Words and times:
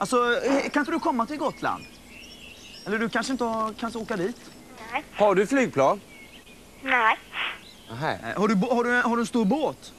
Alltså, 0.00 0.16
eh, 0.44 0.68
kan 0.70 0.80
inte 0.80 0.92
du 0.92 0.98
komma 1.00 1.26
till 1.26 1.36
Gotland? 1.36 1.84
Eller 2.86 2.98
du 2.98 3.08
kanske 3.08 3.32
inte 3.32 3.44
har, 3.44 3.72
kanske 3.80 3.98
åka 3.98 4.16
dit? 4.16 4.36
Nej. 4.92 5.04
Har 5.16 5.34
du 5.34 5.46
flygplan? 5.46 6.00
Nej. 6.82 7.16
Nej. 8.00 8.18
Eh, 8.34 8.40
Har 8.40 8.48
du, 8.48 8.54
har 8.54 8.84
du, 8.84 8.90
har 9.02 9.16
du 9.16 9.22
en 9.22 9.26
stor 9.26 9.44
båt? 9.44 9.92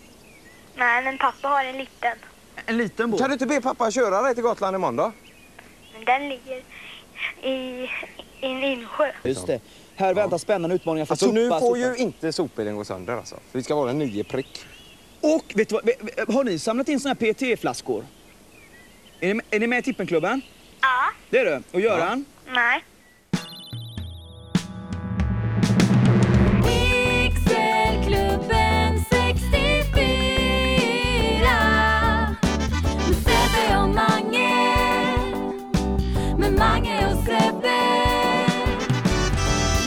Nej, 0.75 1.03
men 1.03 1.17
pappa 1.17 1.47
har 1.47 1.63
en 1.65 1.77
liten. 1.77 2.17
En 2.65 2.77
liten 2.77 3.11
båt? 3.11 3.19
Kan 3.19 3.29
du 3.29 3.33
inte 3.33 3.45
be 3.45 3.61
pappa 3.61 3.91
köra 3.91 4.21
dig 4.21 4.33
till 4.35 4.43
Gotland 4.43 4.75
imorgon 4.75 4.95
då? 4.95 5.11
Men 5.93 6.05
den 6.05 6.29
ligger 6.29 6.63
i, 7.43 7.49
i 7.51 7.89
en 8.41 8.63
insjö. 8.63 9.11
Just 9.23 9.47
det. 9.47 9.61
Här 9.95 10.13
väntar 10.13 10.37
spännande 10.37 10.75
utmaningar 10.75 11.05
för 11.05 11.13
Alltså 11.13 11.31
nu 11.31 11.47
sopa, 11.47 11.59
får 11.59 11.67
sopa. 11.75 11.77
ju 11.79 11.95
inte 11.95 12.33
sopbilen 12.33 12.75
gå 12.75 12.85
sönder 12.85 13.13
alltså. 13.17 13.35
Vi 13.51 13.63
ska 13.63 13.75
vara 13.75 13.89
en 13.89 13.99
nio 13.99 14.23
prick. 14.23 14.65
Och 15.21 15.51
vet 15.55 15.69
du 15.69 15.75
vad, 15.75 16.35
har 16.35 16.43
ni 16.43 16.59
samlat 16.59 16.89
in 16.89 16.99
såna 16.99 17.15
här 17.19 17.33
PET-flaskor? 17.33 18.03
Är 19.21 19.33
ni, 19.33 19.41
är 19.51 19.59
ni 19.59 19.67
med 19.67 19.79
i 19.79 19.81
Tippenklubben? 19.81 20.41
Ja. 20.81 20.87
Det 21.29 21.39
är 21.39 21.45
du. 21.45 21.63
Och 21.71 21.81
Göran? 21.81 22.25
Nej. 22.53 22.83
Pixelklubben 27.69 28.99
64 29.09 29.97
Med 33.07 33.15
Sebbe 33.15 33.77
och 33.81 33.89
Mange 33.89 34.49
Med 36.37 36.53
Mange 36.53 37.07
och 37.07 37.17
Sebbe 37.25 37.79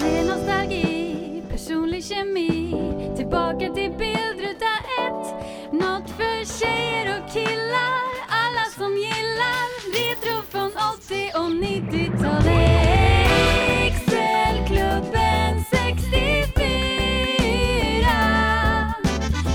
Med 0.03 0.27
nostalgi, 0.27 1.42
personlig 1.51 2.05
kemi 2.05 2.75
Tillbaka 3.17 3.59
till 3.75 3.91
bildruta 3.91 4.73
ett 4.98 5.27
Något 5.73 6.11
för 6.11 6.45
tjejer 6.59 7.19
och 7.19 7.33
killar 7.33 7.72
60 11.12 11.33
90-talet 11.37 12.52
Excelklubben 13.86 15.64
64 15.70 16.55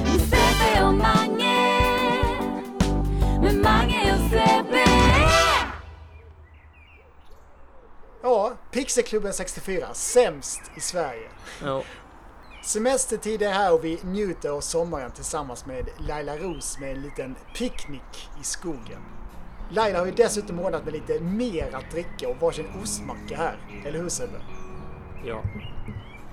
Med 0.04 0.22
Sebbe 0.22 0.86
och 0.86 0.94
Mange 0.94 1.58
Med 3.42 3.56
Mange 3.56 4.14
och 4.14 4.20
Sebbe 4.30 4.84
Ja, 8.24 8.54
Pixelklubben 8.72 9.34
64, 9.34 9.94
sämst 9.94 10.62
i 10.78 10.80
Sverige. 10.80 11.30
Ja. 11.64 11.84
Semestertid 12.64 13.42
är 13.42 13.52
här 13.52 13.74
och 13.74 13.86
vi 13.86 14.00
njuter 14.04 14.50
av 14.50 14.62
sommaren 14.62 15.12
tillsammans 15.12 15.66
med 15.66 15.90
Laila 15.98 16.38
Ros 16.38 16.80
med 16.80 16.92
en 16.92 17.02
liten 17.02 17.36
picknick 17.56 18.30
i 18.42 18.44
skogen. 18.44 19.17
Laila 19.70 20.00
har 20.00 20.06
ju 20.06 20.12
dessutom 20.12 20.60
ordnat 20.60 20.84
med 20.84 20.94
lite 20.94 21.20
mer 21.20 21.76
att 21.76 21.92
dricka 21.92 22.30
och 22.30 22.38
varsin 22.38 22.68
ostmacka 22.84 23.38
här. 23.38 23.58
Eller 23.86 24.00
hur 24.00 24.10
Sebbe? 24.10 24.42
ja. 25.26 25.42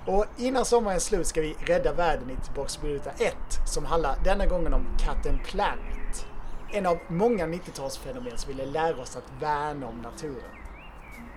Och 0.07 0.27
innan 0.37 0.65
sommaren 0.65 1.01
slut 1.01 1.27
ska 1.27 1.41
vi 1.41 1.57
rädda 1.67 1.93
världen 1.93 2.31
i 2.31 2.37
Tillbakaruta 2.45 3.11
1 3.11 3.35
som 3.67 3.85
handlar 3.85 4.17
denna 4.25 4.47
gången 4.47 4.75
om 4.75 4.87
katten 4.99 5.39
Planet. 5.45 6.27
En 6.73 6.87
av 6.87 6.99
många 7.09 7.47
90-talsfenomen 7.47 8.37
som 8.37 8.53
ville 8.53 8.67
lära 8.67 9.03
oss 9.03 9.17
att 9.17 9.43
värna 9.43 9.87
om 9.87 9.99
naturen. 9.99 10.51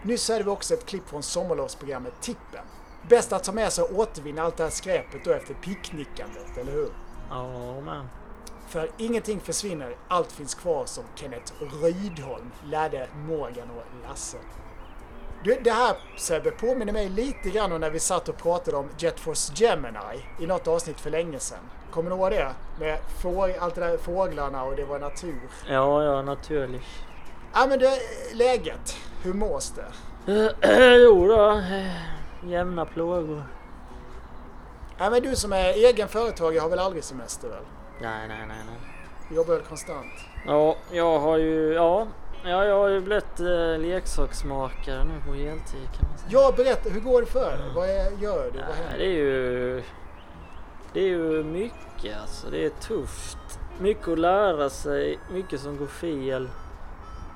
Nyss 0.04 0.30
hörde 0.30 0.44
vi 0.44 0.50
också 0.50 0.73
ett 0.73 0.86
klipp 0.86 1.09
från 1.09 1.23
sommarlovsprogrammet 1.23 2.14
Tippen. 2.22 2.66
Bäst 3.09 3.34
att 3.34 3.44
ta 3.44 3.52
med 3.52 3.73
sig 3.73 3.84
och 3.84 4.00
återvinna 4.00 4.42
allt 4.42 4.58
det 4.58 4.64
här 4.64 4.70
skräpet 4.70 5.26
då 5.26 5.32
efter 5.32 5.54
picknickandet, 5.54 6.58
eller 6.58 6.72
hur? 6.72 6.89
Ja, 7.30 7.82
men. 7.82 8.06
För 8.78 8.89
ingenting 8.97 9.39
försvinner, 9.39 9.95
allt 10.08 10.31
finns 10.31 10.56
kvar 10.56 10.86
som 10.86 11.03
Kenneth 11.16 11.53
Rydholm 11.83 12.52
lärde 12.66 13.08
Morgan 13.16 13.70
och 13.70 14.08
Lasse. 14.09 14.38
Det 15.64 15.72
här 15.72 15.97
Sebbe 16.17 16.52
påminner 16.52 16.94
mig 16.94 17.09
lite 17.09 17.50
grann 17.50 17.72
om 17.72 17.81
när 17.81 17.89
vi 17.89 18.00
satt 18.00 18.30
och 18.30 18.38
pratade 18.38 18.78
om 18.78 18.89
Jet 18.98 19.20
Force 19.20 19.53
Gemini 19.55 20.25
i 20.39 20.48
något 20.48 20.67
avsnitt 20.67 20.99
för 20.99 21.10
länge 21.10 21.39
sedan. 21.39 21.60
Kommer 21.92 22.10
du 22.10 22.15
ihåg 22.15 22.32
det? 22.32 22.54
Med 22.80 22.99
få, 23.21 23.54
allt 23.60 23.76
det 23.76 23.82
där 23.82 23.98
fåglarna 23.98 24.64
och 24.64 24.76
det 24.76 24.86
var 24.86 24.99
natur. 24.99 25.49
Ja, 25.70 26.04
ja, 26.04 26.21
naturligt. 26.21 26.83
Ja 27.54 27.65
men 27.70 27.80
det, 27.80 27.99
läget. 28.33 28.98
Hur 29.23 29.33
mås 29.33 29.73
det? 29.76 29.92
jo 31.04 31.27
då, 31.27 31.61
jämna 32.48 32.86
plågor. 32.86 33.44
Ja 34.98 35.09
men 35.09 35.21
du 35.21 35.36
som 35.36 35.54
är 35.54 35.73
egen 35.73 36.08
företagare 36.08 36.61
har 36.61 36.70
väl 36.70 36.80
aldrig 36.80 37.04
semester 37.04 37.48
väl? 37.48 37.64
Nej, 38.02 38.27
nej, 38.27 38.45
nej, 38.47 38.58
nej. 38.65 38.80
Du 39.30 39.35
jobbar 39.35 39.59
konstant? 39.59 40.13
Ja, 40.45 40.75
jag 40.91 41.19
har 41.19 41.37
ju, 41.37 41.73
ja, 41.73 42.08
ja 42.43 42.65
jag 42.65 42.75
har 42.80 42.87
ju 42.87 43.02
blivit 43.02 43.39
eh, 43.39 43.80
leksaksmakare 43.80 45.03
nu 45.03 45.21
på 45.27 45.33
heltid 45.33 45.89
kan 45.97 46.09
man 46.09 46.17
säga. 46.17 46.30
Ja, 46.31 46.53
berätta. 46.58 46.89
Hur 46.89 47.02
går 47.02 47.21
det 47.21 47.27
för 47.27 47.52
dig? 47.58 47.71
Vad 47.75 47.89
är, 47.89 48.11
gör 48.21 48.52
du? 48.53 48.59
Vad 48.59 48.67
Nej, 48.67 48.77
händer? 48.77 48.97
det 48.97 49.05
är 49.05 49.13
ju, 49.13 49.83
det 50.93 50.99
är 50.99 51.08
ju 51.08 51.43
mycket 51.43 52.21
alltså. 52.21 52.49
Det 52.49 52.65
är 52.65 52.69
tufft. 52.69 53.59
Mycket 53.80 54.08
att 54.08 54.19
lära 54.19 54.69
sig, 54.69 55.19
mycket 55.31 55.59
som 55.61 55.77
går 55.77 55.87
fel. 55.87 56.49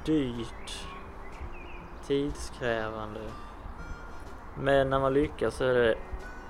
Dyrt. 0.05 0.85
Tidskrävande. 2.07 3.19
Men 4.59 4.89
när 4.89 4.99
man 4.99 5.13
lyckas 5.13 5.55
så 5.55 5.63
är 5.65 5.73
det 5.73 5.95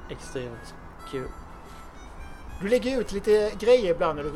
extremt 0.10 0.76
kul. 1.12 1.28
Du 2.62 2.68
lägger 2.68 3.00
ut 3.00 3.12
lite 3.12 3.52
grejer 3.60 3.92
ibland 3.96 4.16
när 4.16 4.24
du, 4.24 4.30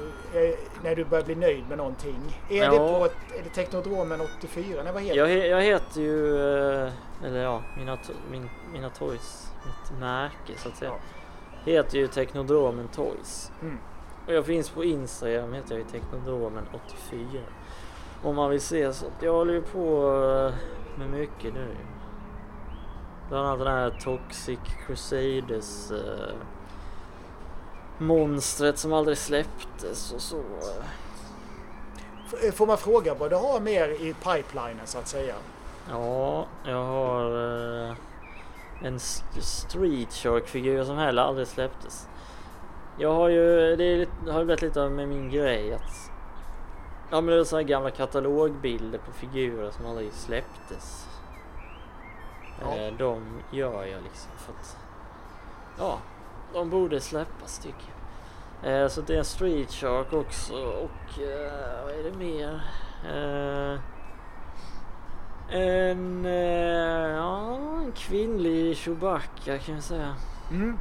eh, 0.50 0.56
när 0.84 0.96
du 0.96 1.06
börjar 1.06 1.26
bli 1.26 1.36
nöjd 1.36 1.64
med 1.70 1.78
någonting. 1.78 2.42
Är 2.50 2.56
Ja. 2.64 2.72
det 2.72 2.78
på 2.78 3.06
är 3.40 3.44
det 3.44 3.50
Teknodromen 3.50 4.22
84? 4.22 4.84
Nej, 4.84 4.94
vad 4.94 5.02
heter 5.02 5.18
Jag, 5.18 5.30
det? 5.30 5.48
jag 5.48 5.62
heter 5.62 6.02
ju, 6.02 6.36
eh, 6.84 6.92
eller 7.24 7.44
ja, 7.44 7.62
mina, 7.78 7.98
min, 8.32 8.50
mina 8.74 8.90
toys, 8.90 9.52
mitt 9.66 10.00
märke 10.00 10.54
så 10.58 10.70
att 10.70 10.76
säga. 10.78 10.92
Heter 11.66 11.98
ju 11.98 12.08
Teknodromen 12.08 12.88
Toys. 12.88 13.52
Mm. 13.62 13.78
Och 14.28 14.34
jag 14.34 14.46
finns 14.46 14.70
på 14.70 14.84
Instagram, 14.84 15.54
heter 15.54 15.72
jag 15.76 15.80
ju 15.80 15.86
Teknodromen 15.86 16.64
84. 16.88 17.42
Om 18.24 18.36
man 18.36 18.50
vill 18.50 18.62
se 18.62 18.94
så 18.94 19.06
att 19.06 19.22
jag 19.24 19.34
håller 19.34 19.54
ju 19.54 19.62
på 19.62 20.08
eh, 20.50 21.00
med 21.00 21.10
mycket 21.20 21.54
nu. 21.54 21.68
Bland 23.30 23.48
annat 23.48 23.60
den 23.60 23.68
här 23.68 23.90
Toxic 24.04 24.60
Crusaders 24.88 25.92
monstret 27.98 28.78
som 28.80 28.94
aldrig 28.94 29.18
släpptes 29.18 30.12
och 30.14 30.22
så. 30.22 30.44
Får 32.54 32.68
man 32.68 32.78
fråga 32.78 33.14
vad 33.14 33.30
du 33.30 33.36
har 33.36 33.60
mer 33.60 33.90
i 33.90 34.14
pipelinen 34.14 34.86
så 34.88 34.98
att 34.98 35.08
säga? 35.08 35.36
Ja, 35.90 36.46
jag 36.66 36.84
har 36.84 37.26
eh, 37.90 37.96
en 38.84 38.96
st- 38.96 39.42
Street 39.42 40.14
Shark-figur 40.14 40.84
som 40.84 40.98
heller 40.98 41.22
aldrig 41.22 41.48
släpptes. 41.48 42.08
Jag 43.00 43.14
har 43.14 43.30
ju, 43.30 43.76
det 43.76 43.84
är 43.84 44.32
har 44.32 44.40
ju 44.40 44.46
blivit 44.46 44.62
lite 44.62 44.82
av 44.84 44.92
med 44.92 45.08
min 45.08 45.30
grej 45.30 45.74
att 45.74 46.12
Ja 47.12 47.22
men 47.22 47.26
det 47.36 47.40
är 47.40 47.44
sådana 47.44 47.64
gamla 47.64 47.92
katalogbilder 47.92 49.00
på 49.00 49.12
figurer 49.12 49.72
som 49.72 49.86
aldrig 49.86 50.14
släpptes. 50.14 51.06
Ja. 52.62 52.76
Eh, 52.78 52.94
de 52.98 53.22
gör 53.52 53.86
jag 53.86 54.04
liksom 54.04 54.32
för 54.38 54.54
att 54.54 54.78
Ja, 55.80 56.00
de 56.54 56.70
borde 56.70 57.02
släppas 57.02 57.60
tycker 57.60 57.78
jag. 58.64 58.82
Eh, 58.82 58.88
så 58.88 59.02
det 59.02 59.14
är 59.14 59.18
en 59.18 59.26
Street 59.26 59.72
Shark 59.72 60.14
också 60.14 60.54
och 60.54 61.22
eh, 61.22 61.84
vad 61.84 61.94
är 61.94 62.04
det 62.04 62.18
mer? 62.18 62.62
Eh, 63.06 63.80
en, 65.50 66.26
eh, 66.26 67.16
ja, 67.16 67.56
en 67.84 67.92
kvinnlig 67.92 68.78
Chewbacca 68.78 69.58
kan 69.58 69.76
jag 69.76 69.84
säga. 69.84 70.16
Mm. 70.52 70.78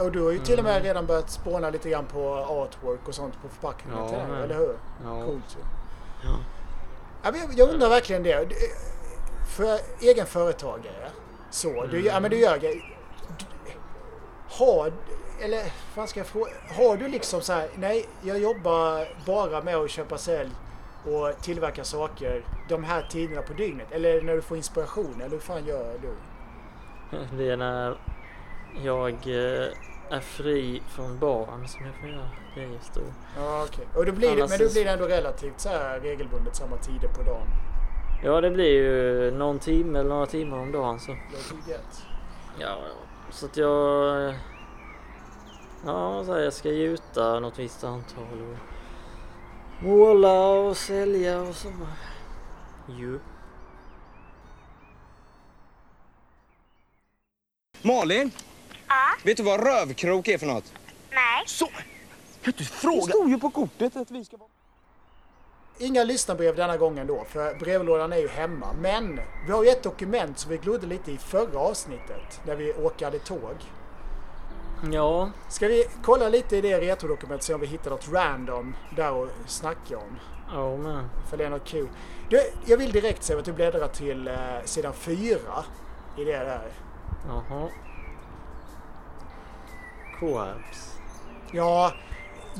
Och 0.00 0.12
du 0.12 0.22
har 0.22 0.30
ju 0.30 0.38
till 0.38 0.58
och 0.58 0.64
med 0.64 0.72
Mm. 0.72 0.84
redan 0.84 1.06
börjat 1.06 1.30
spåna 1.30 1.70
lite 1.70 1.90
grann 1.90 2.06
på 2.06 2.34
artwork 2.34 3.08
och 3.08 3.14
sånt 3.14 3.42
på 3.42 3.48
förpackningen 3.48 3.98
Ja, 4.00 4.08
till 4.08 4.18
den, 4.18 4.34
eller 4.42 4.54
hur? 4.54 4.76
Ja. 5.04 5.24
Coolt 5.24 5.56
ju. 5.58 5.62
Ja. 6.28 6.36
Ja, 7.22 7.30
men 7.30 7.40
jag, 7.40 7.50
jag 7.58 7.74
undrar 7.74 7.88
verkligen 7.88 8.22
det. 8.22 8.48
För 9.56 9.78
egen 10.00 10.26
företagare, 10.26 11.10
så, 11.50 11.86
du, 11.86 12.06
ja, 12.06 12.20
men 12.20 12.30
du 12.30 12.36
gör 12.40 12.58
grejer. 12.58 12.93
Har, 14.58 14.92
eller 15.40 15.62
vad 15.94 16.08
ska 16.08 16.20
jag 16.20 16.26
fråga, 16.26 16.50
har 16.76 16.96
du 16.96 17.08
liksom 17.08 17.40
så 17.40 17.52
här, 17.52 17.68
nej 17.74 18.06
jag 18.22 18.38
jobbar 18.38 19.08
bara 19.26 19.62
med 19.62 19.76
att 19.76 19.90
köpa 19.90 20.18
sälj 20.18 20.50
och 21.04 21.42
tillverka 21.42 21.84
saker 21.84 22.44
de 22.68 22.84
här 22.84 23.06
tiderna 23.10 23.42
på 23.42 23.52
dygnet? 23.52 23.92
Eller 23.92 24.14
är 24.14 24.22
när 24.22 24.34
du 24.34 24.42
får 24.42 24.56
inspiration? 24.56 25.14
Eller 25.20 25.30
hur 25.30 25.38
fan 25.38 25.66
gör 25.66 25.94
du? 26.02 26.14
Det 27.36 27.50
är 27.50 27.56
när 27.56 27.98
jag 28.84 29.12
eh, 29.12 29.68
är 30.10 30.20
fri 30.20 30.82
från 30.88 31.18
barn 31.18 31.68
som 31.68 31.86
jag 31.86 31.94
får 31.94 32.08
göra 32.08 32.30
grejer 32.54 32.80
då. 32.94 33.00
Ja, 33.36 33.66
okej. 33.68 33.86
Och 33.94 34.06
då 34.06 34.12
blir 34.12 34.36
det, 34.36 34.48
men 34.48 34.58
då 34.58 34.72
blir 34.72 34.84
det 34.84 34.90
ändå 34.90 35.04
relativt 35.04 35.60
så 35.60 35.68
här 35.68 36.00
regelbundet 36.00 36.56
samma 36.56 36.76
tider 36.76 37.08
på 37.08 37.22
dagen. 37.22 37.46
Ja 38.24 38.40
det 38.40 38.50
blir 38.50 38.72
ju 38.72 39.30
någon 39.30 39.58
timme 39.58 39.98
eller 39.98 40.08
några 40.08 40.26
timmar 40.26 40.58
om 40.58 40.72
dagen 40.72 41.00
så. 41.00 41.12
Det 41.12 41.70
är 41.70 41.72
gött. 41.72 42.06
Ja, 42.58 42.78
så 43.34 43.46
att 43.46 43.56
jag... 43.56 44.34
Ja, 45.86 46.24
så 46.24 46.32
här, 46.34 46.40
jag 46.40 46.52
ska 46.52 46.70
gjuta 46.70 47.40
något 47.40 47.58
visst 47.58 47.84
antal 47.84 48.24
och 48.42 48.56
måla 49.84 50.48
och 50.50 50.76
sälja 50.76 51.40
och 51.42 51.54
så. 51.54 51.68
ju. 52.88 53.20
Malin, 57.82 58.30
Ja, 58.88 58.94
vet 59.24 59.36
du 59.36 59.42
vad 59.42 59.60
rövkrok 59.66 60.28
är 60.28 60.38
för 60.38 60.46
något? 60.46 60.72
nej. 61.10 61.42
Så! 61.46 61.66
Kan 61.66 61.74
du 62.42 62.52
Det 62.52 62.64
fråga? 62.64 63.02
stod 63.02 63.28
ju 63.30 63.38
på 63.38 63.50
kortet 63.50 63.96
att 63.96 64.10
vi 64.10 64.24
ska 64.24 64.36
vara... 64.36 64.48
Inga 65.78 66.04
lyssnarbrev 66.04 66.56
denna 66.56 66.76
gången 66.76 67.06
då, 67.06 67.24
för 67.28 67.54
brevlådan 67.54 68.12
är 68.12 68.16
ju 68.16 68.28
hemma. 68.28 68.66
Men 68.80 69.20
vi 69.46 69.52
har 69.52 69.64
ju 69.64 69.70
ett 69.70 69.82
dokument 69.82 70.38
som 70.38 70.50
vi 70.50 70.56
glodde 70.58 70.86
lite 70.86 71.12
i 71.12 71.18
förra 71.18 71.58
avsnittet, 71.58 72.40
när 72.46 72.56
vi 72.56 72.72
åkade 72.72 73.18
tåg. 73.18 73.54
Ja, 74.92 75.30
Ska 75.48 75.68
vi 75.68 75.84
kolla 76.02 76.28
lite 76.28 76.56
i 76.56 76.60
det 76.60 76.80
retrodokumentet 76.80 77.44
se 77.46 77.54
om 77.54 77.60
vi 77.60 77.66
hittar 77.66 77.90
något 77.90 78.08
random 78.12 78.76
där 78.96 79.22
att 79.22 79.30
snacka 79.46 79.98
om? 79.98 80.18
ja 80.52 80.76
men. 80.76 81.08
För 81.30 81.36
det 81.36 81.44
är 81.44 81.50
något 81.50 81.64
kul. 81.64 81.88
Du, 82.28 82.40
jag 82.66 82.76
vill 82.76 82.92
direkt 82.92 83.22
säga 83.22 83.38
att 83.38 83.44
du 83.44 83.52
bläddrar 83.52 83.88
till 83.88 84.28
eh, 84.28 84.34
sidan 84.64 84.92
4 84.92 85.38
i 86.18 86.24
det 86.24 86.38
där. 86.38 86.72
Jaha. 87.28 87.68
Corps. 90.20 90.96
Ja, 91.52 91.92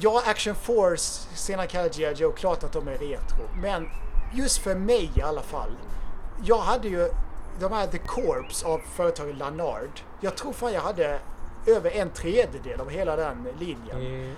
ja 0.00 0.22
Action 0.26 0.54
Force, 0.54 1.28
senare 1.34 1.66
kallad 1.66 1.96
G.I. 1.96 2.12
Joe, 2.12 2.32
klart 2.32 2.64
att 2.64 2.72
de 2.72 2.88
är 2.88 2.98
retro. 2.98 3.48
Men 3.62 3.88
just 4.34 4.58
för 4.58 4.74
mig 4.74 5.10
i 5.16 5.22
alla 5.22 5.42
fall. 5.42 5.70
Jag 6.44 6.58
hade 6.58 6.88
ju 6.88 7.10
de 7.60 7.72
här 7.72 7.86
The 7.86 7.98
Corps 7.98 8.64
av 8.64 8.80
företaget 8.96 9.36
Lanard. 9.38 10.00
Jag 10.20 10.36
tror 10.36 10.52
fan 10.52 10.72
jag 10.72 10.80
hade 10.80 11.18
över 11.66 11.90
en 11.90 12.10
tredjedel 12.10 12.80
av 12.80 12.90
hela 12.90 13.16
den 13.16 13.48
linjen. 13.58 14.00
Mm. 14.00 14.34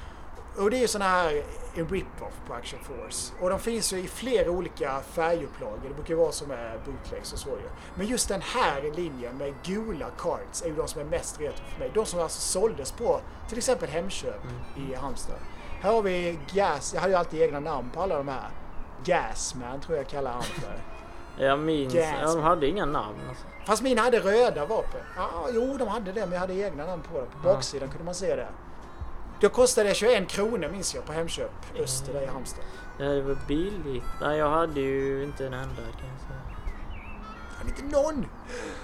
Och 0.59 0.71
det 0.71 0.77
är 0.77 0.81
ju 0.81 0.89
såna 0.89 1.05
här 1.05 1.43
en 1.75 1.89
rip-off 1.89 2.33
på 2.47 2.55
Action 2.55 2.79
Force. 2.83 3.33
Och 3.41 3.51
de 3.51 3.59
finns 3.59 3.93
ju 3.93 3.99
i 3.99 4.09
flera 4.09 4.51
olika 4.51 5.01
färgupplagor. 5.01 5.81
Det 5.89 5.95
brukar 5.95 6.11
ju 6.11 6.17
vara 6.21 6.33
som 6.33 6.51
är 6.51 6.79
bootlegs 6.85 7.33
och 7.33 7.39
så 7.39 7.49
ju. 7.49 7.69
Men 7.95 8.07
just 8.07 8.29
den 8.29 8.41
här 8.43 8.83
linjen 8.97 9.37
med 9.37 9.55
gula 9.65 10.07
cards 10.19 10.63
är 10.63 10.67
ju 10.67 10.75
de 10.77 10.89
som 10.89 11.01
är 11.01 11.05
mest 11.05 11.41
retro 11.41 11.65
för 11.73 11.79
mig. 11.79 11.91
De 11.95 12.07
som 12.07 12.21
alltså 12.21 12.41
såldes 12.41 12.93
på 12.93 13.21
till 13.49 13.59
exempel 13.59 13.89
Hemköp 13.89 14.41
i 14.77 14.95
Halmstad. 14.95 15.37
Här 15.81 15.93
har 15.93 16.03
vi 16.03 16.39
Gas. 16.53 16.95
Jag 16.95 17.01
hade 17.01 17.13
ju 17.13 17.19
alltid 17.19 17.43
egna 17.43 17.61
namn 17.61 17.91
på 17.95 18.03
alla 18.03 18.17
de 18.17 18.29
här. 18.29 18.49
Gasman 19.05 19.81
tror 19.81 19.97
jag 19.97 20.09
kallar 20.09 20.33
han 20.33 20.43
för. 20.43 20.83
Jag 21.39 21.59
minns, 21.59 21.95
ja, 21.95 22.35
de 22.35 22.41
hade 22.43 22.67
inga 22.67 22.85
namn 22.85 23.17
alltså. 23.29 23.45
Fast 23.67 23.83
mina 23.83 24.03
hade 24.03 24.19
röda 24.21 24.67
vapen. 24.67 25.01
Ja, 25.17 25.31
jo, 25.53 25.77
de 25.79 25.89
hade 25.89 26.13
det, 26.13 26.21
men 26.21 26.33
jag 26.33 26.41
hade 26.41 26.55
egna 26.55 26.87
namn 26.87 27.03
på 27.13 27.19
dem. 27.19 27.27
På 27.43 27.49
Ja. 27.49 27.55
baksidan 27.55 27.89
kunde 27.89 28.05
man 28.05 28.15
se 28.15 28.37
det. 28.37 28.49
Då 29.41 29.49
kostade 29.49 29.89
det 29.89 29.95
21 29.95 30.29
kronor 30.29 30.69
minns 30.69 30.95
jag 30.95 31.05
på 31.05 31.13
Hemköp 31.13 31.51
Öster 31.79 32.13
där 32.13 32.23
i 32.23 32.27
Halmstad. 32.27 32.65
Ja, 32.99 33.05
det 33.05 33.23
var 33.23 33.39
billigt. 33.49 34.05
Nej, 34.21 34.39
jag 34.39 34.51
hade 34.51 34.81
ju 34.81 35.25
inte 35.25 35.47
en 35.47 35.55
enda 35.55 35.75
kan 35.77 35.85
jag 35.85 36.21
säga. 36.21 36.41
Fan, 37.59 37.69
inte 37.69 37.97
någon! 37.97 38.27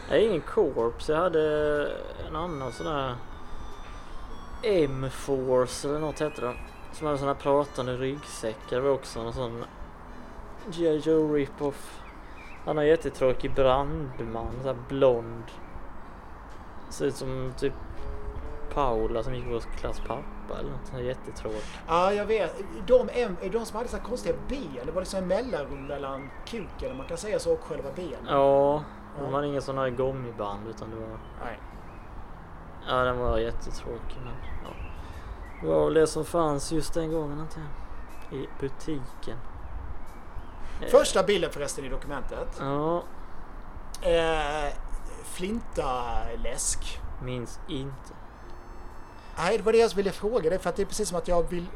Jag 0.08 0.18
är 0.18 0.28
ingen 0.28 0.40
Corps, 0.40 1.08
jag 1.08 1.16
hade 1.16 1.92
en 2.28 2.36
annan 2.36 2.72
sån 2.72 2.86
där 2.86 3.14
M-Force 4.62 5.88
eller 5.88 5.98
något 5.98 6.20
hette 6.20 6.40
den. 6.40 6.56
Som 6.92 7.06
hade 7.06 7.18
såna 7.18 7.34
pratande 7.34 7.96
ryggsäckar. 7.96 8.76
Det 8.76 8.80
var 8.80 8.90
också 8.90 9.20
en 9.20 9.32
sån 9.32 9.64
G.I. 10.66 10.96
Joe 10.96 11.34
rip-off. 11.34 12.00
Han 12.64 12.76
har 12.76 12.84
jättetråkig 12.84 13.54
brandman, 13.54 14.52
så 14.62 14.68
här 14.68 14.76
blond. 14.88 15.44
Ser 16.88 17.06
ut 17.06 17.16
som 17.16 17.52
typ 17.58 17.72
Paula 18.74 19.22
som 19.22 19.34
gick 19.34 19.46
i 19.46 19.52
vår 19.52 19.60
klass 19.60 20.00
pappa 20.00 20.22
eller 20.58 20.70
något. 20.70 20.86
Så 20.86 20.92
här 20.92 21.00
Jättetråkig. 21.02 21.60
Ja, 21.88 22.12
jag 22.12 22.26
vet. 22.26 22.56
De, 22.86 23.08
de 23.52 23.66
som 23.66 23.76
hade 23.76 23.88
så 23.88 23.96
här 23.96 24.04
konstiga 24.04 24.34
ben. 24.48 24.86
Det 24.86 24.92
var 24.92 25.00
liksom 25.02 25.18
en 25.18 25.28
mellanrum 25.28 25.86
mellan 25.86 26.30
kuken, 26.46 26.96
man 26.96 27.06
kan 27.06 27.16
säga 27.16 27.38
så, 27.38 27.52
och 27.52 27.60
själva 27.60 27.88
benen. 27.96 28.26
Ja, 28.28 28.82
de 29.18 29.34
hade 29.34 29.46
inga 29.46 29.60
såna 29.60 29.80
här 29.82 29.88
gummiband 29.90 30.68
utan 30.68 30.90
det 30.90 30.96
var... 30.96 31.18
Nej. 31.44 31.58
Ja, 32.88 32.94
den 33.04 33.18
var 33.18 33.38
jättetråkig 33.38 34.16
men 34.24 34.32
ja. 34.64 34.70
Det 35.60 35.66
var 35.68 35.84
väl 35.84 35.94
det 35.94 36.06
som 36.06 36.24
fanns 36.24 36.72
just 36.72 36.94
den 36.94 37.12
gången 37.12 37.38
jag. 38.30 38.38
I 38.38 38.48
butiken. 38.60 39.38
Eh, 40.80 40.88
Första 40.88 41.22
bilden 41.22 41.50
förresten 41.50 41.84
i 41.84 41.88
dokumentet. 41.88 42.56
Ja, 42.60 43.02
Eh, 44.02 44.72
Flinta-läsk. 45.24 47.00
minns 47.22 47.60
inte. 47.68 48.14
Nej, 49.36 49.56
det 49.56 49.62
var 49.62 49.72
det 49.72 49.78
jag 49.78 49.94
ville 49.94 50.10
fråga 50.12 50.50
dig 50.50 50.58
för 50.58 50.70
att 50.70 50.76
det 50.76 50.82
är 50.82 50.86
precis 50.86 51.08
som 51.08 51.18
att 51.18 51.28
jag 51.28 51.50
vill... 51.50 51.66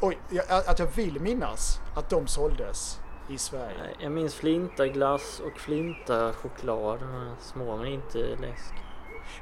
Oj, 0.00 0.18
att 0.48 0.78
jag 0.78 0.86
vill 0.86 1.20
minnas 1.20 1.80
att 1.94 2.10
de 2.10 2.26
såldes 2.26 3.00
i 3.30 3.38
Sverige. 3.38 3.96
Jag 3.98 4.12
minns 4.12 4.34
flinta 4.34 4.86
glass 4.86 5.40
och 5.40 5.60
flinta 5.60 6.32
choklad. 6.32 7.00
De 7.00 7.10
här 7.12 7.34
små 7.40 7.76
men 7.76 7.86
inte 7.86 8.18
läsk. 8.18 8.74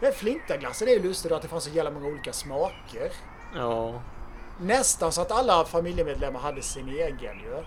Men 0.01 0.13
Flintaglassen 0.13 0.89
är 0.89 0.93
ju 0.93 1.03
lustigt 1.03 1.33
att 1.33 1.43
det 1.43 1.49
fanns 1.49 1.65
så 1.65 1.71
jävla 1.71 1.91
många 1.91 2.07
olika 2.07 2.33
smaker. 2.33 3.13
Ja, 3.55 4.03
Nästan 4.61 5.13
så 5.13 5.21
att 5.21 5.33
alla 5.33 5.65
familjemedlemmar 5.65 6.41
hade 6.41 6.63
sin 6.63 6.89
egen 6.89 7.39
ju. 7.39 7.63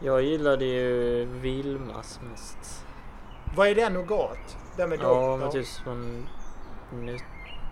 jag 0.00 0.22
gillade 0.22 0.64
ju 0.64 1.24
Vilmas 1.24 2.20
mest. 2.30 2.84
Vad 3.56 3.68
är 3.68 3.74
det? 3.74 3.88
Nougat? 3.90 4.56
Den 4.76 4.88
med 4.88 4.98
Ja, 5.02 5.36
men 5.36 5.50
typ 5.50 5.66
som 5.66 6.26
nöt, 6.92 7.22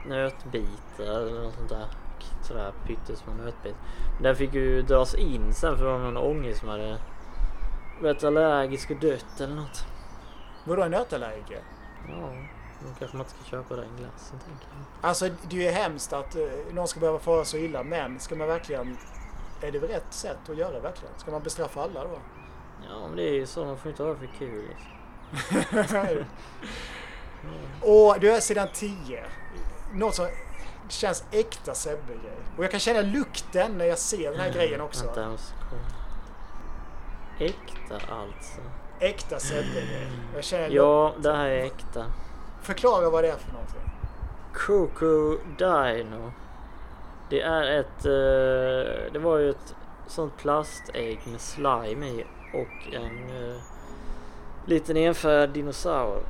nötbitar 0.06 1.04
eller 1.04 1.42
något 1.42 1.54
sånt 1.54 1.68
där. 1.68 1.86
Sådär 2.42 2.72
pyttesmå 2.86 3.32
nötbitar. 3.32 3.78
Men 4.14 4.22
Den 4.22 4.36
fick 4.36 4.54
ju 4.54 4.82
dras 4.82 5.14
in 5.14 5.54
sen 5.54 5.78
för 5.78 5.84
det 5.84 5.90
var 5.90 5.98
någon 5.98 6.16
ånge 6.16 6.54
som 6.54 6.68
hade 6.68 6.98
blivit 8.00 8.24
allergisk 8.24 8.90
och 8.90 8.96
dött 8.96 9.40
eller 9.40 9.54
något. 9.54 9.86
Vadå 10.64 10.82
en 10.82 10.90
nötallergiker? 10.90 11.60
Ja, 12.08 12.32
då 12.80 12.88
kanske 12.98 13.16
man 13.16 13.26
inte 13.26 13.38
ska 13.38 13.50
köpa 13.50 13.76
den 13.76 13.96
glassen 13.96 14.38
tänker 14.38 14.66
jag. 14.70 15.08
Alltså 15.08 15.28
det 15.48 15.56
är 15.56 15.62
ju 15.62 15.70
hemskt 15.70 16.12
att 16.12 16.36
eh, 16.36 16.42
någon 16.72 16.88
ska 16.88 17.00
behöva 17.00 17.18
fara 17.18 17.44
så 17.44 17.56
illa 17.56 17.82
men 17.82 18.20
ska 18.20 18.36
man 18.36 18.48
verkligen... 18.48 18.96
Är 19.60 19.72
det 19.72 19.78
rätt 19.78 20.12
sätt 20.12 20.38
att 20.48 20.56
göra 20.56 20.72
det 20.72 20.80
verkligen? 20.80 21.14
Ska 21.18 21.30
man 21.30 21.42
bestraffa 21.42 21.82
alla 21.82 22.04
då? 22.04 22.18
Ja, 22.88 23.08
men 23.08 23.16
det 23.16 23.22
är 23.22 23.32
ju 23.32 23.46
så. 23.46 23.64
Man 23.64 23.78
får 23.78 23.90
inte 23.90 24.02
ha 24.02 24.10
det 24.10 24.18
för 24.18 24.30
kul. 24.38 24.64
Liksom. 25.72 26.24
Och 27.80 28.20
du 28.20 28.32
är 28.32 28.40
sidan 28.40 28.68
10. 28.74 29.24
Något 29.94 30.14
som 30.14 30.26
känns 30.88 31.24
äkta 31.30 31.74
Sebbe-grej. 31.74 32.38
Och 32.56 32.64
jag 32.64 32.70
kan 32.70 32.80
känna 32.80 33.00
lukten 33.00 33.78
när 33.78 33.84
jag 33.84 33.98
ser 33.98 34.30
den 34.30 34.40
här 34.40 34.52
grejen 34.52 34.80
också. 34.80 35.04
Vänta, 35.04 35.20
jag. 35.20 35.38
Äkta 37.48 37.94
alltså. 37.94 38.60
Äkta 39.00 39.38
Sebbe-grej. 39.38 40.10
Jag 40.34 40.44
känner 40.44 40.68
Ja, 40.70 41.14
det 41.18 41.32
här 41.32 41.48
är 41.48 41.64
äkta. 41.64 42.06
Förklara 42.62 43.10
vad 43.10 43.24
det 43.24 43.30
är 43.30 43.36
för 43.36 43.52
någonting. 43.52 43.80
Coco 44.54 45.38
Dino. 45.58 46.32
Det 47.30 47.40
är 47.40 47.80
ett... 47.80 48.06
Eh, 48.06 49.12
det 49.12 49.18
var 49.18 49.38
ju 49.38 49.50
ett 49.50 49.74
sånt 50.06 50.36
plastägg 50.36 51.20
med 51.26 51.40
slime 51.40 52.06
i 52.06 52.24
och 52.54 52.94
en 52.94 53.50
eh, 53.50 53.56
liten 54.66 54.96
enfärgad 54.96 55.50
dinosaur. 55.50 56.22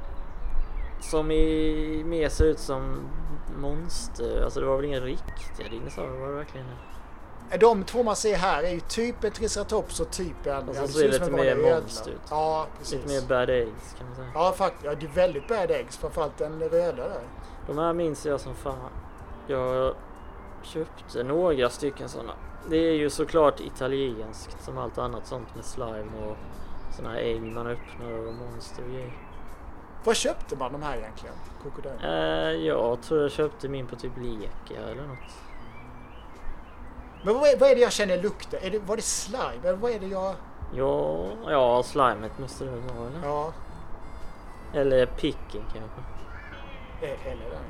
Som 1.01 1.31
i, 1.31 2.03
mer 2.07 2.29
ser 2.29 2.45
ut 2.45 2.59
som 2.59 3.11
monster. 3.57 4.45
Alltså 4.45 4.61
det 4.61 4.67
var 4.67 4.77
väl 4.77 4.85
inga 4.85 5.01
riktiga 5.01 5.69
dinosaurier 5.71 6.21
var 6.21 6.29
det 6.29 6.35
verkligen 6.35 6.67
det? 6.67 7.57
De 7.57 7.85
två 7.85 8.03
man 8.03 8.17
ser 8.17 8.37
här 8.37 8.63
är 8.63 8.71
ju 8.71 8.81
typ 8.81 9.25
en 9.25 9.33
triceratops 9.33 10.01
och 10.01 10.11
typ 10.11 10.47
en... 10.47 10.69
Och 10.69 10.75
så 10.75 10.89
ser 10.89 11.09
det 11.09 11.19
lite 11.19 11.31
mer 11.31 11.57
monster 11.57 12.11
ut. 12.11 12.21
Ja, 12.31 12.67
precis. 12.79 12.95
Lite 12.95 13.21
mer 13.21 13.29
bad 13.29 13.51
eggs 13.51 13.95
kan 13.99 14.07
man 14.07 14.17
säga. 14.17 14.29
Ja, 14.35 14.53
faktiskt. 14.57 14.85
Ja, 14.85 14.95
det 14.95 15.07
är 15.07 15.11
väldigt 15.11 15.49
bad 15.49 15.71
eggs. 15.71 15.97
Framförallt 15.97 16.39
den 16.39 16.61
röda 16.61 17.09
där. 17.09 17.23
De 17.67 17.79
här 17.79 17.93
minns 17.93 18.27
jag 18.27 18.41
som 18.41 18.55
fan. 18.55 18.91
Jag 19.47 19.95
köpte 20.63 21.23
några 21.23 21.69
stycken 21.69 22.09
sådana. 22.09 22.33
Det 22.71 22.77
är 22.77 22.93
ju 22.95 23.11
såklart 23.11 23.61
italienskt 23.61 24.65
som 24.65 24.79
allt 24.79 24.99
annat 24.99 25.27
sånt 25.27 25.55
med 25.55 25.65
slime 25.65 26.27
och 26.27 26.37
såna 26.97 27.09
här 27.09 27.19
ägg 27.19 27.43
man 27.43 27.67
öppnar 27.67 28.13
och 28.29 28.35
monster 28.35 28.83
och 28.83 28.91
grejer. 28.91 29.19
Var 30.05 30.15
köpte 30.15 30.57
man 30.57 30.73
de 30.73 30.83
här 30.83 30.97
egentligen? 30.97 31.35
Krokodil? 31.63 31.93
Eh, 32.05 32.67
jag 32.67 33.03
tror 33.03 33.23
jag 33.23 33.31
köpte 33.31 33.69
min 33.69 33.87
på 33.87 33.97
typ 33.97 34.13
Leka 34.17 34.83
eller 34.83 35.03
något. 35.03 35.19
Men 37.25 37.35
vad 37.35 37.49
är, 37.49 37.59
vad 37.59 37.71
är 37.71 37.75
det 37.75 37.81
jag 37.81 37.93
känner 37.93 38.23
lukten? 38.23 38.61
Är 38.63 38.71
det, 38.71 38.79
var 38.79 38.97
det 38.97 39.03
slime? 39.03 39.61
Eller 39.63 39.77
vad 39.77 39.91
är 39.91 39.99
det 40.01 40.07
jag... 40.07 40.35
Ja, 40.75 41.27
ja 41.47 41.83
slimet 41.83 42.39
måste 42.39 42.65
det 42.65 42.71
väl 42.71 42.81
vara 42.81 43.09
eller? 43.09 43.29
Ja, 43.29 43.53
Eller 44.75 45.07
picken 45.07 45.63
kanske. 45.73 46.01
eller 47.31 47.51
den 47.51 47.63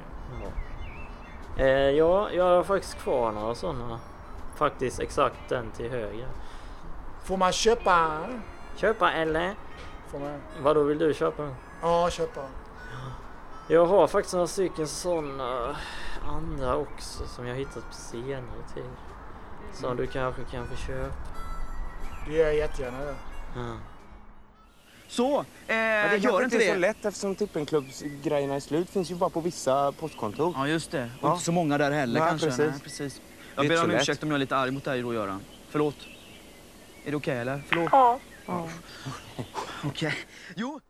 ja. 0.42 0.48
Ja. 1.56 1.64
Eh, 1.64 1.90
ja, 1.90 2.30
jag 2.30 2.44
har 2.44 2.62
faktiskt 2.62 2.98
kvar 2.98 3.32
några 3.32 3.54
sådana. 3.54 4.00
Faktiskt 4.56 5.00
exakt 5.00 5.48
den 5.48 5.70
till 5.70 5.90
höger. 5.90 6.28
Får 7.24 7.36
man 7.36 7.52
köpa? 7.52 8.18
Köpa 8.76 9.12
eller? 9.12 9.54
Får 10.06 10.18
man... 10.18 10.40
Vad 10.62 10.76
då 10.76 10.82
vill 10.82 10.98
du 10.98 11.14
köpa? 11.14 11.48
Ja, 11.84 12.10
köpa. 12.10 12.40
Jag 13.68 13.86
har 13.86 14.06
faktiskt 14.06 14.34
några 14.34 14.46
stycken 14.46 14.88
sådana 14.88 15.76
andra 16.26 16.76
också 16.76 17.26
som 17.26 17.46
jag 17.46 17.54
hittat 17.56 17.88
på 17.88 17.94
senare 17.94 18.62
tid. 18.74 18.84
Som 19.72 19.96
du 19.96 20.06
kanske 20.06 20.42
kan 20.44 20.68
få 20.68 20.76
köpa. 20.76 21.14
Det 22.26 22.32
gör 22.32 22.44
jag 22.44 22.54
jättegärna 22.56 22.98
det. 22.98 23.14
Ja. 23.56 23.76
Så, 25.08 25.40
eh, 25.66 25.76
Ja, 25.76 26.08
det 26.10 26.16
gör 26.16 26.44
inte 26.44 26.56
är 26.56 26.60
det. 26.60 26.72
så 26.72 26.78
lätt 26.78 27.04
eftersom 27.04 27.34
Tippengklubbsgrejerna 27.34 28.54
är 28.54 28.60
slut. 28.60 28.90
Finns 28.90 29.10
ju 29.10 29.14
bara 29.14 29.30
på 29.30 29.40
vissa 29.40 29.92
postkontor. 29.92 30.52
Ja, 30.56 30.68
just 30.68 30.90
det. 30.90 31.10
Och 31.20 31.28
Ja. 31.28 31.32
inte 31.32 31.44
så 31.44 31.52
många 31.52 31.78
där 31.78 31.90
heller 31.90 32.20
Nej, 32.20 32.28
kanske. 32.28 32.46
precis. 32.46 32.66
Nej, 32.70 32.80
precis. 32.82 33.14
Det 33.54 33.60
är 33.60 33.64
Jag 33.64 33.68
ber 33.68 33.84
om 33.84 33.90
ursäkt 33.90 34.22
om 34.22 34.28
jag 34.28 34.34
är 34.34 34.38
lite 34.38 34.56
arg 34.56 34.70
mot 34.70 34.84
dig 34.84 35.02
då, 35.02 35.14
Göran. 35.14 35.40
Förlåt. 35.68 35.96
Är 37.04 37.10
det 37.10 37.16
okej 37.16 37.38
eller? 37.38 37.62
Förlåt. 37.68 37.88
Ja. 37.92 38.20
Okej. 39.84 40.14
Jo. 40.56 40.80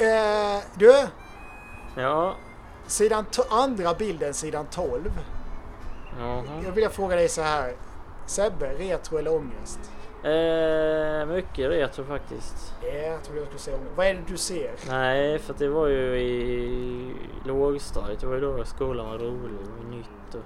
Eh, 0.00 0.62
du, 0.74 0.94
Ja. 1.96 2.34
sidan 2.86 3.24
andra 3.50 3.94
bilden, 3.94 4.34
sidan 4.34 4.66
12. 4.70 5.10
Jaha. 6.18 6.42
Jag 6.64 6.72
vill 6.72 6.88
fråga 6.88 7.16
dig 7.16 7.28
så 7.28 7.42
här. 7.42 7.74
Sebbe, 8.26 8.74
retro 8.78 9.18
eller 9.18 9.34
ångest? 9.34 9.78
Eh, 10.24 11.26
mycket 11.34 11.70
retro 11.70 12.04
faktiskt. 12.04 12.74
Ja, 12.82 12.88
jag 12.88 13.22
trodde 13.24 13.40
jag 13.40 13.46
skulle 13.46 13.58
säga 13.60 13.76
ångest. 13.76 13.92
Vad 13.96 14.06
är 14.06 14.14
det 14.14 14.20
du 14.26 14.36
ser? 14.36 14.70
Nej, 14.88 15.38
för 15.38 15.54
det 15.58 15.68
var 15.68 15.86
ju 15.86 16.16
i 16.18 17.14
lågstadiet. 17.44 18.20
Det 18.20 18.26
var 18.26 18.34
ju 18.34 18.40
då 18.40 18.64
skolan 18.64 19.06
var 19.10 19.18
rolig 19.18 19.58
och 19.78 19.84
nytt 19.90 20.34
och 20.34 20.40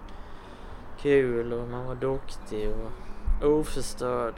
kul 1.01 1.53
och 1.53 1.69
man 1.69 1.87
var 1.87 1.95
duktig 1.95 2.71
och 3.43 3.49
oförstörd. 3.49 4.35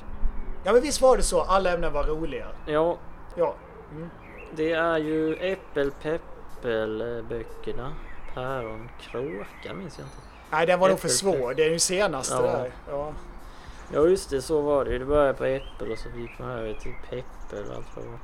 Ja 0.64 0.72
men 0.72 0.82
visst 0.82 1.00
var 1.00 1.16
det 1.16 1.22
så, 1.22 1.40
alla 1.42 1.72
ämnen 1.72 1.92
var 1.92 2.04
roliga? 2.04 2.46
Ja, 2.66 2.98
Ja. 3.36 3.54
Det 4.52 4.72
är 4.72 4.98
ju 4.98 5.34
äppel 5.36 5.90
peppel 6.02 7.24
böckerna. 7.28 7.92
Päron 8.34 8.88
kråka 9.00 9.74
minns 9.74 9.98
jag 9.98 10.06
inte. 10.06 10.16
Nej 10.50 10.66
den 10.66 10.80
var 10.80 10.88
nog 10.88 10.98
för 11.00 11.08
svår, 11.08 11.54
det 11.54 11.64
är 11.64 11.70
ju 11.70 11.78
senaste 11.78 12.34
Ja. 12.34 12.42
där. 12.42 12.72
Ja. 12.90 13.12
Ja 13.92 14.06
just 14.06 14.30
det, 14.30 14.42
så 14.42 14.60
var 14.60 14.84
det 14.84 14.90
ju. 14.90 14.98
Det 14.98 15.04
började 15.04 15.34
på 15.34 15.44
äppel 15.44 15.92
och 15.92 15.98
så 15.98 16.08
gick 16.18 16.38
man 16.38 16.50
över 16.50 16.74
till 16.74 16.94
peppel 17.10 17.70
och 17.70 17.76
allt 17.76 17.86
vad 17.96 18.04
det 18.04 18.10
var. 18.10 18.18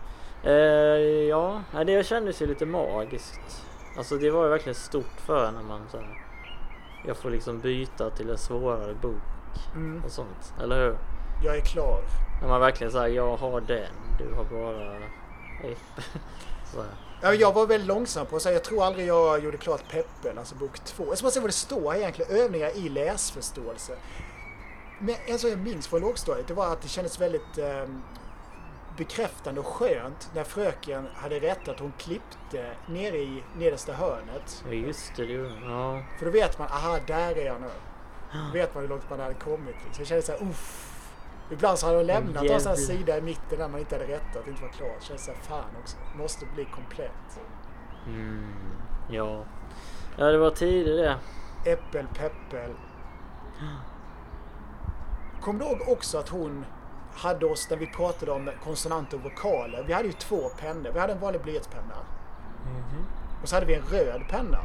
Eh, 0.44 1.28
ja, 1.28 1.60
det 1.86 2.06
kändes 2.06 2.42
ju 2.42 2.46
lite 2.46 2.66
magiskt. 2.66 3.64
Alltså 3.96 4.16
det 4.16 4.30
var 4.30 4.44
ju 4.44 4.50
verkligen 4.50 4.74
stort 4.74 5.20
för 5.26 5.52
när 5.52 5.62
man 5.62 5.80
så 5.90 5.96
här, 5.96 6.22
Jag 7.06 7.16
får 7.16 7.30
liksom 7.30 7.60
byta 7.60 8.10
till 8.10 8.30
en 8.30 8.38
svårare 8.38 8.94
bok 9.02 9.14
Mm. 9.74 10.02
och 10.04 10.10
sånt. 10.10 10.54
Eller 10.62 10.76
hur? 10.84 10.96
Jag 11.44 11.56
är 11.56 11.60
klar. 11.60 12.00
När 12.42 12.48
man 12.48 12.60
verkligen 12.60 12.92
säger 12.92 13.16
jag 13.16 13.36
har 13.36 13.60
den, 13.60 13.92
du 14.18 14.34
har 14.34 14.44
bara. 14.44 14.98
Ja, 17.24 17.34
jag 17.34 17.52
var 17.52 17.66
väldigt 17.66 17.88
långsam 17.88 18.26
på 18.26 18.36
att 18.36 18.42
säga, 18.42 18.52
jag 18.52 18.64
tror 18.64 18.84
aldrig 18.84 19.06
jag 19.06 19.44
gjorde 19.44 19.56
klart 19.56 19.88
Peppel, 19.90 20.38
alltså 20.38 20.54
bok 20.54 20.84
två. 20.84 21.04
Jag 21.08 21.18
ska 21.18 21.24
bara 21.24 21.30
se 21.30 21.40
vad 21.40 21.48
det 21.48 21.52
står 21.52 21.94
egentligen, 21.94 22.36
övningar 22.36 22.76
i 22.76 22.88
läsförståelse. 22.88 23.96
Men 24.98 25.14
en 25.26 25.38
sak 25.38 25.50
jag 25.50 25.58
minns 25.58 25.86
från 25.86 26.00
lågstadiet, 26.00 26.48
det 26.48 26.54
var 26.54 26.72
att 26.72 26.82
det 26.82 26.88
kändes 26.88 27.20
väldigt 27.20 27.58
eh, 27.58 27.84
bekräftande 28.96 29.60
och 29.60 29.66
skönt 29.66 30.30
när 30.34 30.44
fröken 30.44 31.06
hade 31.14 31.40
rätt 31.40 31.68
att 31.68 31.80
hon 31.80 31.92
klippte 31.98 32.74
nere 32.86 33.16
i 33.16 33.42
nedersta 33.56 33.92
hörnet. 33.92 34.64
Ja 34.66 34.72
just 34.72 35.16
det, 35.16 35.26
det 35.26 35.32
Ja. 35.64 36.02
För 36.18 36.26
då 36.26 36.30
vet 36.32 36.58
man, 36.58 36.68
aha, 36.68 36.98
där 37.06 37.38
är 37.38 37.46
jag 37.46 37.60
nu. 37.60 37.70
Då 38.32 38.52
vet 38.52 38.74
man 38.74 38.82
hur 38.82 38.88
långt 38.88 39.10
man 39.10 39.20
hade 39.20 39.34
kommit. 39.34 39.76
Så 39.92 40.00
jag 40.00 40.08
kände 40.08 40.22
så 40.22 40.32
här, 40.32 40.42
uff. 40.42 40.91
Ibland 41.52 41.78
så 41.78 41.86
hade 41.86 41.98
de 41.98 42.04
lämnat 42.04 42.36
här 42.36 42.44
Jävlar. 42.44 42.74
sida 42.74 43.18
i 43.18 43.22
mitten 43.22 43.58
där 43.58 43.68
man 43.68 43.80
inte 43.80 43.94
hade 43.94 44.06
rättat, 44.06 44.46
inte 44.46 44.62
var 44.62 44.68
klart. 44.68 44.90
Jag 44.94 45.02
kände 45.02 45.22
så 45.22 45.30
här, 45.30 45.38
fan 45.38 45.76
också, 45.80 45.96
måste 46.18 46.46
bli 46.54 46.64
komplett. 46.64 47.40
Mm, 48.06 48.52
ja. 49.10 49.44
Ja 50.16 50.24
det 50.24 50.38
var 50.38 50.50
tidigt 50.50 50.96
det. 50.96 51.16
Äppel, 51.70 52.06
peppel. 52.14 52.70
Kommer 55.40 55.60
du 55.60 55.66
ihåg 55.66 55.88
också 55.88 56.18
att 56.18 56.28
hon 56.28 56.64
hade 57.14 57.46
oss 57.46 57.70
när 57.70 57.76
vi 57.76 57.86
pratade 57.86 58.32
om 58.32 58.50
konsonanter 58.64 59.16
och 59.16 59.22
vokaler. 59.22 59.84
Vi 59.86 59.92
hade 59.92 60.06
ju 60.06 60.12
två 60.12 60.48
pennor. 60.60 60.90
Vi 60.92 60.98
hade 61.00 61.12
en 61.12 61.20
vanlig 61.20 61.42
blyertspenna. 61.42 61.94
Och 63.42 63.48
så 63.48 63.56
hade 63.56 63.66
vi 63.66 63.74
en 63.74 63.82
röd 63.82 64.22
penna. 64.30 64.58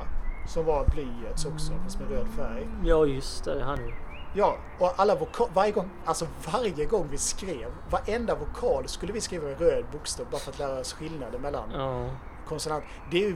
Som 0.47 0.65
var 0.65 0.85
blyerts 0.85 1.45
också, 1.45 1.73
fast 1.83 1.99
med 1.99 2.09
röd 2.09 2.27
färg. 2.37 2.67
Ja 2.85 3.05
just 3.05 3.45
det, 3.45 3.55
det 3.55 3.63
hade 3.63 3.83
vi. 3.83 3.93
Ja, 4.37 4.55
och 4.79 4.93
alla 4.95 5.15
vokal, 5.15 5.47
varje 5.53 5.71
gång, 5.71 5.89
alltså 6.05 6.27
varje 6.53 6.85
gång 6.85 7.07
vi 7.11 7.17
skrev, 7.17 7.71
varenda 7.89 8.35
vokal 8.35 8.87
skulle 8.87 9.13
vi 9.13 9.21
skriva 9.21 9.47
med 9.47 9.59
röd 9.61 9.85
bokstav 9.91 10.25
bara 10.31 10.37
för 10.39 10.51
att 10.51 10.59
lära 10.59 10.79
oss 10.79 10.93
skillnaden 10.93 11.41
mellan 11.41 11.69
Ja. 11.73 12.05
konsonant. 12.47 12.83
Det 13.11 13.17
är 13.23 13.27
ju, 13.29 13.35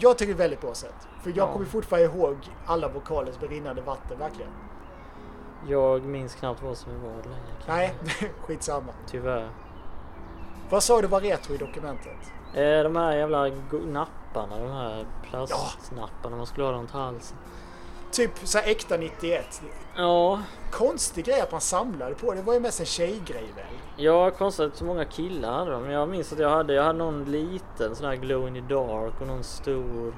jag 0.00 0.18
tycker 0.18 0.32
det 0.34 0.36
är 0.36 0.38
väldigt 0.38 0.60
bra 0.60 0.74
sätt. 0.74 1.08
För 1.22 1.30
jag 1.30 1.48
Ja. 1.48 1.52
kommer 1.52 1.66
fortfarande 1.66 2.06
ihåg 2.08 2.36
alla 2.66 2.88
vokalers 2.88 3.38
berinnande 3.40 3.82
vatten, 3.82 4.18
verkligen. 4.18 4.50
Jag 5.68 6.02
minns 6.04 6.34
knappt 6.34 6.62
vad 6.62 6.76
som 6.76 6.92
är 6.92 6.96
vad 6.98 7.24
längre. 7.26 7.38
Nej, 7.66 7.94
skitsamma. 8.46 8.92
Tyvärr. 9.06 9.50
Vad 10.70 10.82
sa 10.82 11.00
du 11.00 11.06
var 11.08 11.20
retro 11.20 11.54
i 11.54 11.58
dokumentet? 11.58 12.32
Eh, 12.54 12.82
de 12.82 12.96
här 12.96 13.16
jävla 13.16 13.46
napparna, 13.86 14.58
de 14.58 14.70
här 14.70 15.06
plastnapparna 15.22 16.36
man 16.36 16.46
skulle 16.46 16.66
ha 16.66 16.72
runt 16.72 16.90
halsen. 16.90 17.36
Typ 18.12 18.30
så 18.44 18.58
här 18.58 18.68
äkta 18.68 18.96
91. 18.96 19.62
Ja, 19.96 20.42
Konstig 20.70 21.24
grej 21.24 21.40
att 21.40 21.52
man 21.52 21.60
samlade 21.60 22.14
på. 22.14 22.34
Det 22.34 22.42
var 22.42 22.54
ju 22.54 22.60
mest 22.60 22.80
en 22.80 22.86
tjejgrej 22.86 23.44
väl? 23.56 23.64
jag 23.96 24.36
konstigt 24.36 24.66
att 24.66 24.76
så 24.76 24.84
många 24.84 25.04
killar 25.04 25.52
hade 25.52 25.70
dem. 25.70 25.90
Jag 25.90 26.08
minns 26.08 26.32
att 26.32 26.38
jag 26.38 26.50
hade, 26.50 26.74
jag 26.74 26.84
hade 26.84 26.98
någon 26.98 27.24
liten 27.24 27.96
sån 27.96 28.06
här 28.06 28.16
glow 28.16 28.48
in 28.48 28.54
the 28.54 28.74
dark 28.74 29.20
och 29.20 29.26
någon 29.26 29.44
stor 29.44 30.14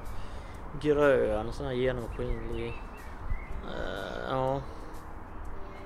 grön 0.81 1.53
sån 1.53 1.65
här 1.65 1.73
genomskinlig. 1.73 2.81
Eh, 3.67 4.29
ja, 4.29 4.61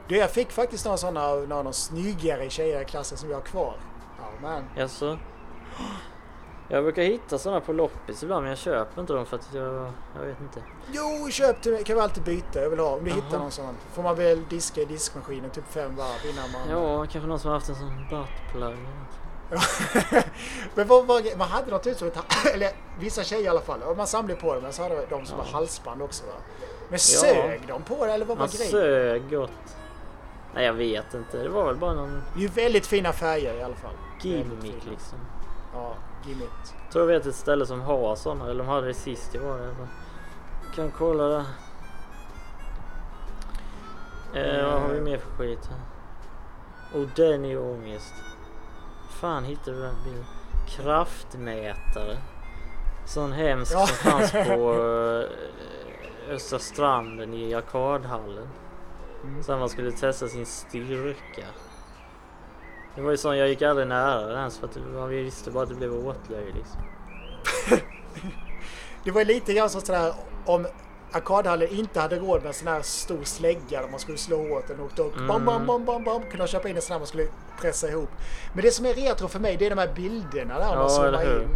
Du, 0.07 0.17
jag 0.17 0.31
fick 0.31 0.51
faktiskt 0.51 0.85
några 0.85 0.97
sådana 0.97 1.25
av 1.27 1.47
de 1.47 1.73
snyggare 1.73 2.49
tjejer 2.49 2.81
i 2.81 2.85
klassen 2.85 3.17
som 3.17 3.29
jag 3.29 3.37
har 3.37 3.45
kvar. 3.45 3.75
Ja, 4.19 4.29
men. 4.41 4.63
jaså? 4.75 5.17
Jag 6.67 6.83
brukar 6.83 7.03
hitta 7.03 7.37
såna 7.37 7.61
på 7.61 7.73
loppis 7.73 8.23
ibland 8.23 8.41
men 8.41 8.49
jag 8.49 8.57
köper 8.57 9.01
inte 9.01 9.13
dem 9.13 9.25
för 9.25 9.35
att 9.37 9.49
jag, 9.53 9.91
jag 10.15 10.21
vet 10.25 10.41
inte. 10.41 10.63
Jo, 10.91 11.29
köp 11.31 11.61
till 11.61 11.71
mig. 11.71 11.83
kan 11.83 11.95
vi 11.95 12.01
alltid 12.01 12.23
byta. 12.23 12.61
Jag 12.61 12.69
vill 12.69 12.79
ha. 12.79 12.87
Om 12.95 13.03
du 13.03 13.09
Jaha. 13.09 13.21
hittar 13.25 13.39
någon 13.39 13.51
sån. 13.51 13.75
Får 13.93 14.03
man 14.03 14.15
väl 14.15 14.41
diska 14.49 14.81
i 14.81 14.85
diskmaskinen 14.85 15.49
typ 15.49 15.67
fem 15.71 15.95
varv 15.95 16.31
innan 16.31 16.51
man... 16.51 16.69
Ja, 16.69 16.97
kanske 17.11 17.27
någon 17.29 17.39
som 17.39 17.47
har 17.51 17.55
haft 17.57 17.69
en 17.69 17.75
sån 17.75 18.07
buttplug. 18.09 18.77
Men 20.75 20.87
vad 20.87 21.05
var 21.07 21.37
Man 21.37 21.47
hade 21.49 21.71
något 21.71 21.87
ut 21.87 21.97
som 21.97 22.07
ett... 22.07 22.17
Eller 22.53 22.71
vissa 22.99 23.23
tjejer 23.23 23.43
i 23.43 23.47
alla 23.47 23.61
fall. 23.61 23.81
Och 23.83 23.97
man 23.97 24.07
samlade 24.07 24.41
på 24.41 24.53
dem. 24.53 24.63
Men 24.63 24.73
så 24.73 24.83
hade 24.83 25.05
de 25.09 25.25
som 25.25 25.37
Ja. 25.37 25.43
var 25.43 25.51
halsband 25.51 26.01
också 26.01 26.23
va. 26.25 26.33
Men 26.89 26.99
sög 26.99 27.61
de 27.67 27.81
på 27.83 28.05
det 28.05 28.11
eller 28.13 28.25
vad 28.25 28.37
var 28.37 28.45
Man 28.47 28.55
grejen? 28.55 28.71
sög 28.71 29.29
gott. 29.29 29.51
Nej 30.53 30.65
jag 30.65 30.73
vet 30.73 31.13
inte, 31.13 31.37
det 31.43 31.49
var 31.49 31.65
väl 31.65 31.75
bara 31.75 31.93
någon 31.93 32.21
Det 32.33 32.39
är 32.39 32.41
ju 32.41 32.47
väldigt 32.47 32.85
fina 32.87 33.13
färger 33.13 33.53
i 33.53 33.63
alla 33.63 33.75
fall. 33.75 33.93
Gimmick 34.21 34.85
liksom. 34.89 35.17
Ja, 35.73 35.93
gimmick. 36.27 36.49
Jag 36.83 36.91
tror 36.91 37.11
jag 37.11 37.19
vet 37.19 37.27
ett 37.27 37.35
ställe 37.35 37.65
som 37.65 37.81
har 37.81 38.15
sådana, 38.15 38.49
eller 38.49 38.63
de 38.63 38.67
hade 38.69 38.87
det 38.87 38.93
sist 38.93 39.33
jag 39.33 39.41
var 39.41 39.57
där. 39.57 39.73
Kan 40.75 40.91
kolla 40.91 41.23
där. 41.27 41.45
Eh, 44.33 44.71
vad 44.71 44.81
har 44.81 44.89
vi 44.89 45.01
mer 45.01 45.17
för 45.17 45.29
skit? 45.31 45.69
Och 46.93 47.05
den 47.15 47.45
är 47.45 47.49
ju 47.49 47.59
ångest. 47.59 48.13
Fan 49.09 49.43
hittade 49.43 49.77
du 49.77 49.83
den 49.83 49.95
bilden? 50.03 50.25
Kraftmätare. 50.67 52.17
Sån 53.05 53.31
hemsk 53.31 53.73
Ja. 53.73 53.87
som 53.87 54.11
fanns 54.11 54.31
på 54.31 54.73
eh, 56.29 56.33
Östra 56.35 56.59
stranden 56.59 57.33
i 57.33 57.53
arkadhallen. 57.53 58.47
Mm. 59.23 59.43
Så 59.43 59.57
man 59.57 59.69
skulle 59.69 59.91
testa 59.91 60.27
sin 60.27 60.45
styrka. 60.45 61.45
Det 62.95 63.01
var 63.01 63.11
ju 63.11 63.17
sån, 63.17 63.37
jag 63.37 63.47
gick 63.49 63.61
aldrig 63.61 63.87
nära 63.87 64.21
den 64.21 64.37
ens 64.37 64.57
för 64.57 64.67
att 64.67 64.77
man 64.93 65.09
visste 65.09 65.51
bara 65.51 65.63
att 65.63 65.69
det 65.69 65.75
blev 65.75 66.07
åtlöje 66.07 66.53
liksom. 66.53 66.81
Det 69.03 69.11
var 69.11 69.25
lite 69.25 69.53
grann 69.53 69.69
som 69.69 69.81
sådär 69.81 70.13
om 70.45 70.67
arkadhallen 71.11 71.69
inte 71.69 71.99
hade 71.99 72.19
råd 72.19 72.39
med 72.39 72.47
en 72.47 72.53
sån 72.53 72.67
här 72.67 72.81
stor 72.81 73.23
slägga 73.23 73.81
där 73.81 73.87
man 73.87 73.99
skulle 73.99 74.17
slå 74.17 74.57
åt 74.57 74.67
den 74.67 74.79
och 74.79 74.99
upp. 74.99 75.15
Mm. 75.15 75.27
Bam, 75.27 75.45
bam, 75.45 75.65
bam, 75.65 75.85
bam, 75.85 76.03
bam. 76.03 76.21
Kunde 76.21 76.37
man 76.37 76.47
köpa 76.47 76.69
in 76.69 76.75
en 76.75 76.81
sån 76.81 76.91
här 76.93 76.99
man 76.99 77.07
skulle 77.07 77.27
pressa 77.61 77.87
ihop. 77.87 78.09
Men 78.53 78.63
det 78.63 78.71
som 78.71 78.85
är 78.85 78.93
retro 78.93 79.27
för 79.27 79.39
mig 79.39 79.57
det 79.57 79.65
är 79.65 79.69
de 79.69 79.77
här 79.77 79.93
bilderna 79.95 80.59
där 80.59 80.65
man 80.67 80.77
Ja, 80.77 80.89
zoomar 80.89 81.07
eller 81.07 81.25
hur? 81.25 81.41
in. 81.41 81.49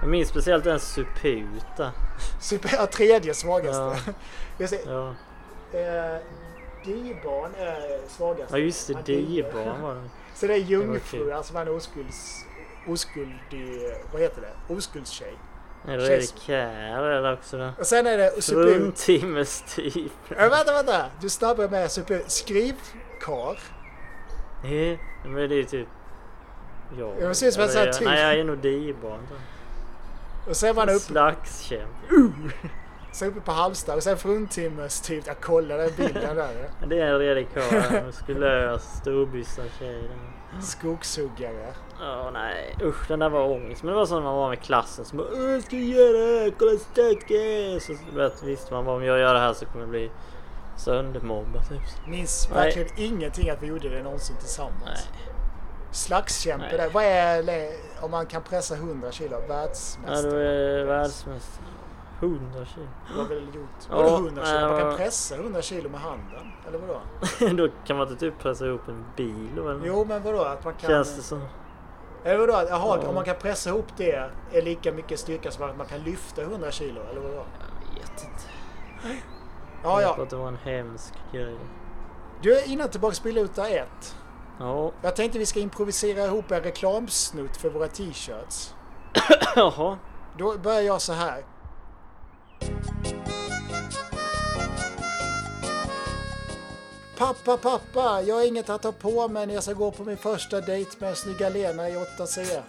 Jag 0.00 0.10
minns 0.10 0.28
speciellt 0.28 0.66
en 0.66 0.80
suput 0.80 1.66
där. 1.76 1.90
Super, 2.40 2.70
ja, 2.78 2.86
tredje 2.86 3.34
svagaste. 3.34 4.12
Ja. 4.58 4.66
Ja, 4.86 5.14
eh, 5.78 6.20
D-barn 6.84 7.50
är 7.58 8.08
svagast. 8.08 8.50
ja 8.52 8.58
just 8.58 8.86
det, 8.86 8.94
D-barn 9.06 9.82
var 9.82 9.94
det. 9.94 10.00
Så 10.36 10.46
det 10.46 10.54
är 10.54 10.58
var 10.58 10.58
jungfru, 10.58 11.32
alltså 11.32 11.52
man 11.54 11.66
är 11.66 11.76
oskulds... 11.76 12.44
Oskuldig... 12.88 13.94
Vad 14.12 14.22
heter 14.22 14.40
det? 14.40 14.74
Oskuldstjej. 14.74 15.34
Eller 15.88 16.10
är 16.10 16.16
det 16.16 16.38
kär 16.40 17.02
är 17.02 17.22
det 17.22 17.32
också 17.32 17.58
där. 17.58 17.72
Och 17.78 17.86
sen 17.86 18.06
är 18.06 18.18
det 18.18 18.42
super... 18.42 18.62
Fruntimmestyp. 18.62 20.12
Äh, 20.30 20.48
vänta, 20.48 20.72
vänta! 20.72 21.06
Du 21.20 21.28
snabbar 21.28 21.68
med 21.68 21.90
super... 21.90 22.22
Skrivkar. 22.26 23.58
Nej, 24.62 25.00
men 25.24 25.34
det 25.34 25.54
är 25.54 25.56
ju 25.56 25.64
typ... 25.64 25.88
Ja. 26.98 27.12
Jag 27.20 27.28
ut 27.48 27.54
som 27.54 27.62
en 27.62 27.68
Eller 27.68 27.68
sån 27.68 27.80
här 27.80 27.92
typ. 27.92 28.04
Nej, 28.04 28.20
jag 28.20 28.34
är 28.40 28.44
nog 28.44 28.58
D-barn. 28.58 29.20
då. 29.30 30.50
Och 30.50 30.56
sen 30.56 30.68
är 30.68 30.74
man 30.74 30.88
upp... 30.88 31.02
Slagskämp. 31.02 31.90
Så 33.16 33.24
uppe 33.26 33.40
på 33.40 33.52
Halmstad 33.52 33.96
och 33.96 34.02
sen 34.02 34.16
fruntimmes 34.16 35.00
typ. 35.00 35.26
Jag 35.26 35.40
kollade 35.40 35.82
den 35.82 35.92
bilden 35.96 36.36
där. 36.36 36.68
ja. 36.80 36.86
Det 36.86 37.00
är 37.00 37.06
en 37.06 37.18
redig 37.18 37.48
karl. 37.54 38.04
Muskulös, 38.06 38.82
storbyssad 39.00 39.64
tjej. 39.78 40.10
Skogshuggare. 40.62 41.74
Ja, 42.00 42.30
nej. 42.32 42.76
Usch, 42.82 43.08
den 43.08 43.18
där 43.18 43.28
var 43.28 43.40
ångest. 43.50 43.82
Men 43.82 43.92
det 43.92 43.98
var 43.98 44.06
så 44.06 44.14
när 44.14 44.22
man 44.22 44.34
var 44.36 44.48
med 44.48 44.60
klassen 44.62 45.04
som 45.04 45.18
bara 45.18 45.28
"Åh, 45.32 45.60
ska 45.60 45.76
jag 45.76 45.84
göra 45.84 46.18
det 46.18 46.40
här? 46.40 46.52
Kolla 46.58 46.78
stöket! 46.78 47.82
Så 48.38 48.46
visste 48.46 48.74
man 48.74 48.84
bara 48.84 48.96
om 48.96 49.04
jag 49.04 49.18
gör 49.18 49.34
det 49.34 49.40
här 49.40 49.52
så 49.52 49.66
kommer 49.66 49.80
jag 49.80 49.90
bli 49.90 50.10
söndermobbad 50.76 51.68
typ. 51.68 52.06
Minns 52.08 52.48
Nej. 52.54 52.64
verkligen 52.64 52.88
ingenting 52.96 53.50
att 53.50 53.62
vi 53.62 53.66
gjorde 53.66 53.88
det 53.88 54.02
någonsin 54.02 54.36
tillsammans. 54.36 54.82
Nej. 54.84 54.96
Slagskämpe 55.92 56.66
Nej. 56.68 56.76
där. 56.78 56.88
Vad 56.90 57.04
är 57.04 57.72
om 58.00 58.10
man 58.10 58.26
kan 58.26 58.42
pressa 58.42 58.74
100 58.74 59.12
kilo? 59.12 59.36
Ja, 59.40 59.54
Världsmästare? 59.54 60.30
du 60.30 60.40
är 60.80 60.84
världsmästare. 60.84 61.66
100 62.20 62.64
kilo. 62.74 62.86
Du 63.12 63.18
har 63.20 63.24
väl 63.28 63.54
gjort? 63.54 63.68
Ja, 63.90 63.96
Vadå 63.96 64.16
100 64.16 64.44
kilo? 64.46 64.60
Man 64.68 64.78
kan 64.78 64.86
vad- 64.88 64.96
pressa 64.96 65.34
100 65.36 65.62
kilo 65.62 65.88
med 65.88 66.00
handen? 66.00 66.52
Eller 66.68 66.78
vadå? 66.78 67.00
Då 67.56 67.68
kan 67.86 67.96
man 67.96 68.08
inte 68.08 68.20
typ 68.20 68.38
pressa 68.38 68.66
ihop 68.66 68.88
en 68.88 69.04
bil 69.16 69.48
eller? 69.58 69.80
Jo 69.86 70.04
men 70.04 70.22
vadå? 70.22 70.42
Att 70.44 70.64
man 70.64 70.74
kan... 70.74 70.90
Känns 70.90 71.16
det 71.16 71.22
som. 71.22 71.44
Eller 72.24 72.38
vadå? 72.38 72.52
Jaha, 72.52 72.98
Ja. 73.02 73.08
om 73.08 73.14
man 73.14 73.24
kan 73.24 73.36
pressa 73.36 73.70
ihop 73.70 73.86
det 73.96 74.12
är 74.52 74.62
lika 74.62 74.92
mycket 74.92 75.18
styrka 75.20 75.50
som 75.50 75.70
att 75.70 75.76
man 75.76 75.86
kan 75.86 76.00
lyfta 76.00 76.42
100 76.42 76.70
kilo? 76.70 77.00
Eller 77.10 77.20
vadå? 77.20 77.44
Jag 77.94 78.00
vet 78.00 78.24
inte. 78.24 78.44
Ja, 79.82 80.00
Jag 80.02 80.18
ja. 80.18 80.22
att 80.22 80.30
det 80.30 80.36
var 80.36 80.48
en 80.48 80.56
hemsk 80.56 81.14
grej. 81.32 81.56
Du, 82.42 82.64
innan 82.64 82.88
tillbaks 82.88 83.20
på 83.20 83.28
Luta 83.28 83.68
1. 83.68 83.88
Ja, 84.58 84.92
Jag 85.02 85.16
tänkte 85.16 85.38
vi 85.38 85.46
ska 85.46 85.60
improvisera 85.60 86.24
ihop 86.24 86.50
en 86.50 86.60
reklamsnutt 86.62 87.56
för 87.56 87.70
våra 87.70 87.86
t-shirts. 87.88 88.74
jaha. 89.56 89.98
Då 90.38 90.58
börjar 90.58 90.80
jag 90.80 91.00
så 91.02 91.12
här. 91.12 91.44
Pappa, 97.18 97.56
pappa, 97.56 98.22
jag 98.22 98.34
har 98.34 98.46
inget 98.46 98.70
att 98.70 98.82
ta 98.82 98.92
på 98.92 99.28
mig 99.28 99.46
när 99.46 99.54
jag 99.54 99.62
ska 99.62 99.72
gå 99.72 99.90
på 99.90 100.04
min 100.04 100.16
första 100.16 100.60
dejt 100.60 100.90
med 100.98 101.16
snygga 101.16 101.48
Lena 101.48 101.88
i 101.88 101.92
8C. 101.92 102.62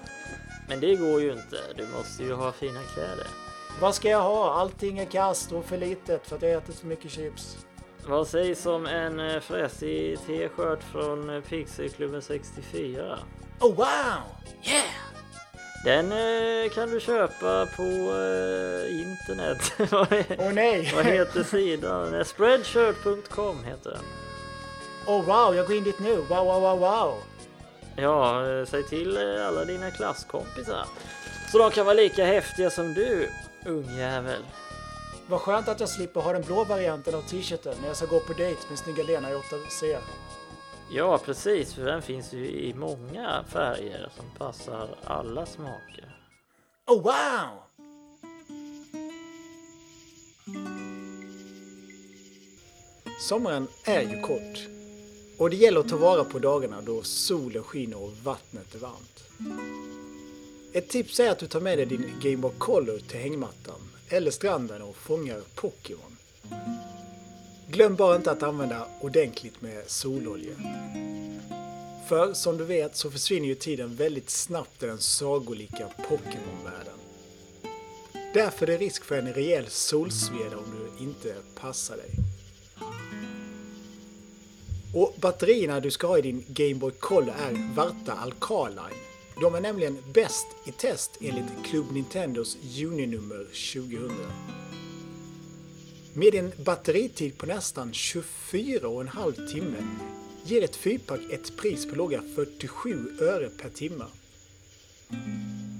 Men 0.67 0.79
det 0.79 0.95
går 0.95 1.21
ju 1.21 1.31
inte. 1.31 1.57
Du 1.75 1.87
måste 1.97 2.23
ju 2.23 2.33
ha 2.33 2.51
fina 2.51 2.79
kläder. 2.93 3.27
Vad 3.81 3.95
ska 3.95 4.09
jag 4.09 4.21
ha? 4.21 4.53
Allting 4.53 4.99
är 4.99 5.05
kast 5.05 5.51
och 5.51 5.65
för 5.65 5.77
litet 5.77 6.27
för 6.27 6.35
att 6.35 6.41
jag 6.41 6.51
ätit 6.51 6.75
så 6.75 6.87
mycket 6.87 7.11
chips. 7.11 7.57
Vad 8.07 8.27
sägs 8.27 8.65
om 8.65 8.85
en 8.85 9.19
eh, 9.19 9.39
fräsig 9.39 10.19
t-shirt 10.27 10.83
från 10.91 11.29
eh, 11.29 11.41
Pixelklubben 11.41 12.21
64? 12.21 13.19
Oh 13.59 13.75
wow! 13.75 13.85
Yeah! 14.63 15.16
Den 15.83 16.11
eh, 16.11 16.69
kan 16.69 16.89
du 16.89 16.99
köpa 16.99 17.65
på 17.65 17.83
eh, 17.83 18.99
internet. 19.01 19.73
Vad 19.91 20.07
Åh 20.39 20.53
nej! 20.53 20.91
Vad 20.95 21.05
heter 21.05 21.43
sidan? 21.43 22.13
Eh, 22.13 22.23
Spreadshirt.com 22.23 23.63
heter 23.63 23.89
den. 23.89 24.03
Oh 25.05 25.25
wow, 25.25 25.55
jag 25.55 25.67
går 25.67 25.75
in 25.75 25.83
dit 25.83 25.99
nu. 25.99 26.15
Wow, 26.15 26.45
wow, 26.45 26.61
wow, 26.61 26.79
wow. 26.79 27.13
Ja, 27.95 28.49
eh, 28.49 28.65
säg 28.65 28.83
till 28.83 29.17
eh, 29.17 29.47
alla 29.47 29.65
dina 29.65 29.91
klasskompisar. 29.91 30.85
Så 31.51 31.57
de 31.57 31.71
kan 31.71 31.85
vara 31.85 31.95
lika 31.95 32.25
häftiga 32.25 32.69
som 32.69 32.93
du, 32.93 33.29
ungjävel. 33.65 34.41
Vad 35.27 35.41
skönt 35.41 35.67
att 35.67 35.79
jag 35.79 35.89
slipper 35.89 36.21
ha 36.21 36.33
den 36.33 36.41
blå 36.41 36.63
varianten 36.63 37.15
av 37.15 37.21
t-shirten 37.21 37.75
när 37.81 37.87
jag 37.87 37.97
ska 37.97 38.05
gå 38.05 38.19
på 38.19 38.33
dejt 38.33 38.61
med 38.69 38.79
snygga 38.79 39.03
Lena 39.03 39.31
i 39.31 39.33
8C. 39.33 39.97
Ja, 40.91 41.17
precis, 41.17 41.73
för 41.73 41.85
den 41.85 42.01
finns 42.01 42.33
ju 42.33 42.45
i 42.45 42.73
många 42.73 43.43
färger 43.47 44.09
som 44.15 44.25
passar 44.37 44.89
alla 45.03 45.45
smaker. 45.45 46.17
Oh 46.87 47.03
wow! 47.03 47.67
Sommaren 53.19 53.67
är 53.83 54.01
ju 54.01 54.21
kort. 54.21 54.67
Och 55.37 55.49
det 55.49 55.55
gäller 55.55 55.79
att 55.79 55.89
ta 55.89 55.97
vara 55.97 56.23
på 56.23 56.39
dagarna 56.39 56.81
då 56.81 57.03
solen 57.03 57.63
skiner 57.63 58.03
och 58.03 58.11
vattnet 58.23 58.75
är 58.75 58.79
varmt. 58.79 59.23
Ett 60.73 60.89
tips 60.89 61.19
är 61.19 61.31
att 61.31 61.39
du 61.39 61.47
tar 61.47 61.61
med 61.61 61.77
dig 61.77 61.85
din 61.85 62.13
Game 62.21 62.37
Boy 62.37 62.51
Color 62.57 62.99
till 62.99 63.19
hängmattan 63.19 63.79
eller 64.09 64.31
stranden 64.31 64.81
och 64.81 64.95
fångar 64.95 65.41
Pokémon. 65.55 66.17
Glöm 67.69 67.95
bara 67.95 68.15
inte 68.15 68.31
att 68.31 68.43
använda 68.43 68.87
ordentligt 69.01 69.61
med 69.61 69.83
sololja. 69.87 70.53
För 72.07 72.33
som 72.33 72.57
du 72.57 72.63
vet 72.63 72.95
så 72.95 73.11
försvinner 73.11 73.47
ju 73.47 73.55
tiden 73.55 73.95
väldigt 73.95 74.29
snabbt 74.29 74.83
i 74.83 74.85
den 74.85 74.97
sagolika 74.97 75.87
Pokémon-världen. 75.97 76.93
Därför 78.33 78.67
är 78.67 78.71
det 78.71 78.77
risk 78.85 79.03
för 79.03 79.17
en 79.17 79.33
rejäl 79.33 79.65
solsveda 79.67 80.57
om 80.57 80.63
du 80.77 81.03
inte 81.03 81.35
passar 81.55 81.97
dig. 81.97 82.09
Och 84.93 85.15
batterierna 85.21 85.79
du 85.79 85.91
ska 85.91 86.07
ha 86.07 86.17
i 86.17 86.21
din 86.21 86.45
Game 86.47 86.75
Boy 86.75 86.91
Color 86.91 87.33
är 87.39 87.75
Varta 87.75 88.13
Alkaline. 88.13 88.97
De 89.41 89.55
är 89.55 89.61
nämligen 89.61 89.97
bäst 90.13 90.47
i 90.65 90.71
test 90.71 91.11
enligt 91.21 91.65
Club 91.65 91.91
Nintendos 91.91 92.57
juninummer 92.61 93.43
2000. 93.73 94.11
Med 96.17 96.35
en 96.35 96.51
batteritid 96.57 97.37
på 97.37 97.45
nästan 97.45 97.91
24,5 97.91 99.47
timme 99.53 99.77
ger 100.43 100.63
ett 100.63 100.75
fyrpack 100.75 101.19
ett 101.31 101.57
pris 101.57 101.89
på 101.89 101.95
låga 101.95 102.21
47 102.35 103.17
öre 103.21 103.49
per 103.49 103.69
timme. 103.69 104.05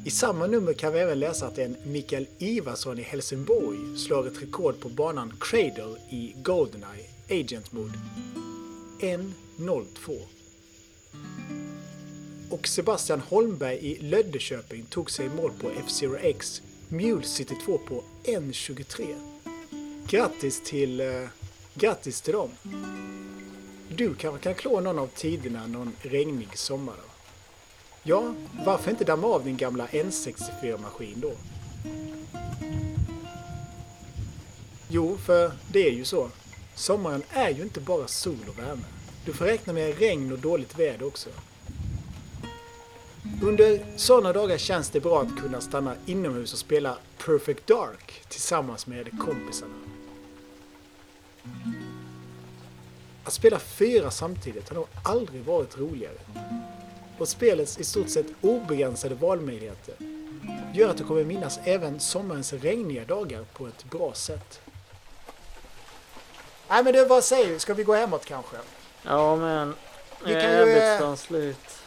I 0.06 0.10
samma 0.10 0.48
nummer 0.48 0.74
kan 0.74 0.94
vi 0.94 1.00
även 1.00 1.20
läsa 1.20 1.48
att 1.48 1.58
en 1.58 1.76
Mikael 1.86 2.28
Ivarsson 2.38 3.00
i 3.00 3.02
Helsingborg 3.02 3.98
slår 3.98 4.28
ett 4.28 4.42
rekord 4.42 4.80
på 4.80 4.90
banan 4.90 5.34
Cradle 5.40 5.96
i 6.12 6.34
Goldeneye 6.36 7.06
Agent 7.30 7.72
Mode. 7.72 8.00
1.02. 9.00 10.20
Och 12.50 12.68
Sebastian 12.68 13.20
Holmberg 13.20 13.78
i 13.78 14.00
Löddeköping 14.00 14.86
tog 14.86 15.12
sig 15.12 15.26
i 15.26 15.30
mål 15.30 15.52
på 15.62 15.70
F-Zero 15.70 16.16
X 16.16 16.62
Mule 16.90 17.24
City 17.24 17.56
2 17.66 17.78
på 17.78 18.04
1.23. 18.24 19.37
Grattis 20.10 20.62
till, 20.62 21.00
eh, 21.00 21.28
grattis 21.74 22.22
till 22.22 22.34
dem! 22.34 22.50
Du 23.90 24.16
kanske 24.16 24.40
kan 24.44 24.56
klå 24.56 24.80
någon 24.80 25.00
av 25.00 25.08
tiderna 25.08 25.68
någon 25.68 25.94
regnig 26.02 26.58
sommar 26.58 26.94
då? 26.94 27.10
Ja, 28.04 28.34
varför 28.66 28.92
inte 28.92 29.04
damma 29.04 29.28
av 29.28 29.44
din 29.44 29.58
gamla 29.58 29.88
N64-maskin 29.88 31.22
då? 31.22 31.32
Jo, 34.90 35.18
för 35.18 35.52
det 35.72 35.88
är 35.88 35.92
ju 35.92 36.06
så. 36.06 36.30
Sommaren 36.76 37.24
är 37.30 37.50
ju 37.50 37.64
inte 37.64 37.82
bara 37.82 38.08
sol 38.08 38.46
och 38.50 38.60
värme. 38.60 38.86
Du 39.26 39.34
får 39.34 39.46
räkna 39.46 39.74
med 39.74 39.98
regn 40.00 40.32
och 40.32 40.40
dåligt 40.40 40.80
väder 40.80 41.08
också. 41.08 41.30
Under 43.42 43.86
sådana 43.96 44.34
dagar 44.34 44.58
känns 44.58 44.90
det 44.90 45.00
bra 45.00 45.22
att 45.22 45.42
kunna 45.42 45.62
stanna 45.62 45.96
inomhus 46.06 46.54
och 46.54 46.60
spela 46.60 46.98
Perfect 47.26 47.68
Dark 47.68 48.22
tillsammans 48.30 48.88
med 48.88 49.10
kompisarna. 49.26 49.87
Att 53.24 53.34
spela 53.34 53.60
fyra 53.60 54.12
samtidigt 54.12 54.70
har 54.70 54.76
nog 54.76 54.88
aldrig 55.04 55.44
varit 55.44 55.78
roligare. 55.78 56.18
Och 57.18 57.28
spelets 57.28 57.78
i 57.78 57.84
stort 57.84 58.10
sett 58.10 58.26
obegränsade 58.42 59.16
valmöjligheter 59.16 59.96
gör 60.74 60.90
att 60.90 60.98
du 60.98 61.04
kommer 61.04 61.24
minnas 61.24 61.60
även 61.64 62.00
sommarens 62.00 62.54
regniga 62.54 63.06
dagar 63.06 63.46
på 63.54 63.68
ett 63.68 63.84
bra 63.84 64.14
sätt. 64.14 64.62
Nej 66.70 66.84
men 66.84 66.94
du, 66.94 67.06
vad 67.06 67.24
säger 67.24 67.50
du? 67.50 67.60
Ska 67.60 67.74
vi 67.74 67.84
gå 67.84 67.94
hemåt 67.94 68.26
kanske? 68.26 68.58
Ja, 69.04 69.36
men 69.36 69.76
Vi 70.26 70.34
kan 70.34 70.42
ju, 70.42 70.48
eh, 70.48 70.62
arbetsdagen 70.62 71.18
slut? 71.18 71.78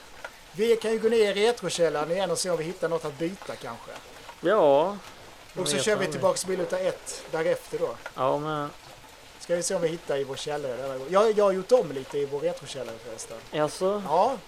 Vi 0.53 0.77
kan 0.77 0.93
ju 0.93 0.99
gå 0.99 1.09
ner 1.09 1.37
i 1.37 1.47
retrokällaren 1.47 2.11
igen 2.11 2.31
och 2.31 2.39
se 2.39 2.51
om 2.51 2.59
vi 2.59 2.65
hittar 2.65 2.89
något 2.89 3.05
att 3.05 3.19
byta 3.19 3.57
kanske. 3.57 3.91
Ja. 4.41 4.97
Och 5.57 5.69
så 5.69 5.79
kör 5.79 5.97
vi 5.97 6.07
tillbaks 6.07 6.47
Biluta 6.47 6.79
1 6.79 7.23
därefter 7.31 7.79
då. 7.79 7.97
Ja, 8.15 8.39
men 8.39 8.71
Ska 9.41 9.57
vi 9.57 9.63
se 9.63 9.75
om 9.75 9.83
vi 9.83 9.89
hittar 9.89 10.17
i 10.17 10.25
vår 10.25 10.37
källare 10.37 10.77
denna 10.77 10.99
gång. 10.99 11.07
Jag, 11.11 11.33
jag 11.39 11.45
har 11.45 11.53
gjort 11.53 11.73
om 11.73 11.93
lite 11.93 12.19
i 12.19 12.27
vår 12.27 12.41
retrokällare 12.41 12.97
förresten. 12.99 13.39
alltså 13.61 14.03
Ja, 14.07 14.39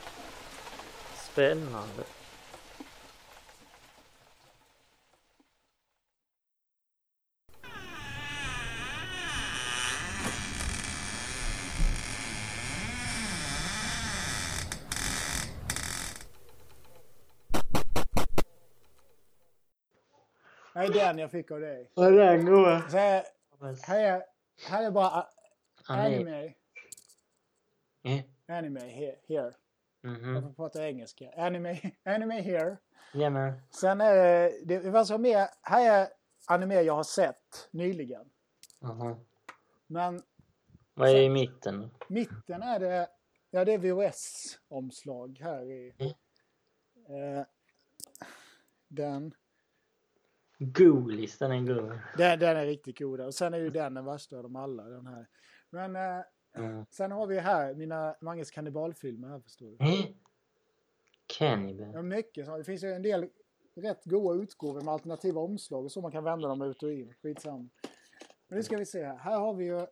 spännande. 1.32 2.02
är 20.74 20.88
den 20.88 21.18
jag 21.18 21.30
fick 21.30 21.50
av 21.50 21.60
dig. 21.60 21.90
Vad 21.94 22.06
är 22.06 22.12
den 22.12 22.46
goa? 22.46 22.82
Så 22.88 22.96
här, 24.66 24.84
är, 24.86 24.90
bara 24.90 25.06
a- 25.10 25.28
Anime. 25.86 26.16
anime. 26.16 26.54
Eh, 28.02 28.24
Anime 28.56 28.80
here. 28.80 29.16
here. 29.28 29.54
Jag 30.00 30.10
Mhm. 30.12 30.42
får 30.42 30.52
prata 30.52 30.86
engelska. 30.88 31.30
Anime, 31.36 31.80
anime 32.04 32.40
here. 32.40 32.76
Ja, 33.14 33.30
men. 33.30 33.60
Sen 33.70 34.00
är 34.00 34.14
det, 34.14 34.80
det 34.80 34.90
var 34.90 35.04
så 35.04 35.18
mer, 35.18 35.48
här 35.62 35.90
är 36.02 36.08
anime 36.46 36.74
jag 36.82 36.94
har 36.94 37.02
sett 37.04 37.68
nyligen. 37.70 38.30
Aha. 38.82 39.18
Men 39.86 40.22
Vad 40.94 41.08
är 41.08 41.16
i 41.22 41.28
mitten? 41.28 41.90
mitten 42.08 42.62
är 42.62 42.78
det, 42.80 43.08
ja 43.50 43.64
det 43.64 43.72
är 43.72 43.78
VHS-omslag 43.78 45.38
här 45.42 45.70
i. 45.70 45.94
Mm. 45.98 46.12
Eh, 47.38 47.44
den, 48.88 49.34
Goolis, 50.62 51.38
den 51.38 51.52
är 51.52 51.60
god. 51.74 51.98
den, 52.16 52.38
den 52.38 52.56
är 52.56 52.66
riktigt 52.66 52.98
god. 52.98 53.20
Och 53.20 53.34
sen 53.34 53.54
är 53.54 53.58
ju 53.58 53.70
den 53.70 53.94
den 53.94 54.04
värsta 54.04 54.36
av 54.36 54.42
dem 54.42 54.56
alla. 54.56 54.84
Den 54.84 55.06
här. 55.06 55.26
Men 55.70 55.96
eh, 55.96 56.24
Mm. 56.54 56.84
sen 56.90 57.12
har 57.12 57.26
vi 57.26 57.38
här 57.38 57.74
mina 57.74 58.16
Manges 58.20 58.50
kannibalfilmer 58.50 59.28
här 59.28 59.40
förstår 59.40 59.66
du. 59.70 59.84
Eh? 59.84 60.04
Cannibal. 61.38 61.90
Ja, 61.94 62.02
mycket. 62.02 62.46
så. 62.46 62.56
Det 62.58 62.64
finns 62.64 62.84
ju 62.84 62.92
en 62.92 63.02
del 63.02 63.28
rätt 63.74 64.04
goda 64.04 64.42
utgåvor 64.42 64.80
med 64.80 64.94
alternativa 64.94 65.40
omslag 65.40 65.84
och 65.84 65.92
så 65.92 66.00
man 66.00 66.12
kan 66.12 66.24
vända 66.24 66.48
dem 66.48 66.62
ut 66.62 66.82
och 66.82 66.92
in. 66.92 67.14
Skitsamma. 67.22 67.68
Men 68.48 68.56
nu 68.56 68.62
ska 68.62 68.76
vi 68.76 68.86
se 68.86 69.04
här. 69.04 69.16
Här 69.16 69.38
har 69.38 69.54
vi 69.54 69.64
ju 69.64 69.86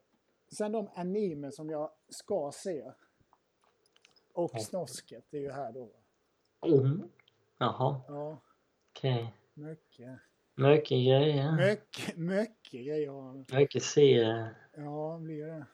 sen 0.57 0.73
de 0.73 0.89
anime 0.95 1.53
som 1.53 1.71
jag 1.71 1.91
ska 2.09 2.51
se. 2.55 2.93
Och 4.33 4.51
Snosket 4.61 5.25
det 5.31 5.37
är 5.37 5.41
ju 5.43 5.51
här 5.53 5.73
då. 5.73 5.91
Mm. 6.67 7.03
Jaha, 7.59 8.01
Ja, 8.09 8.39
okej. 8.91 9.35
mycket. 9.55 10.19
Mycket 10.61 10.89
grejer. 10.91 11.53
Mycket, 11.53 12.17
mycket 12.17 12.73
grejer 12.73 13.09
har 13.11 13.23
han. 13.23 13.45
Mycket 13.53 13.83
serier. 13.83 14.55
Ja, 14.77 15.19
blir 15.19 15.47
det. 15.47 15.67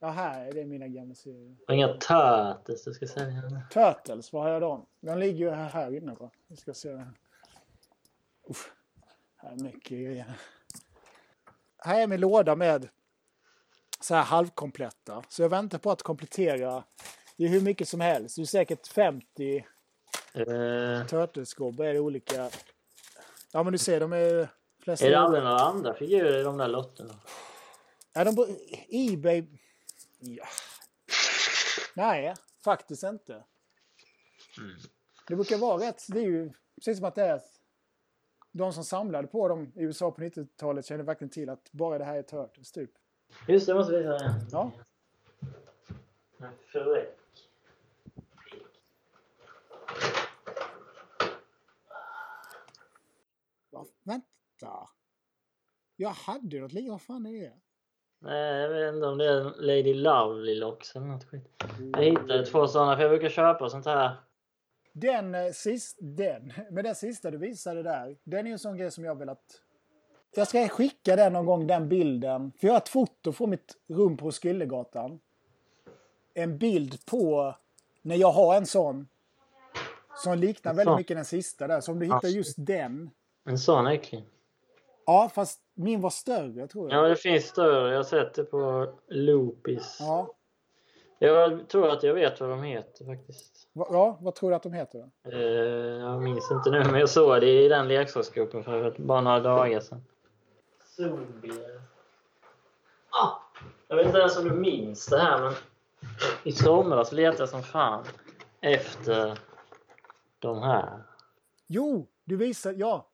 Ja, 0.00 0.08
här 0.08 0.46
är 0.46 0.52
det 0.52 0.64
mina 0.64 0.88
gamla 0.88 1.14
serier. 1.14 1.56
Och 1.68 1.74
inga 1.74 1.88
Turtles 1.88 2.84
du 2.84 2.92
ska 2.94 3.06
sälja. 3.06 3.42
Turtles, 3.72 4.32
vad 4.32 4.42
har 4.42 4.50
jag 4.50 4.62
då? 4.62 4.86
Den 5.00 5.20
ligger 5.20 5.38
ju 5.38 5.50
här, 5.50 5.68
här 5.68 5.96
inne 5.96 6.14
va? 6.14 6.30
Vi 6.48 6.56
ska 6.56 6.74
se. 6.74 7.04
Uff, 8.48 8.72
här 9.36 9.52
är 9.52 9.56
mycket 9.56 9.90
grejer. 9.90 10.32
Här 11.78 12.02
är 12.02 12.06
min 12.06 12.20
låda 12.20 12.56
med 12.56 12.88
så 14.00 14.14
här 14.14 14.22
halvkompletta. 14.22 15.22
Så 15.28 15.42
jag 15.42 15.48
väntar 15.48 15.78
på 15.78 15.90
att 15.90 16.02
komplettera. 16.02 16.84
Det 17.36 17.44
är 17.44 17.48
hur 17.48 17.60
mycket 17.60 17.88
som 17.88 18.00
helst. 18.00 18.36
Det 18.36 18.42
är 18.42 18.46
säkert 18.46 18.86
50 18.86 19.66
Eh, 20.34 21.06
Turtles-gubbar. 21.06 21.84
är 21.84 21.94
det 21.94 22.00
olika. 22.00 22.50
Ja 23.52 23.62
men 23.62 23.72
du 23.72 23.78
ser, 23.78 24.00
de 24.00 24.12
är 24.12 24.48
flesta... 24.82 25.06
är 25.06 25.10
det 25.10 25.18
aldrig 25.18 25.42
några 25.42 25.58
andra 25.58 25.94
figurer 25.94 26.40
i 26.40 26.42
de 26.42 26.58
där 26.58 26.68
lotterna? 26.68 27.14
Är 28.14 28.24
de 28.24 28.36
på 28.36 28.46
Ebay? 28.88 29.44
Ja. 30.18 30.44
Nej, 31.94 32.34
faktiskt 32.64 33.02
inte. 33.02 33.44
Det 35.28 35.36
brukar 35.36 35.56
vara 35.58 35.88
rätt. 35.88 36.02
Det 36.08 36.18
är 36.18 36.24
ju 36.24 36.52
precis 36.76 36.98
som 36.98 37.06
att 37.06 37.14
det 37.14 37.24
är 37.24 37.40
de 38.52 38.72
som 38.72 38.84
samlade 38.84 39.28
på 39.28 39.48
dem 39.48 39.72
i 39.76 39.82
USA 39.82 40.10
på 40.10 40.20
90-talet 40.20 40.86
känner 40.86 41.04
verkligen 41.04 41.30
till 41.30 41.50
att 41.50 41.72
bara 41.72 41.98
det 41.98 42.04
här 42.04 42.16
är 42.16 42.22
Turtles 42.22 42.72
typ. 42.72 42.90
Just 43.48 43.66
det, 43.66 43.74
måste 43.74 43.98
visa 43.98 44.18
den. 44.18 44.32
Ja. 44.52 44.72
En 46.38 46.48
fräck. 53.84 53.94
Va? 54.04 54.12
Vänta. 54.12 54.88
Jag 55.96 56.10
hade 56.10 56.60
något 56.60 56.72
liv. 56.72 56.90
Vad 56.90 57.02
fan 57.02 57.26
är 57.26 57.40
det? 57.40 57.52
Nej, 58.22 58.60
jag 58.60 58.68
vet 58.68 58.94
inte 58.94 59.06
om 59.06 59.18
det 59.18 59.26
är 59.26 59.42
Lady 59.62 59.94
Lovely 59.94 60.54
Locks 60.54 60.96
eller 60.96 61.06
något 61.06 61.24
skit. 61.24 61.44
Jag 61.92 62.02
hittade 62.02 62.46
två 62.46 62.68
sådana 62.68 62.96
för 62.96 63.02
jag 63.02 63.10
brukar 63.10 63.28
köpa 63.28 63.70
sånt 63.70 63.86
här. 63.86 64.16
Den 64.92 65.34
eh, 65.34 65.52
sist, 65.52 65.98
den, 66.00 66.52
men 66.70 66.84
den 66.84 66.94
sista 66.94 67.30
du 67.30 67.38
visade 67.38 67.82
där, 67.82 68.16
den 68.24 68.40
är 68.40 68.44
ju 68.44 68.52
en 68.52 68.58
sån 68.58 68.76
grej 68.76 68.90
som 68.90 69.04
jag 69.04 69.14
velat... 69.14 69.60
Jag 70.34 70.48
ska 70.48 70.68
skicka 70.68 71.16
den 71.16 71.32
någon 71.32 71.46
gång, 71.46 71.66
den 71.66 71.88
bilden. 71.88 72.52
För 72.60 72.66
jag 72.66 72.74
har 72.74 72.78
ett 72.78 72.88
foto 72.88 73.32
från 73.32 73.50
mitt 73.50 73.76
rum 73.88 74.16
på 74.16 74.32
Skyllegatan. 74.32 75.20
En 76.34 76.58
bild 76.58 77.06
på 77.06 77.54
när 78.02 78.16
jag 78.16 78.32
har 78.32 78.56
en 78.56 78.66
sån. 78.66 79.08
Som 80.16 80.38
liknar 80.38 80.74
väldigt 80.74 80.96
mycket 80.96 81.16
den 81.16 81.24
sista 81.24 81.66
där. 81.66 81.80
Så 81.80 81.92
om 81.92 81.98
du 81.98 82.04
hittar 82.04 82.16
Alltså. 82.16 82.28
just 82.28 82.54
den. 82.58 83.10
En 83.44 83.58
sån 83.58 83.86
äcklig. 83.86 84.24
Ja, 85.06 85.30
fast 85.34 85.60
min 85.74 86.00
var 86.00 86.10
större 86.10 86.66
tror 86.68 86.90
jag. 86.90 87.04
Ja, 87.04 87.08
det 87.08 87.16
finns 87.16 87.44
större. 87.44 87.90
Jag 87.90 87.96
har 87.96 88.04
sett 88.04 88.34
det 88.34 88.44
på 88.44 88.92
Loopis. 89.08 89.96
Ja. 90.00 90.34
Jag 91.18 91.68
tror 91.68 91.88
att 91.88 92.02
jag 92.02 92.14
vet 92.14 92.40
vad 92.40 92.50
de 92.50 92.62
heter 92.62 93.04
faktiskt. 93.04 93.68
Va- 93.72 93.88
ja, 93.90 94.18
vad 94.20 94.34
tror 94.34 94.50
du 94.50 94.56
att 94.56 94.62
de 94.62 94.72
heter 94.72 94.98
då? 95.24 95.30
Eh, 95.30 95.38
jag 95.40 96.22
minns 96.22 96.50
inte 96.50 96.70
nu, 96.70 96.84
men 96.84 97.00
jag 97.00 97.10
såg 97.10 97.40
det 97.40 97.64
i 97.64 97.68
den 97.68 97.88
leksaksgruppen 97.88 98.64
för 98.64 98.94
bara 98.98 99.20
några 99.20 99.40
dagar 99.40 99.80
sedan. 99.80 100.04
Zombier. 100.96 101.80
Ah, 103.10 103.30
jag 103.88 103.96
vet 103.96 104.06
inte 104.06 104.18
ens 104.18 104.36
om 104.38 104.44
du 104.48 104.54
minns 104.54 105.06
det 105.06 105.18
här, 105.18 105.40
men 105.40 105.52
i 106.44 106.52
somras 106.52 107.12
letade 107.12 107.42
jag 107.42 107.48
som 107.48 107.62
fan 107.62 108.04
efter 108.60 109.38
de 110.38 110.62
här. 110.62 111.02
Jo, 111.66 112.06
du 112.24 112.36
visade, 112.36 112.74
ja. 112.74 113.06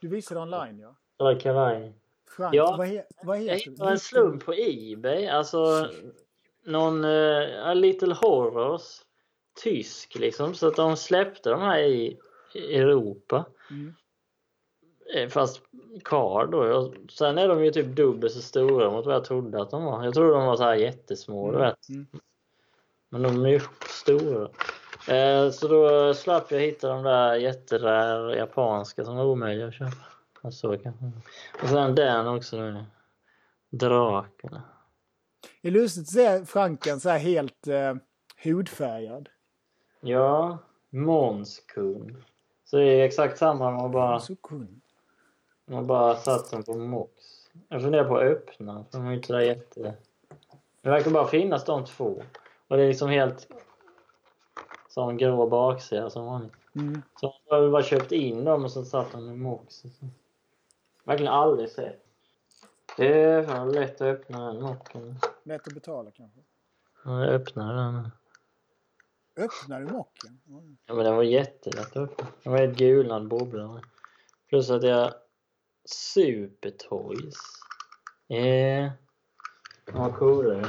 Du 0.00 0.08
visade 0.08 0.40
online 0.40 0.78
ja. 0.78 0.96
Eller 1.20 1.40
kavaj. 1.40 1.92
Frank, 2.36 2.54
Ja. 2.54 2.74
vad, 2.78 2.86
he, 2.86 3.04
vad 3.22 3.36
Jag 3.36 3.42
heter 3.42 3.70
hittade 3.70 3.90
en 3.90 3.98
slump 3.98 4.44
på 4.44 4.54
Ebay. 4.56 5.26
Alltså 5.26 5.90
någon 6.64 7.04
uh, 7.04 7.74
Little 7.74 8.14
Horrors. 8.14 9.02
Tysk 9.62 10.14
liksom. 10.14 10.54
Så 10.54 10.68
att 10.68 10.76
de 10.76 10.96
släppte 10.96 11.50
de 11.50 11.60
här 11.60 11.78
i 11.78 12.18
Europa. 12.54 13.44
Mm. 13.70 13.94
Eh, 15.14 15.28
Fast 15.28 15.62
kvar 16.04 16.46
då. 16.46 16.92
Sen 17.10 17.38
är 17.38 17.48
de 17.48 17.64
ju 17.64 17.70
typ 17.70 17.86
dubbelt 17.86 18.32
så 18.32 18.42
stora 18.42 18.90
mot 18.90 19.06
vad 19.06 19.14
jag 19.14 19.24
trodde 19.24 19.62
att 19.62 19.70
de 19.70 19.84
var. 19.84 20.04
Jag 20.04 20.14
trodde 20.14 20.30
de 20.30 20.46
var 20.46 20.56
så 20.56 20.62
här 20.62 20.74
jättesmå, 20.74 21.52
du 21.52 21.58
vet. 21.58 21.88
Mm. 21.88 22.06
Men 23.08 23.22
de 23.22 23.44
är 23.44 23.48
ju 23.48 23.60
stora. 23.86 24.48
Eh, 25.08 25.50
så 25.50 25.68
då 25.68 26.14
slapp 26.14 26.52
jag 26.52 26.60
hitta 26.60 26.88
de 26.88 27.02
där 27.02 27.34
jätterär 27.34 28.36
japanska 28.36 29.04
som 29.04 29.16
var 29.16 29.24
omöjliga 29.24 29.66
att 29.66 29.74
köpa. 29.74 29.96
Ja, 30.42 30.50
Så. 30.50 30.76
Och 31.62 31.68
sen 31.68 31.94
den 31.94 32.26
också. 32.26 32.56
Då. 32.56 32.84
Drakarna. 33.70 34.62
Det 35.62 35.68
är 35.68 35.72
lustigt 35.72 36.02
att 36.02 36.08
se 36.08 36.44
Franken 36.44 37.00
så 37.00 37.08
här 37.08 37.18
helt 37.18 37.66
eh, 37.66 37.94
hudfärgad. 38.44 39.28
Ja, 40.00 40.58
Månskung. 40.90 42.16
Så 42.64 42.76
det 42.76 42.84
är 42.84 43.04
exakt 43.04 43.38
samma, 43.38 43.70
man 43.70 43.92
bara, 43.92 44.20
man 45.66 45.86
bara 45.86 46.16
satt 46.16 46.50
den 46.50 46.62
på 46.62 46.74
Mox. 46.74 47.10
Jag 47.68 47.82
funderar 47.82 48.08
på 48.08 48.16
att 48.16 48.22
öppna, 48.22 48.84
för 48.90 48.98
de 48.98 49.06
är 49.06 49.12
inte 49.12 49.32
där 49.32 49.40
jätte... 49.40 49.94
Det 50.82 50.90
verkar 50.90 51.10
bara 51.10 51.26
finnas 51.26 51.64
de 51.64 51.84
två. 51.84 52.22
Och 52.68 52.76
det 52.76 52.82
är 52.82 52.88
liksom 52.88 53.08
helt 53.08 53.48
sån 54.88 55.16
grå 55.16 55.46
baksida 55.46 56.10
som 56.10 56.26
vanligt. 56.26 56.52
Mm. 56.74 57.02
Så 57.20 57.34
har 57.50 57.70
bara 57.70 57.82
köpt 57.82 58.12
in 58.12 58.44
dem 58.44 58.64
och 58.64 58.70
så 58.70 58.84
satt 58.84 59.12
de 59.12 59.30
i 59.30 59.36
Mox. 59.36 59.74
så. 59.74 59.88
Verkligen 61.04 61.32
aldrig 61.32 61.70
sett. 61.70 62.04
Det 62.96 63.22
är 63.22 63.42
fan 63.42 63.72
lätt 63.72 63.94
att 63.94 64.00
öppna 64.00 64.46
den 64.46 64.62
mocken. 64.62 65.18
Lätt 65.42 65.66
att 65.66 65.74
betala 65.74 66.10
kanske. 66.10 66.40
Ja, 67.04 67.24
Jag 67.24 67.34
öppnar 67.34 67.74
den. 67.74 68.10
Öppnar 69.36 69.80
du 69.80 69.86
mocken? 69.86 70.40
Oj. 70.48 70.76
Ja, 70.86 70.94
men 70.94 71.04
den 71.04 71.16
var 71.16 71.22
jättelätt 71.22 71.86
att 71.86 71.96
öppna. 71.96 72.26
Den 72.42 72.52
var 72.52 72.60
helt 72.60 72.78
gulnad 72.78 73.28
bubbla. 73.28 73.82
Plus 74.48 74.70
att 74.70 74.82
jag... 74.82 75.12
Supertoys. 75.84 77.36
Eh... 78.28 78.90
Vad 79.92 80.14
coolare. 80.14 80.66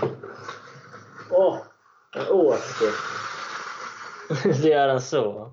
Åh! 1.32 1.58
en 2.16 2.28
åker. 2.28 2.94
Är 4.64 4.88
den 4.88 5.02
så. 5.02 5.52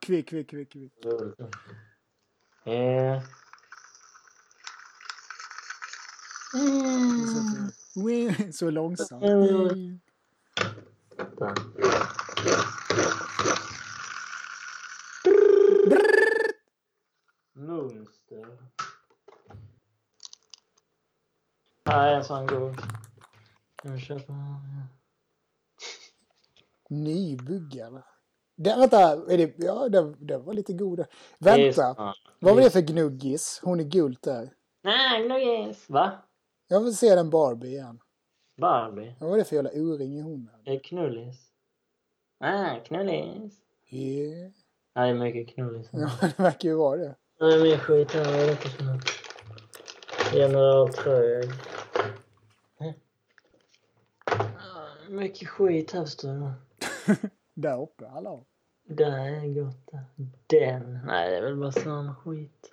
Kvick, 0.00 0.28
kvick, 0.28 0.50
kvick, 0.50 0.72
kvick. 0.72 0.92
Eh... 2.64 3.22
Wee, 8.04 8.52
Så 8.52 8.70
långsamt. 8.70 9.24
Mm. 9.24 10.00
vänta. 11.16 11.54
Monster. 17.52 18.58
Nej, 21.84 22.14
en 22.14 22.24
sån. 22.24 22.48
Kan 23.76 23.92
vi 23.92 24.00
köpa? 24.00 24.34
Nybyggarna. 26.92 28.04
Det, 28.56 28.76
vänta, 28.78 28.98
är 29.32 29.38
det, 29.38 29.54
ja, 29.56 29.88
det, 29.88 30.14
det 30.18 30.38
var 30.38 30.54
lite 30.54 30.72
god. 30.72 30.98
Det 30.98 31.06
Vänta, 31.38 32.14
vad 32.38 32.54
var 32.54 32.62
det 32.62 32.70
för 32.70 32.80
gnuggis? 32.80 33.60
Hon 33.64 33.80
är 33.80 33.84
gult 33.84 34.22
där. 34.22 34.52
Nej, 34.82 35.28
nuggets. 35.28 35.90
Va? 35.90 36.12
Jag 36.68 36.80
vill 36.80 36.96
se 36.96 37.14
den 37.14 37.30
Barbie 37.30 37.68
igen. 37.68 37.98
Barbie? 38.60 39.14
Vad 39.20 39.30
var 39.30 39.36
det 39.36 39.44
för 39.44 39.56
jävla 39.56 39.70
o-ring 39.70 40.16
i 40.16 40.20
hon? 40.20 40.50
Det 40.64 40.70
är 40.70 40.78
knullis. 40.78 41.36
Ah, 42.40 42.76
knullis. 42.84 43.52
Yeah. 43.90 44.50
Nej, 44.94 45.12
det 45.12 45.18
är 45.18 45.24
mycket 45.24 45.54
knullis. 45.54 45.88
Ja, 45.92 46.10
det 46.20 46.38
verkar 46.42 46.68
ju 46.68 46.74
vara 46.74 46.96
det. 46.96 47.14
Det 47.38 47.44
är 47.44 47.62
mer 47.62 47.78
skit 47.78 48.12
här. 48.12 48.46
Vad 48.46 48.58
för 48.58 48.84
något? 48.84 49.04
Generaltrög. 50.32 51.50
Ah, 54.24 55.08
Mycket 55.08 55.48
skit 55.48 55.92
här 55.92 56.04
förstår 56.04 56.28
du. 56.28 56.52
Där 57.54 57.82
uppe, 57.82 58.06
hallå. 58.06 58.44
Det 58.88 59.10
här 59.10 59.26
är 59.26 59.62
gott. 59.62 59.90
Den. 60.46 61.00
Nej, 61.06 61.30
det 61.30 61.36
är 61.36 61.42
väl 61.42 61.56
bara 61.56 61.72
sån 61.72 62.14
skit. 62.14 62.72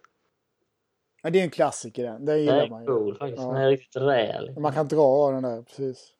Ja, 1.23 1.29
det 1.29 1.39
är 1.39 1.43
en 1.43 1.49
klassiker 1.49 2.03
den. 2.03 2.25
Den 2.25 2.39
gillar 2.39 2.57
är 2.57 2.69
man 2.69 2.81
ju. 2.81 2.87
cool 2.87 3.17
faktiskt. 3.17 3.41
Ja. 3.41 3.47
Den 3.47 3.61
är 3.61 3.69
riktigt 3.69 4.01
rejäl. 4.01 4.59
Man 4.59 4.73
kan 4.73 4.87
dra 4.87 5.01
av 5.01 5.33
den 5.33 5.43
där, 5.43 5.61
precis. 5.61 6.13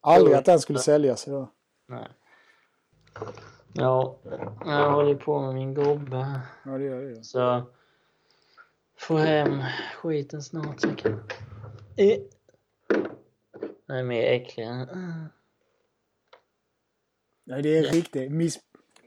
Aldrig 0.00 0.36
att 0.36 0.44
den 0.44 0.60
skulle 0.60 0.78
säljas 0.78 1.28
idag. 1.28 1.48
Nej. 1.88 2.08
Ja, 3.72 4.18
jag 4.64 4.92
håller 4.92 5.14
på 5.14 5.40
med 5.40 5.54
min 5.54 5.74
gobbe 5.74 6.16
här. 6.16 6.40
Ja, 6.64 6.70
det 6.70 6.84
gör 6.84 7.02
det. 7.02 7.24
Så 7.24 7.62
få 8.98 9.16
hem 9.16 9.62
skiten 9.96 10.42
snart 10.42 10.80
så 10.80 10.88
jag 10.88 10.98
kan... 10.98 11.12
Eh. 11.96 12.18
Den 13.86 13.96
är 13.96 14.02
mer 14.02 14.22
äcklig. 14.22 14.68
Nej, 17.48 17.62
det 17.62 17.78
är 17.78 17.86
en 17.86 17.92
riktig 17.92 18.30
Miss 18.30 18.58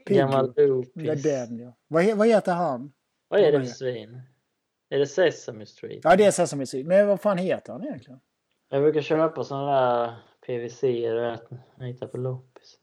Gammal 0.06 0.52
Piggy. 0.52 0.66
Det 0.94 1.02
är 1.02 1.06
Loopis. 1.06 1.22
den, 1.22 1.58
ja. 1.58 1.76
Vad, 1.88 2.16
vad 2.16 2.28
heter 2.28 2.52
han? 2.52 2.92
Vad 3.28 3.40
är 3.40 3.52
det 3.52 3.60
för 3.60 3.66
svin? 3.66 4.22
Är 4.88 4.98
det 4.98 5.06
Sesame 5.06 5.66
Street? 5.66 6.00
Ja, 6.02 6.16
det 6.16 6.24
är 6.24 6.30
Sesame 6.30 6.66
Street. 6.66 6.86
Men 6.86 7.06
vad 7.06 7.20
fan 7.20 7.38
heter 7.38 7.72
han 7.72 7.84
egentligen? 7.84 8.20
Jag 8.68 8.82
brukar 8.82 9.00
köpa 9.00 9.44
såna 9.44 9.72
där 9.72 10.14
PVC 10.46 10.82
vet, 10.82 11.42
jag 11.78 11.86
hittar 11.86 12.06
på 12.06 12.16
loppis. 12.16 12.78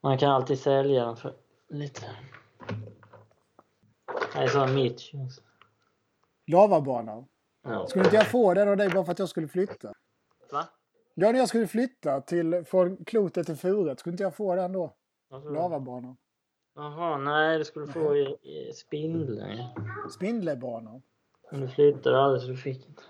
Man 0.00 0.18
kan 0.18 0.30
alltid 0.30 0.58
sälja 0.58 1.04
dem 1.04 1.16
för 1.16 1.34
lite. 1.68 2.02
Är 4.34 4.46
sån 4.46 4.74
Mitch. 4.74 5.12
Lavabanan. 6.46 7.26
Ja. 7.62 7.86
Skulle 7.86 8.04
inte 8.04 8.16
jag 8.16 8.26
få 8.26 8.54
den 8.54 8.68
av 8.68 8.76
dig 8.76 8.88
bara 8.88 9.04
för 9.04 9.12
att 9.12 9.18
jag 9.18 9.28
skulle 9.28 9.48
flytta? 9.48 9.92
Va? 10.52 10.68
Ja, 11.18 11.32
när 11.32 11.38
jag 11.38 11.48
skulle 11.48 11.66
flytta 11.66 12.20
till, 12.20 12.64
från 12.64 12.96
klotet 13.04 13.46
till 13.46 13.56
furet, 13.56 14.00
skulle 14.00 14.12
inte 14.12 14.22
jag 14.22 14.34
få 14.36 14.54
den 14.54 14.72
då? 14.72 14.92
Då? 15.30 15.38
Lavabanan. 15.38 16.16
Jaha, 16.74 17.18
nej 17.18 17.58
du 17.58 17.64
skulle 17.64 17.86
få 17.86 18.16
i, 18.16 18.22
i 18.42 18.72
spindeln. 18.74 19.56
ja. 19.58 19.74
Spindlebanan. 20.10 21.02
Men 21.50 21.60
du 21.60 21.68
flyttade 21.68 22.20
aldrig 22.20 22.42
så 22.42 22.48
du 22.48 22.56
fick 22.56 22.88
inte. 22.88 23.02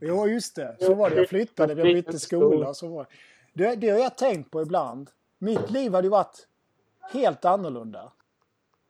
Jo, 0.00 0.28
just 0.28 0.56
det. 0.56 0.76
Så 0.80 0.94
var 0.94 1.10
det. 1.10 1.16
Jag 1.16 1.28
flyttade, 1.28 1.72
jag 1.72 1.82
bytte 1.94 2.18
skola. 2.18 2.74
Så 2.74 2.88
var 2.88 3.06
det. 3.52 3.64
Det, 3.64 3.76
det 3.76 3.88
har 3.88 3.98
jag 3.98 4.16
tänkt 4.18 4.50
på 4.50 4.62
ibland. 4.62 5.10
Mitt 5.38 5.70
liv 5.70 5.92
hade 5.92 6.06
ju 6.06 6.10
varit 6.10 6.48
helt 7.12 7.44
annorlunda. 7.44 8.12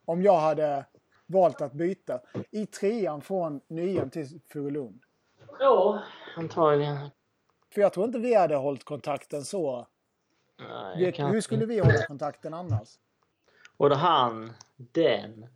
Om 0.04 0.22
jag 0.22 0.40
hade 0.40 0.84
valt 1.26 1.60
att 1.60 1.72
byta 1.72 2.20
i 2.50 2.66
trean 2.66 3.20
från 3.20 3.60
nian 3.68 4.10
till 4.10 4.40
Furulund. 4.52 5.00
Ja, 5.60 6.02
antagligen. 6.36 6.96
För 7.74 7.80
jag 7.80 7.92
tror 7.92 8.06
inte 8.06 8.18
vi 8.18 8.34
hade 8.34 8.56
hållit 8.56 8.84
kontakten 8.84 9.44
så. 9.44 9.86
Nej, 10.58 11.04
Vet, 11.04 11.18
hur 11.18 11.40
skulle 11.40 11.66
vi 11.66 11.78
hålla 11.78 12.06
kontakten 12.06 12.54
annars? 12.54 12.88
Och 13.76 13.90
då 13.90 13.96
han, 13.96 14.52
den, 14.76 15.46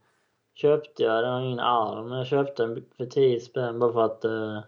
köpte 0.55 1.03
jag. 1.03 1.25
Den 1.25 1.33
har 1.33 1.41
ingen 1.41 1.61
arm. 1.61 2.09
Men 2.09 2.19
jag 2.19 2.27
köpte 2.27 2.67
den 2.67 2.85
för 2.97 3.07
10 3.07 3.41
spänn 3.41 3.79
bara 3.79 3.93
för 3.93 4.05
att 4.05 4.25
eh, 4.25 4.61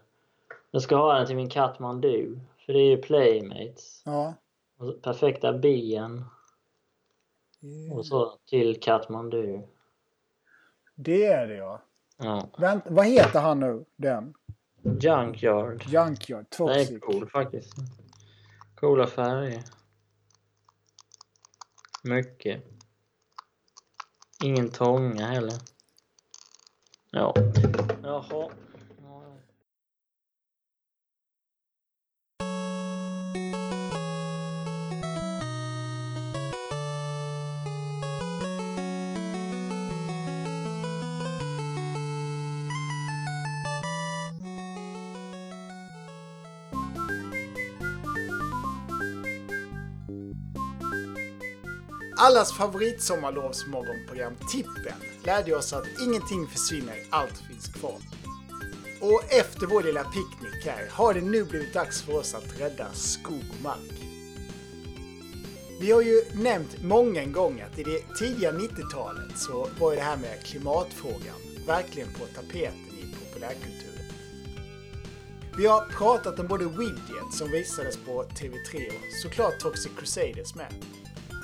jag 0.71 0.81
ska 0.81 0.95
ha 0.95 1.13
den 1.13 1.27
till 1.27 1.35
min 1.35 1.49
katt 1.49 1.79
Mandu. 1.79 2.39
För 2.65 2.73
det 2.73 2.79
är 2.79 2.89
ju 2.89 2.97
Playmates. 2.97 4.01
Ja. 4.05 4.33
Och 4.77 5.01
perfekta 5.01 5.53
ben. 5.53 6.25
Och 7.91 8.05
så 8.05 8.37
till 8.45 8.79
Katmandu. 8.79 9.61
Det 10.95 11.25
är 11.25 11.47
det 11.47 11.55
ja. 11.55 11.81
Ja. 12.17 12.49
Vänt, 12.57 12.83
vad 12.87 13.05
heter 13.05 13.39
han 13.39 13.59
nu? 13.59 13.85
Den? 13.95 14.33
Junkyard. 14.85 15.83
Junkyard. 15.87 16.45
Det 16.49 16.57
Toxic. 16.57 16.91
är 16.91 16.99
cool 16.99 17.29
faktiskt. 17.29 17.73
Coola 18.75 19.07
färger. 19.07 19.63
Mycket. 22.03 22.63
Ingen 24.43 24.69
tånga 24.69 25.27
heller. 25.27 25.53
Ja. 27.11 27.33
Jaha. 28.03 28.49
Allas 52.25 52.53
favoritsommarlovsmorgonprogram 52.53 54.33
Tippen 54.51 54.93
lärde 55.23 55.55
oss 55.55 55.73
att 55.73 55.87
ingenting 56.01 56.47
försvinner, 56.47 56.95
allt 57.09 57.37
finns 57.49 57.67
kvar. 57.67 57.97
Och 59.01 59.23
efter 59.29 59.67
vår 59.67 59.83
lilla 59.83 60.03
picknick 60.03 60.65
här 60.65 60.89
har 60.91 61.13
det 61.13 61.21
nu 61.21 61.43
blivit 61.43 61.73
dags 61.73 62.01
för 62.01 62.17
oss 62.17 62.35
att 62.35 62.59
rädda 62.59 62.93
skog 62.93 63.43
och 63.49 63.63
mark. 63.63 63.93
Vi 65.81 65.91
har 65.91 66.01
ju 66.01 66.23
nämnt 66.33 66.83
många 66.83 67.25
gånger 67.25 67.25
gång 67.25 67.61
att 67.61 67.79
i 67.79 67.83
det 67.83 68.15
tidiga 68.19 68.51
90-talet 68.51 69.37
så 69.37 69.67
var 69.79 69.91
ju 69.91 69.95
det 69.97 70.03
här 70.03 70.17
med 70.17 70.43
klimatfrågan 70.43 71.35
verkligen 71.67 72.13
på 72.13 72.25
tapeten 72.35 72.99
i 73.01 73.15
populärkulturen. 73.25 74.05
Vi 75.57 75.67
har 75.67 75.85
pratat 75.85 76.39
om 76.39 76.47
både 76.47 76.65
Widget 76.65 77.33
som 77.33 77.51
visades 77.51 77.97
på 77.97 78.23
TV3 78.23 78.87
och 78.87 79.13
såklart 79.23 79.59
Toxic 79.59 79.91
Crusaders 79.97 80.55
med 80.55 80.73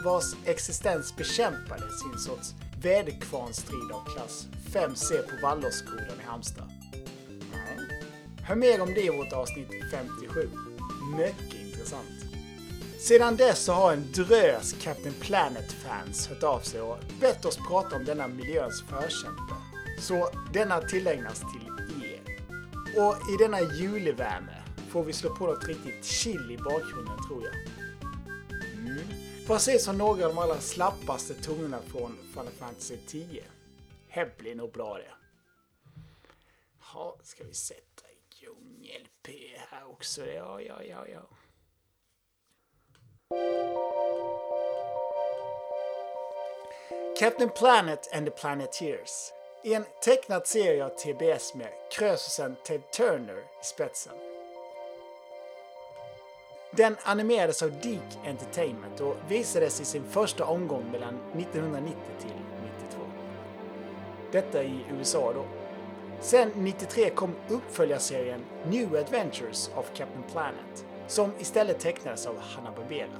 vars 0.04 0.36
existens 0.46 1.16
bekämpades 1.16 2.06
i 2.06 2.14
en 2.14 2.20
sorts 2.20 2.56
väderkvarnstrid 2.82 3.92
av 3.94 4.14
klass 4.14 4.48
5C 4.74 5.22
på 5.22 5.48
Wallåsskolan 5.48 6.22
i 6.24 6.24
Halmstad. 6.24 6.72
Hör 8.44 8.56
mer 8.56 8.82
om 8.82 8.94
det 8.94 9.02
i 9.02 9.10
vårt 9.10 9.34
avsnitt 9.34 9.70
57. 9.92 10.50
Mycket 11.18 11.62
intressant. 11.62 12.22
Sedan 13.00 13.36
dess 13.36 13.60
så 13.60 13.74
har 13.74 13.94
en 13.94 14.12
drös 14.12 14.76
Captain 14.82 15.14
Planet-fans 15.20 16.28
hört 16.28 16.44
av 16.44 16.60
sig 16.60 16.82
och 16.82 16.98
bett 17.20 17.46
oss 17.46 17.58
prata 17.58 17.96
om 17.96 18.06
denna 18.06 18.28
miljöns 18.28 18.84
förkämpe. 18.90 19.54
Så 20.00 20.30
denna 20.54 20.82
tillägnas 20.82 21.40
till 21.40 21.68
er. 22.04 22.22
Och 23.02 23.16
i 23.34 23.44
denna 23.44 23.62
julvärme 23.62 24.64
får 24.90 25.04
vi 25.04 25.14
slå 25.14 25.36
på 25.36 25.46
något 25.46 25.68
riktigt 25.68 26.06
chill 26.06 26.52
i 26.52 26.58
bakgrunden 26.58 27.18
tror 27.28 27.44
jag. 27.44 27.56
Mm. 28.74 29.31
Precis 29.52 29.86
som 29.86 29.98
några 29.98 30.26
av 30.26 30.36
de 30.36 30.38
allra 30.38 30.60
slappaste 30.60 31.34
tonerna 31.34 31.80
från 31.82 32.18
Final 32.34 32.52
Fantasy 32.60 32.98
10. 33.08 33.44
Här 34.08 34.34
blir 34.38 34.56
nog 34.56 34.72
bra 34.72 34.98
det. 34.98 35.12
Ja, 36.94 37.16
ska 37.24 37.44
vi 37.44 37.54
sätta 37.54 38.04
igång 38.12 38.88
LP 39.04 39.30
här 39.70 39.90
också? 39.90 40.26
Ja, 40.26 40.62
ja, 40.62 40.84
ja, 40.84 41.06
ja. 41.08 41.22
Captain 47.20 47.50
Planet 47.50 48.14
and 48.14 48.26
the 48.26 48.32
Planeteers. 48.32 49.32
En 49.64 49.86
tecknad 50.04 50.48
serie 50.48 50.86
av 50.86 50.90
TBS 50.90 51.56
med 51.56 51.74
krösusen 51.92 52.56
Ted 52.64 52.92
Turner 52.92 53.38
i 53.38 53.66
spetsen. 53.66 54.31
Den 56.74 56.96
animerades 57.04 57.64
av 57.64 57.72
Deke 57.72 58.30
Entertainment 58.30 59.00
och 59.00 59.18
visades 59.28 59.82
i 59.82 59.86
sin 59.86 60.04
första 60.04 60.46
omgång 60.46 60.92
mellan 60.92 61.20
1990 61.38 61.98
till 62.20 62.34
92. 62.80 63.02
Detta 64.32 64.64
i 64.64 64.86
USA 64.92 65.34
då. 65.34 65.46
Sen 66.22 66.52
93 66.56 67.10
kom 67.10 67.36
uppföljarserien 67.50 68.46
New 68.70 68.96
Adventures 68.96 69.72
of 69.76 69.86
Captain 69.94 70.24
Planet 70.32 70.86
som 71.08 71.32
istället 71.40 71.80
tecknades 71.80 72.26
av 72.26 72.40
Hanna-Barbera. 72.40 73.20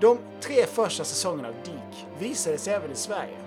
De 0.00 0.18
tre 0.40 0.66
första 0.66 1.04
säsongerna 1.04 1.48
av 1.48 1.54
Deke 1.64 2.06
visades 2.18 2.68
även 2.68 2.92
i 2.92 2.96
Sverige. 2.96 3.38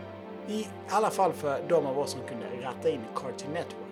I 0.48 0.68
alla 0.90 1.10
fall 1.10 1.34
för 1.34 1.64
de 1.68 1.86
av 1.86 2.00
oss 2.00 2.12
som 2.12 2.22
kunde 2.22 2.46
ratta 2.62 2.90
in 2.90 3.02
Cartoon 3.16 3.54
Network. 3.54 3.89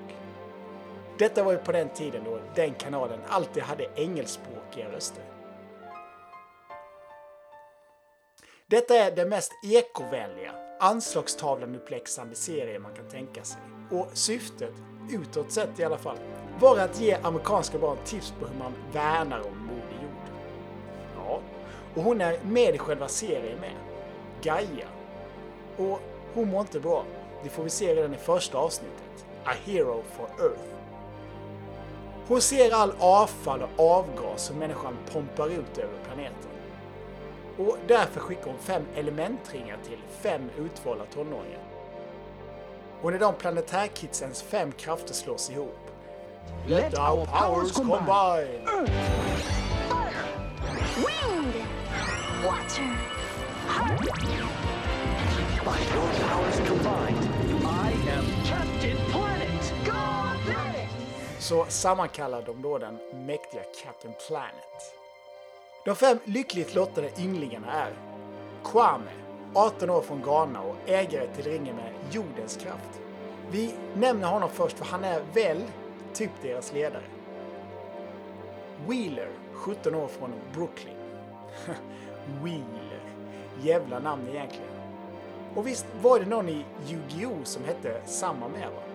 Detta 1.19 1.43
var 1.43 1.51
ju 1.51 1.57
på 1.57 1.71
den 1.71 1.89
tiden 1.89 2.23
då 2.23 2.39
den 2.55 2.73
kanalen 2.73 3.19
alltid 3.27 3.63
hade 3.63 3.87
engelskspråkiga 3.95 4.91
röster. 4.91 5.23
Detta 8.67 8.95
är 8.95 9.11
den 9.11 9.29
mest 9.29 9.51
ekovänliga, 9.63 10.51
anslagstavlan-uppläxande 10.79 12.35
serie 12.35 12.79
man 12.79 12.93
kan 12.93 13.07
tänka 13.07 13.43
sig. 13.43 13.61
Och 13.91 14.07
syftet, 14.13 14.73
utåt 15.11 15.51
sett 15.51 15.79
i 15.79 15.83
alla 15.83 15.97
fall, 15.97 16.17
var 16.59 16.77
att 16.77 16.99
ge 16.99 17.13
amerikanska 17.13 17.77
barn 17.77 17.97
tips 18.05 18.33
på 18.39 18.45
hur 18.47 18.59
man 18.59 18.73
värnar 18.93 19.39
om 19.39 19.57
Moder 19.57 20.01
Jord. 20.01 20.31
Ja, 21.15 21.41
och 21.95 22.03
hon 22.03 22.21
är 22.21 22.39
med 22.43 22.75
i 22.75 22.77
själva 22.77 23.07
serien 23.07 23.59
med. 23.59 23.75
Gaia. 24.41 24.87
Och 25.77 25.99
hon 26.33 26.49
mår 26.49 26.61
inte 26.61 26.79
bra. 26.79 27.03
det 27.43 27.49
får 27.49 27.63
vi 27.63 27.69
se 27.69 27.95
redan 27.95 28.13
i 28.13 28.17
första 28.17 28.57
avsnittet, 28.57 29.25
A 29.45 29.51
Hero 29.65 30.03
for 30.17 30.45
Earth. 30.45 30.76
Hon 32.27 32.41
ser 32.41 32.73
all 32.73 32.93
avfall 32.99 33.61
och 33.75 33.91
avgas 33.91 34.45
som 34.45 34.55
människan 34.55 34.97
pumpar 35.11 35.47
ut 35.49 35.77
över 35.77 35.97
planeten. 36.05 36.49
Och 37.57 37.77
därför 37.87 38.19
skickar 38.19 38.45
hon 38.45 38.57
fem 38.59 38.83
elementringar 38.95 39.77
till 39.87 39.97
fem 40.21 40.49
utvalda 40.57 41.05
tonåringar. 41.13 41.63
Och 43.01 43.11
när 43.11 43.19
de 43.19 43.33
planetärkidsens 43.33 44.41
fem 44.41 44.71
krafter 44.71 45.13
slås 45.13 45.49
ihop, 45.49 45.79
Let 46.67 46.97
our 46.99 47.25
powers 47.25 47.71
combine! 47.71 48.65
Wind! 50.95 51.53
Water! 52.45 52.97
By 55.65 55.79
your 55.93 56.09
powers 56.27 56.59
combined, 56.67 57.26
så 61.47 61.65
sammankallar 61.69 62.41
de 62.41 62.61
då 62.61 62.77
den 62.77 62.99
mäktiga 63.25 63.61
Captain 63.83 64.13
Planet. 64.27 64.93
De 65.85 65.95
fem 65.95 66.19
lyckligt 66.23 66.75
lottade 66.75 67.09
ynglingarna 67.17 67.71
är 67.71 67.93
Kwame, 68.63 69.11
18 69.53 69.89
år 69.89 70.01
från 70.01 70.21
Ghana 70.21 70.61
och 70.61 70.75
ägare 70.85 71.27
till 71.35 71.43
ringen 71.43 71.75
med 71.75 71.93
jordens 72.11 72.57
kraft. 72.57 73.01
Vi 73.51 73.73
nämner 73.95 74.27
honom 74.27 74.49
först 74.49 74.77
för 74.77 74.85
han 74.85 75.03
är 75.03 75.21
väl 75.33 75.63
typ 76.13 76.31
deras 76.41 76.73
ledare. 76.73 77.03
Wheeler, 78.87 79.29
17 79.53 79.95
år 79.95 80.07
från 80.07 80.33
Brooklyn. 80.53 80.95
Wheeler. 82.43 83.01
Jävla 83.61 83.99
namn 83.99 84.27
egentligen. 84.27 84.71
Och 85.55 85.67
visst 85.67 85.85
var 86.01 86.19
det 86.19 86.25
någon 86.25 86.49
i 86.49 86.65
Yu-Gi-Oh 86.87 87.43
som 87.43 87.63
hette 87.63 88.01
samma 88.05 88.47
med 88.47 88.69
va? 88.75 88.86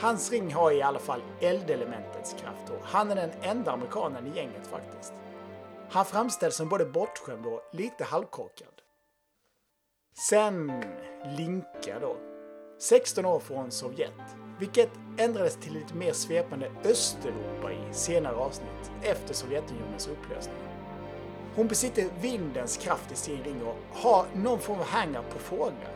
Hans 0.00 0.30
ring 0.30 0.52
har 0.52 0.72
i 0.72 0.82
alla 0.82 0.98
fall 0.98 1.22
eldelementets 1.40 2.32
kraft 2.32 2.70
och 2.70 2.80
han 2.82 3.10
är 3.10 3.16
den 3.16 3.30
enda 3.42 3.72
amerikanen 3.72 4.26
i 4.26 4.36
gänget 4.36 4.66
faktiskt. 4.66 5.12
Han 5.90 6.04
framställs 6.04 6.56
som 6.56 6.68
både 6.68 6.84
bortskämd 6.84 7.46
och 7.46 7.62
lite 7.72 8.04
halvkorkad. 8.04 8.74
Sen 10.28 10.82
Linka 11.36 11.98
då. 12.00 12.16
16 12.78 13.24
år 13.24 13.40
från 13.40 13.70
Sovjet. 13.70 14.36
Vilket 14.58 14.90
ändrades 15.18 15.56
till 15.56 15.72
lite 15.72 15.94
mer 15.94 16.12
svepande 16.12 16.70
Östeuropa 16.84 17.72
i 17.72 17.92
senare 17.92 18.36
avsnitt 18.36 18.92
efter 19.02 19.34
Sovjetunionens 19.34 20.08
upplösning. 20.08 20.56
Hon 21.54 21.68
besitter 21.68 22.08
vindens 22.20 22.76
kraft 22.76 23.12
i 23.12 23.16
sin 23.16 23.44
ring 23.44 23.62
och 23.62 23.76
har 23.92 24.26
någon 24.34 24.58
form 24.58 24.78
av 24.78 24.84
hang 24.84 25.16
på 25.32 25.38
fåglar. 25.38 25.94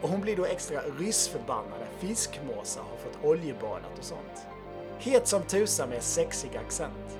Och 0.00 0.08
hon 0.08 0.20
blir 0.20 0.36
då 0.36 0.44
extra 0.44 0.80
ryssförbannad 0.98 1.79
fiskmåsar 2.00 2.82
har 2.82 2.96
fått 2.96 3.24
oljebadat 3.24 3.98
och 3.98 4.04
sånt. 4.04 4.46
Het 4.98 5.28
som 5.28 5.42
tusan 5.42 5.88
med 5.88 6.02
sexig 6.02 6.56
accent. 6.56 7.18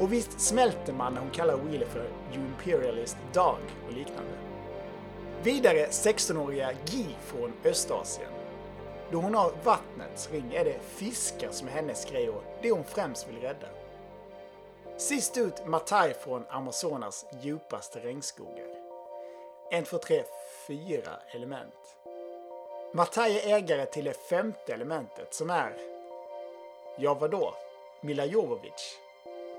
Och 0.00 0.12
visst 0.12 0.40
smälter 0.40 0.92
man 0.92 1.14
när 1.14 1.20
hon 1.20 1.30
kallar 1.30 1.56
Wheeler 1.56 1.86
för 1.86 2.08
You 2.34 2.44
Imperialist 2.46 3.16
Dog 3.32 3.58
och 3.86 3.92
liknande. 3.92 4.32
Vidare 5.42 5.86
16-åriga 5.86 6.72
Gi 6.86 7.06
från 7.20 7.52
Östasien. 7.64 8.30
Då 9.10 9.18
hon 9.18 9.34
har 9.34 9.52
vattnets 9.64 10.30
ring 10.30 10.54
är 10.54 10.64
det 10.64 10.80
fiskar 10.80 11.50
som 11.50 11.68
är 11.68 11.72
hennes 11.72 12.10
grej 12.10 12.28
och 12.28 12.42
det 12.62 12.70
hon 12.70 12.84
främst 12.84 13.28
vill 13.28 13.40
rädda. 13.40 13.66
Sist 14.98 15.38
ut 15.38 15.66
Matai 15.66 16.14
från 16.14 16.44
Amazonas 16.48 17.26
djupaste 17.42 17.98
regnskogar. 17.98 18.66
En, 19.70 19.84
två, 19.84 19.98
tre, 19.98 20.24
fyra 20.66 21.12
element. 21.34 21.96
Matai 22.92 23.38
är 23.38 23.56
ägare 23.56 23.86
till 23.86 24.04
det 24.04 24.12
femte 24.12 24.72
elementet 24.72 25.34
som 25.34 25.50
är... 25.50 25.72
Ja, 26.98 27.14
vadå? 27.14 27.54
Mila 28.00 28.24
Jovovich? 28.24 28.96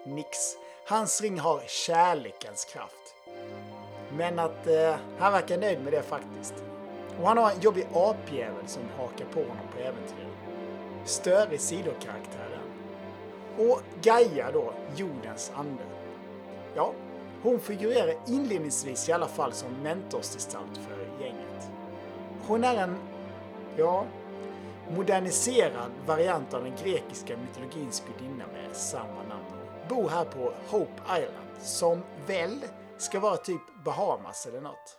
Nix. 0.05 0.37
Hans 0.85 1.21
ring 1.21 1.39
har 1.39 1.61
kärlekens 1.67 2.65
kraft. 2.65 3.15
Men 4.17 4.39
att 4.39 4.67
eh, 4.67 4.95
han 5.19 5.33
verkar 5.33 5.57
nöjd 5.57 5.83
med 5.83 5.93
det 5.93 6.01
faktiskt. 6.01 6.53
Och 7.21 7.27
han 7.27 7.37
har 7.37 7.51
en 7.51 7.61
jobbig 7.61 7.87
apjävel 7.93 8.67
som 8.67 8.83
hakar 8.97 9.25
på 9.25 9.39
honom 9.39 9.67
på 9.75 9.79
äventyr. 9.79 10.27
Störig 11.05 11.61
sidokaraktär. 11.61 12.59
Och 13.57 13.81
Gaia 14.01 14.51
då, 14.51 14.73
jordens 14.95 15.51
ande. 15.55 15.83
Ja, 16.75 16.93
hon 17.43 17.59
figurerar 17.59 18.15
inledningsvis 18.27 19.09
i 19.09 19.11
alla 19.11 19.27
fall 19.27 19.53
som 19.53 19.73
mentorsgestalt 19.83 20.77
för 20.77 21.23
gänget. 21.23 21.71
Hon 22.47 22.63
är 22.63 22.75
en, 22.75 22.97
ja, 23.77 24.05
moderniserad 24.89 25.91
variant 26.05 26.53
av 26.53 26.63
den 26.63 26.75
grekiska 26.83 27.37
mytologins 27.37 28.03
gudinna 28.07 28.45
med 28.47 28.75
samma 28.75 29.23
namn 29.29 29.45
bor 29.89 30.09
här 30.09 30.25
på 30.25 30.53
Hope 30.67 31.01
Island 31.19 31.61
som 31.61 32.03
väl 32.27 32.65
ska 32.97 33.19
vara 33.19 33.37
typ 33.37 33.61
Bahamas 33.85 34.45
eller 34.45 34.61
något. 34.61 34.97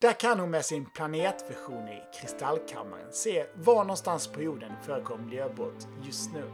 Där 0.00 0.12
kan 0.12 0.40
hon 0.40 0.50
med 0.50 0.64
sin 0.64 0.86
planetvision 0.86 1.88
i 1.88 2.02
kristallkammaren 2.20 3.12
se 3.12 3.46
var 3.54 3.84
någonstans 3.84 4.26
på 4.26 4.42
jorden 4.42 4.72
förekommer 4.82 5.24
miljöbrott 5.24 5.88
just 6.02 6.32
nu. 6.32 6.50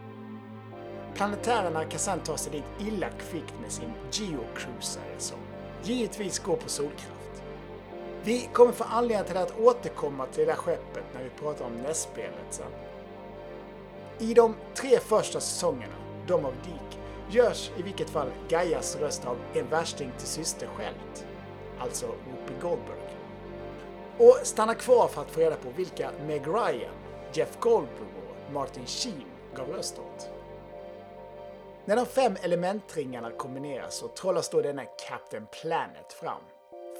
Planetärerna 1.14 1.84
kan 1.84 1.98
sedan 1.98 2.20
ta 2.20 2.36
sig 2.36 2.52
dit 2.52 2.88
illa 2.88 3.08
kvickt 3.10 3.54
med 3.62 3.72
sin 3.72 3.92
geocruisare 4.12 5.18
som 5.18 5.38
givetvis 5.82 6.38
går 6.38 6.56
på 6.56 6.68
solkraft. 6.68 7.19
Vi 8.24 8.48
kommer 8.52 8.72
få 8.72 8.84
anledning 8.84 9.26
till 9.26 9.36
att 9.36 9.58
återkomma 9.60 10.26
till 10.26 10.40
det 10.40 10.52
där 10.52 10.56
skeppet 10.56 11.04
när 11.14 11.22
vi 11.22 11.30
pratar 11.30 11.64
om 11.64 11.72
nästspelet 11.72 12.46
sen. 12.50 12.66
I 14.18 14.34
de 14.34 14.56
tre 14.74 14.98
första 14.98 15.40
säsongerna, 15.40 15.94
de 16.26 16.44
av 16.44 16.54
Deke, 16.54 17.00
görs 17.30 17.70
i 17.76 17.82
vilket 17.82 18.10
fall 18.10 18.30
Gaias 18.48 18.96
röst 18.96 19.26
av 19.26 19.36
en 19.54 19.68
värsting 19.68 20.12
till 20.18 20.26
syster 20.26 20.66
självt, 20.66 21.26
alltså 21.78 22.06
Whoopi 22.06 22.54
Goldberg. 22.60 23.16
Och 24.18 24.38
stanna 24.42 24.74
kvar 24.74 25.08
för 25.08 25.22
att 25.22 25.30
få 25.30 25.40
reda 25.40 25.56
på 25.56 25.70
vilka 25.76 26.10
Meg 26.26 26.46
Ryan, 26.46 26.94
Jeff 27.32 27.56
Goldblum 27.60 28.08
och 28.18 28.52
Martin 28.52 28.86
Sheen 28.86 29.24
gav 29.54 29.68
röst 29.68 29.98
åt. 29.98 30.30
När 31.84 31.96
de 31.96 32.06
fem 32.06 32.36
elementringarna 32.42 33.30
kombineras 33.30 33.96
så 33.96 34.08
trollas 34.08 34.48
då 34.48 34.62
denna 34.62 34.84
Captain 34.84 35.46
Planet 35.62 36.12
fram. 36.12 36.42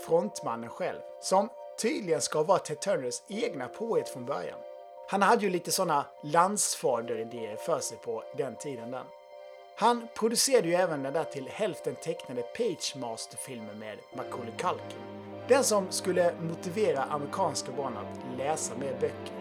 Frontmannen 0.07 0.71
själv, 0.71 0.99
som 1.21 1.49
tydligen 1.83 2.21
ska 2.21 2.43
vara 2.43 2.59
Ted 2.59 2.81
Turners 2.81 3.23
egna 3.29 3.69
påhitt 3.69 4.09
från 4.09 4.25
början. 4.25 4.59
Han 5.09 5.23
hade 5.23 5.45
ju 5.45 5.51
lite 5.51 5.73
sådana 5.73 6.07
landsfaderidéer 6.23 7.57
för 7.57 7.81
sig 7.81 7.99
på 7.99 8.25
den 8.37 8.57
tiden 8.57 8.91
den. 8.91 9.07
Han 9.77 10.09
producerade 10.15 10.69
ju 10.69 10.75
även 10.75 11.03
den 11.03 11.13
där 11.13 11.25
till 11.25 11.49
hälften 11.49 11.95
tecknade 11.95 12.43
Pagemaster-filmen 12.43 13.79
med 13.79 13.99
Macaulay 14.17 14.53
Culkin. 14.59 15.01
Den 15.49 15.65
som 15.65 15.91
skulle 15.91 16.35
motivera 16.41 17.03
amerikanska 17.03 17.73
barn 17.73 17.97
att 17.97 18.39
läsa 18.39 18.75
mer 18.75 18.97
böcker. 19.01 19.35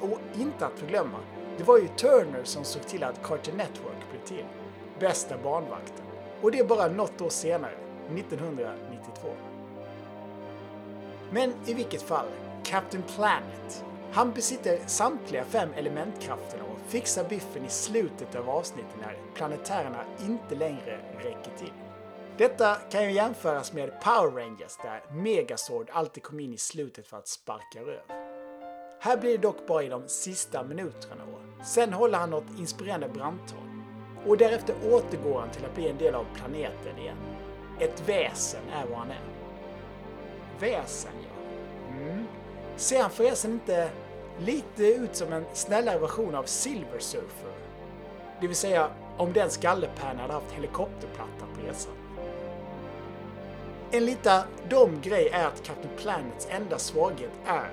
Och 0.00 0.18
inte 0.34 0.66
att 0.66 0.78
förglömma, 0.78 1.18
det 1.58 1.64
var 1.64 1.78
ju 1.78 1.88
Turner 1.88 2.44
som 2.44 2.64
såg 2.64 2.82
till 2.82 3.04
att 3.04 3.22
Cartoon 3.22 3.56
Network 3.56 4.10
blev 4.10 4.24
till. 4.24 4.46
Bästa 5.00 5.38
barnvakten. 5.38 6.06
Och 6.42 6.50
det 6.50 6.58
är 6.58 6.64
bara 6.64 6.88
något 6.88 7.20
år 7.20 7.28
senare, 7.28 7.74
1992. 8.16 9.28
Men 11.30 11.52
i 11.66 11.74
vilket 11.74 12.02
fall, 12.02 12.26
Captain 12.64 13.02
Planet. 13.16 13.84
Han 14.12 14.32
besitter 14.32 14.78
samtliga 14.86 15.44
fem 15.44 15.68
elementkrafterna 15.76 16.64
och 16.64 16.90
fixar 16.90 17.24
biffen 17.28 17.64
i 17.64 17.68
slutet 17.68 18.34
av 18.34 18.50
avsnittet 18.50 18.96
när 19.00 19.16
planetärerna 19.34 20.04
inte 20.20 20.54
längre 20.54 21.00
räcker 21.18 21.50
till. 21.58 21.72
Detta 22.36 22.74
kan 22.74 23.04
ju 23.04 23.10
jämföras 23.10 23.72
med 23.72 24.00
Power 24.00 24.30
Rangers 24.30 24.76
där 24.82 25.02
Megazord 25.14 25.90
alltid 25.92 26.22
kom 26.22 26.40
in 26.40 26.54
i 26.54 26.58
slutet 26.58 27.06
för 27.06 27.16
att 27.16 27.28
sparka 27.28 27.80
röv. 27.80 28.24
Här 29.00 29.16
blir 29.16 29.30
det 29.30 29.42
dock 29.42 29.66
bara 29.66 29.82
i 29.82 29.88
de 29.88 30.08
sista 30.08 30.64
minuterna 30.64 31.22
och 31.24 31.66
sen 31.66 31.92
håller 31.92 32.18
han 32.18 32.30
något 32.30 32.58
inspirerande 32.58 33.08
brandtal. 33.08 33.58
Och 34.26 34.36
därefter 34.36 34.74
återgår 34.90 35.40
han 35.40 35.50
till 35.50 35.64
att 35.64 35.74
bli 35.74 35.88
en 35.88 35.98
del 35.98 36.14
av 36.14 36.26
planeten 36.34 36.98
igen. 36.98 37.16
Ett 37.80 38.08
väsen 38.08 38.62
är 38.72 38.86
vad 38.86 38.98
han 38.98 39.10
är. 39.10 39.33
Väsen, 40.64 41.12
ja. 41.22 41.96
Mm. 41.96 42.26
Ser 42.76 43.02
han 43.02 43.10
förresten 43.10 43.52
inte 43.52 43.90
lite 44.38 44.86
ut 44.86 45.16
som 45.16 45.32
en 45.32 45.44
snällare 45.52 45.98
version 45.98 46.34
av 46.34 46.42
Silver 46.44 46.98
Surfer? 46.98 47.52
Det 48.40 48.46
vill 48.46 48.56
säga 48.56 48.90
om 49.16 49.32
den 49.32 49.50
skallepärnan 49.50 50.18
hade 50.18 50.32
haft 50.32 50.52
helikopterplatta 50.52 51.46
på 51.54 51.66
resan. 51.68 51.92
En 53.90 54.06
lite 54.06 54.44
dum 54.68 55.00
grej 55.02 55.28
är 55.28 55.46
att 55.46 55.62
Captain 55.62 55.96
Planets 55.96 56.48
enda 56.50 56.78
svaghet 56.78 57.32
är 57.46 57.70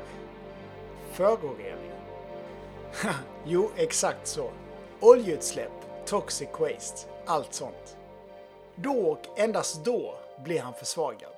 förorening. 1.12 1.92
jo, 3.46 3.70
exakt 3.76 4.28
så. 4.28 4.50
Oljeutsläpp, 5.00 6.06
toxic 6.06 6.50
waste, 6.60 7.08
allt 7.26 7.54
sånt. 7.54 7.98
Då 8.76 8.94
och 8.94 9.39
endast 9.39 9.86
då 9.86 10.16
blir 10.44 10.60
han 10.60 10.74
försvagad. 10.74 11.31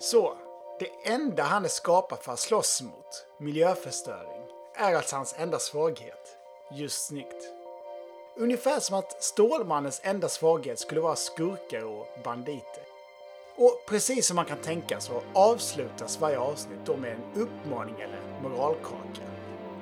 Så, 0.00 0.36
Det 0.78 1.10
enda 1.10 1.42
han 1.42 1.64
är 1.64 1.68
skapad 1.68 2.18
för 2.18 2.32
att 2.32 2.38
slåss 2.38 2.82
mot, 2.82 3.26
miljöförstöring, 3.38 4.42
är 4.74 4.94
alltså 4.94 5.16
hans 5.16 5.34
enda 5.38 5.58
svaghet. 5.58 6.36
Just 6.72 7.06
snyggt. 7.06 7.44
Ungefär 8.36 8.80
som 8.80 8.98
att 8.98 9.22
Stålmannens 9.22 10.00
enda 10.04 10.28
svaghet 10.28 10.78
skulle 10.78 11.00
vara 11.00 11.16
skurkar 11.16 11.84
och 11.84 12.06
banditer. 12.24 12.82
Och 13.56 13.82
precis 13.86 14.26
som 14.26 14.36
man 14.36 14.44
kan 14.44 14.58
tänka 14.58 15.00
så 15.00 15.22
avslutas 15.32 16.20
varje 16.20 16.38
avsnitt 16.38 16.80
då 16.84 16.96
med 16.96 17.12
en 17.12 17.42
uppmaning 17.42 18.00
eller 18.00 18.20
moralkaka. 18.42 19.22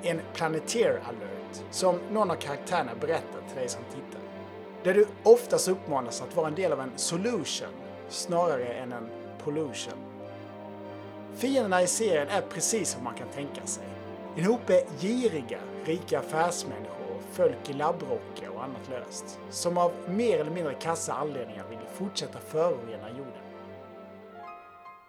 En 0.03 0.21
Planeteer 0.33 1.03
alert 1.07 1.63
som 1.71 1.99
någon 2.11 2.31
av 2.31 2.35
karaktärerna 2.35 2.95
berättar 2.95 3.41
till 3.47 3.57
dig 3.57 3.69
som 3.69 3.83
tittar. 3.83 4.21
Där 4.83 4.93
du 4.93 5.07
oftast 5.23 5.67
uppmanas 5.67 6.21
att 6.21 6.35
vara 6.35 6.47
en 6.47 6.55
del 6.55 6.71
av 6.71 6.81
en 6.81 6.97
solution 6.97 7.73
snarare 8.09 8.67
än 8.67 8.91
en 8.91 9.09
pollution. 9.43 10.06
Fienderna 11.37 11.81
i 11.81 11.87
serien 11.87 12.27
är 12.27 12.41
precis 12.41 12.89
som 12.89 13.03
man 13.03 13.15
kan 13.15 13.27
tänka 13.29 13.65
sig. 13.65 13.83
En 14.35 14.45
hope 14.45 14.85
giriga, 14.99 15.59
rika 15.85 16.19
affärsmänniskor 16.19 17.15
och 17.15 17.23
folk 17.31 17.69
i 17.69 17.73
labbrockar 17.73 18.49
och 18.55 18.63
annat 18.63 18.89
löst. 18.89 19.39
Som 19.49 19.77
av 19.77 19.91
mer 20.07 20.39
eller 20.39 20.51
mindre 20.51 20.73
kassa 20.73 21.13
anledningar 21.13 21.65
vill 21.69 21.79
fortsätta 21.93 22.39
förorena 22.39 23.09
jorden. 23.09 23.43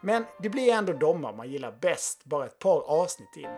Men 0.01 0.25
det 0.39 0.49
blir 0.49 0.73
ändå 0.73 0.93
domar 0.93 1.33
man 1.33 1.51
gillar 1.51 1.75
bäst 1.81 2.25
bara 2.25 2.47
ett 2.47 2.59
par 2.59 2.81
avsnitt 2.81 3.37
in. 3.37 3.51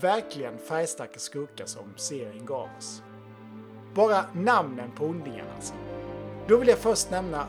Verkligen 0.00 0.58
färgstarka 0.58 1.18
skurkar 1.18 1.66
som 1.66 1.94
serien 1.96 2.46
gav 2.46 2.68
oss. 2.78 3.02
Bara 3.94 4.24
namnen 4.34 4.90
på 4.96 5.04
ondingarna 5.04 5.50
alltså. 5.54 5.74
Då 6.48 6.56
vill 6.56 6.68
jag 6.68 6.78
först 6.78 7.10
nämna 7.10 7.46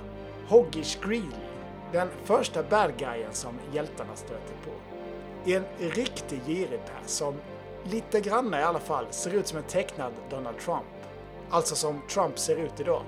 Hoggish 0.47 0.97
Greeley, 1.01 1.48
den 1.91 2.09
första 2.23 2.63
bad 2.63 2.97
guyen 2.97 3.33
som 3.33 3.59
hjältarna 3.73 4.15
stöter 4.15 4.55
på. 4.65 4.71
En 5.51 5.65
riktig 5.79 6.41
girig 6.45 6.79
som 7.05 7.35
lite 7.83 8.19
granna 8.19 8.59
i 8.59 8.63
alla 8.63 8.79
fall 8.79 9.05
ser 9.09 9.33
ut 9.35 9.47
som 9.47 9.57
en 9.57 9.63
tecknad 9.63 10.13
Donald 10.29 10.59
Trump. 10.59 10.85
Alltså 11.49 11.75
som 11.75 12.01
Trump 12.09 12.39
ser 12.39 12.55
ut 12.55 12.79
idag. 12.79 13.03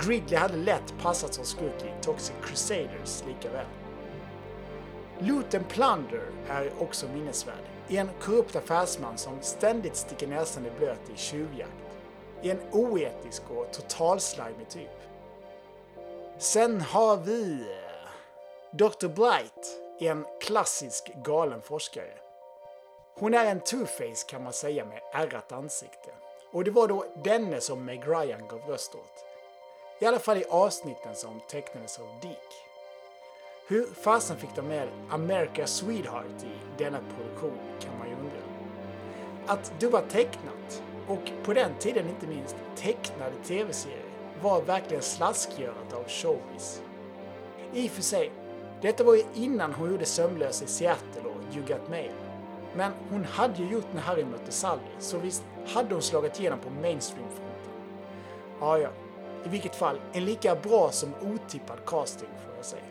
Gridley 0.00 0.38
hade 0.38 0.56
lätt 0.56 0.94
passat 1.02 1.34
som 1.34 1.44
skurk 1.44 1.82
i 1.82 2.02
Toxic 2.02 2.34
Crusaders 2.42 3.24
lika 3.26 3.50
väl. 3.50 3.66
Loot 5.18 5.54
and 5.54 5.68
Plunder 5.68 6.22
är 6.48 6.70
också 6.78 7.06
minnesvärd. 7.14 7.64
En 7.88 8.08
korrupt 8.20 8.56
affärsman 8.56 9.18
som 9.18 9.32
ständigt 9.40 9.96
sticker 9.96 10.26
näsan 10.26 10.66
i 10.66 10.70
blöt 10.78 11.10
i 11.14 11.16
tjuvjakt. 11.16 11.72
En 12.42 12.58
oetisk 12.72 13.42
och 13.50 13.72
totalslajmig 13.72 14.68
typ. 14.68 14.90
Sen 16.44 16.80
har 16.80 17.16
vi 17.16 17.52
eh, 17.52 18.08
Dr. 18.72 19.08
Blight, 19.08 19.80
en 20.00 20.26
klassisk 20.40 21.12
galen 21.24 21.62
forskare. 21.62 22.14
Hon 23.14 23.34
är 23.34 23.44
en 23.44 23.60
two-face 23.60 24.28
kan 24.28 24.42
man 24.42 24.52
säga 24.52 24.84
med 24.84 25.00
ärrat 25.12 25.52
ansikte. 25.52 26.10
Och 26.52 26.64
det 26.64 26.70
var 26.70 26.88
då 26.88 27.04
denne 27.24 27.60
som 27.60 27.84
Meg 27.84 28.02
Ryan 28.06 28.48
gav 28.48 28.60
röst 28.60 28.94
åt. 28.94 29.24
I 30.00 30.06
alla 30.06 30.18
fall 30.18 30.38
i 30.38 30.44
avsnitten 30.44 31.14
som 31.14 31.40
tecknades 31.48 31.98
av 31.98 32.20
Dick. 32.22 32.50
Hur 33.68 33.86
fasen 33.86 34.36
fick 34.36 34.54
de 34.56 34.68
med 34.68 34.88
America 35.10 35.66
Sweetheart 35.66 36.42
i 36.44 36.78
denna 36.78 36.98
produktion 36.98 37.58
kan 37.80 37.98
man 37.98 38.08
ju 38.08 38.14
undra. 38.14 38.38
Att 39.46 39.80
dubba 39.80 40.00
tecknat, 40.00 40.82
och 41.08 41.44
på 41.44 41.54
den 41.54 41.78
tiden 41.78 42.08
inte 42.08 42.26
minst 42.26 42.56
tecknade 42.76 43.34
tv-serier, 43.44 44.03
var 44.44 44.62
verkligen 44.62 45.02
slaskgörat 45.02 45.92
av 45.92 46.08
showbiz. 46.08 46.82
I 47.72 47.86
och 47.88 47.90
för 47.90 48.02
sig, 48.02 48.32
detta 48.82 49.04
var 49.04 49.14
ju 49.14 49.22
innan 49.34 49.72
hon 49.72 49.90
gjorde 49.90 50.04
Sömnlös 50.04 50.62
i 50.62 50.66
Seattle 50.66 51.22
och 51.22 51.56
You 51.56 51.66
Got 51.66 51.88
Mail. 51.88 52.12
Men 52.76 52.92
hon 53.10 53.24
hade 53.24 53.62
ju 53.62 53.70
gjort 53.70 53.92
När 53.94 54.00
Harry 54.00 54.24
mötte 54.24 54.52
Sally, 54.52 54.80
så 54.98 55.18
visst 55.18 55.42
hade 55.66 55.94
hon 55.94 56.02
slagit 56.02 56.40
igenom 56.40 56.58
på 56.58 56.70
mainstreamfronten. 56.70 57.70
Ja, 58.60 58.78
ja. 58.78 58.88
I 59.44 59.48
vilket 59.48 59.76
fall, 59.76 60.00
en 60.12 60.24
lika 60.24 60.54
bra 60.54 60.90
som 60.90 61.14
otippad 61.14 61.78
casting 61.86 62.28
får 62.46 62.56
jag 62.56 62.64
säga. 62.64 62.82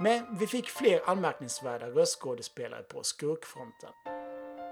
Men 0.00 0.36
vi 0.38 0.46
fick 0.46 0.68
fler 0.68 1.00
anmärkningsvärda 1.06 1.86
röstskådespelare 1.86 2.82
på 2.82 3.02
skurkfronten. 3.02 3.90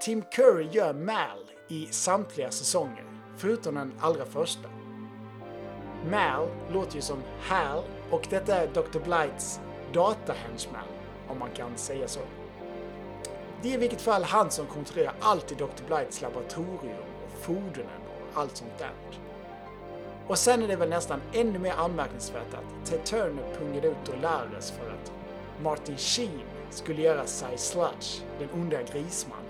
Tim 0.03 0.23
Curry 0.23 0.69
gör 0.73 0.93
Mal 0.95 1.51
i 1.69 1.87
samtliga 1.87 2.51
säsonger, 2.51 3.05
förutom 3.37 3.75
den 3.75 3.93
allra 4.01 4.25
första. 4.25 4.69
Mal 6.07 6.49
låter 6.73 6.97
ju 6.97 7.03
som 7.03 7.23
Hal 7.41 7.83
och 8.11 8.27
detta 8.31 8.57
är 8.57 8.67
Dr. 8.67 8.99
Blights 8.99 9.61
datahenchman, 9.93 10.89
om 11.29 11.39
man 11.39 11.51
kan 11.51 11.77
säga 11.77 12.09
så. 12.09 12.21
Det 13.63 13.69
är 13.69 13.75
i 13.75 13.77
vilket 13.77 14.01
fall 14.01 14.23
han 14.23 14.51
som 14.51 14.67
kontrollerar 14.67 15.15
allt 15.21 15.53
i 15.53 15.55
Dr. 15.55 15.85
Blights 15.87 16.21
laboratorium 16.21 16.99
och 17.25 17.41
fordonen 17.41 18.01
och 18.33 18.41
allt 18.41 18.57
sånt 18.57 18.79
där. 18.79 18.93
Och 20.27 20.39
sen 20.39 20.63
är 20.63 20.69
det 20.69 20.77
väl 20.77 20.89
nästan 20.89 21.21
ännu 21.33 21.59
mer 21.59 21.73
anmärkningsvärt 21.73 22.55
att 22.55 22.91
Ted 22.91 23.05
Turner 23.05 23.55
pungade 23.59 23.89
ut 23.89 24.05
Dolares 24.05 24.71
för 24.71 24.91
att 24.91 25.13
Martin 25.63 25.97
Sheen 25.97 26.41
skulle 26.71 27.03
göra 27.03 27.27
Cy 27.27 27.57
Sludge, 27.57 28.23
den 28.39 28.49
onda 28.53 28.83
grismannen. 28.83 29.45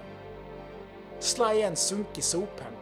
Sly 1.19 1.45
är 1.45 1.67
en 1.67 1.77
sunkig 1.77 2.25
sophämtare 2.25 2.78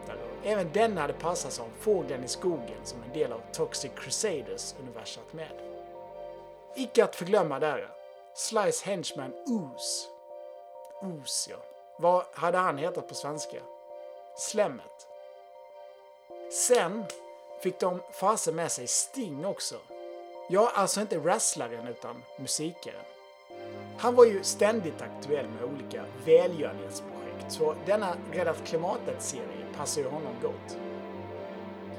även 0.47 0.71
den 0.73 0.97
hade 0.97 1.13
passat 1.13 1.53
som 1.53 1.65
fågeln 1.79 2.23
i 2.23 2.27
skogen 2.27 2.79
som 2.83 3.03
en 3.03 3.13
del 3.13 3.31
av 3.31 3.41
Toxic 3.53 3.91
Crusaders-universat 3.95 5.33
med. 5.33 5.51
Icke 6.75 7.03
att 7.03 7.15
förglömma 7.15 7.59
där, 7.59 7.89
Slice 8.35 8.85
henchman 8.85 9.33
Ooze. 9.33 10.07
Ooze 11.01 11.51
ja. 11.51 11.57
Vad 11.99 12.23
hade 12.33 12.57
han 12.57 12.77
hetat 12.77 13.07
på 13.07 13.15
svenska? 13.15 13.57
Slemmet. 14.37 15.07
Sen 16.51 17.05
fick 17.59 17.79
de 17.79 18.01
fasen 18.11 18.55
med 18.55 18.71
sig 18.71 18.87
Sting 18.87 19.45
också. 19.45 19.75
Ja, 20.49 20.71
alltså 20.75 21.01
inte 21.01 21.17
wrestlaren 21.17 21.87
utan 21.87 22.23
musikaren. 22.37 23.05
Han 23.97 24.15
var 24.15 24.25
ju 24.25 24.43
ständigt 24.43 25.01
aktuell 25.01 25.47
med 25.47 25.63
olika 25.63 26.05
välgörenhetsbrott 26.25 27.16
så 27.47 27.75
denna 27.85 28.15
Rädda 28.31 28.53
klimatet-serie 28.53 29.65
passar 29.77 30.01
ju 30.01 30.07
honom 30.07 30.33
gott. 30.41 30.77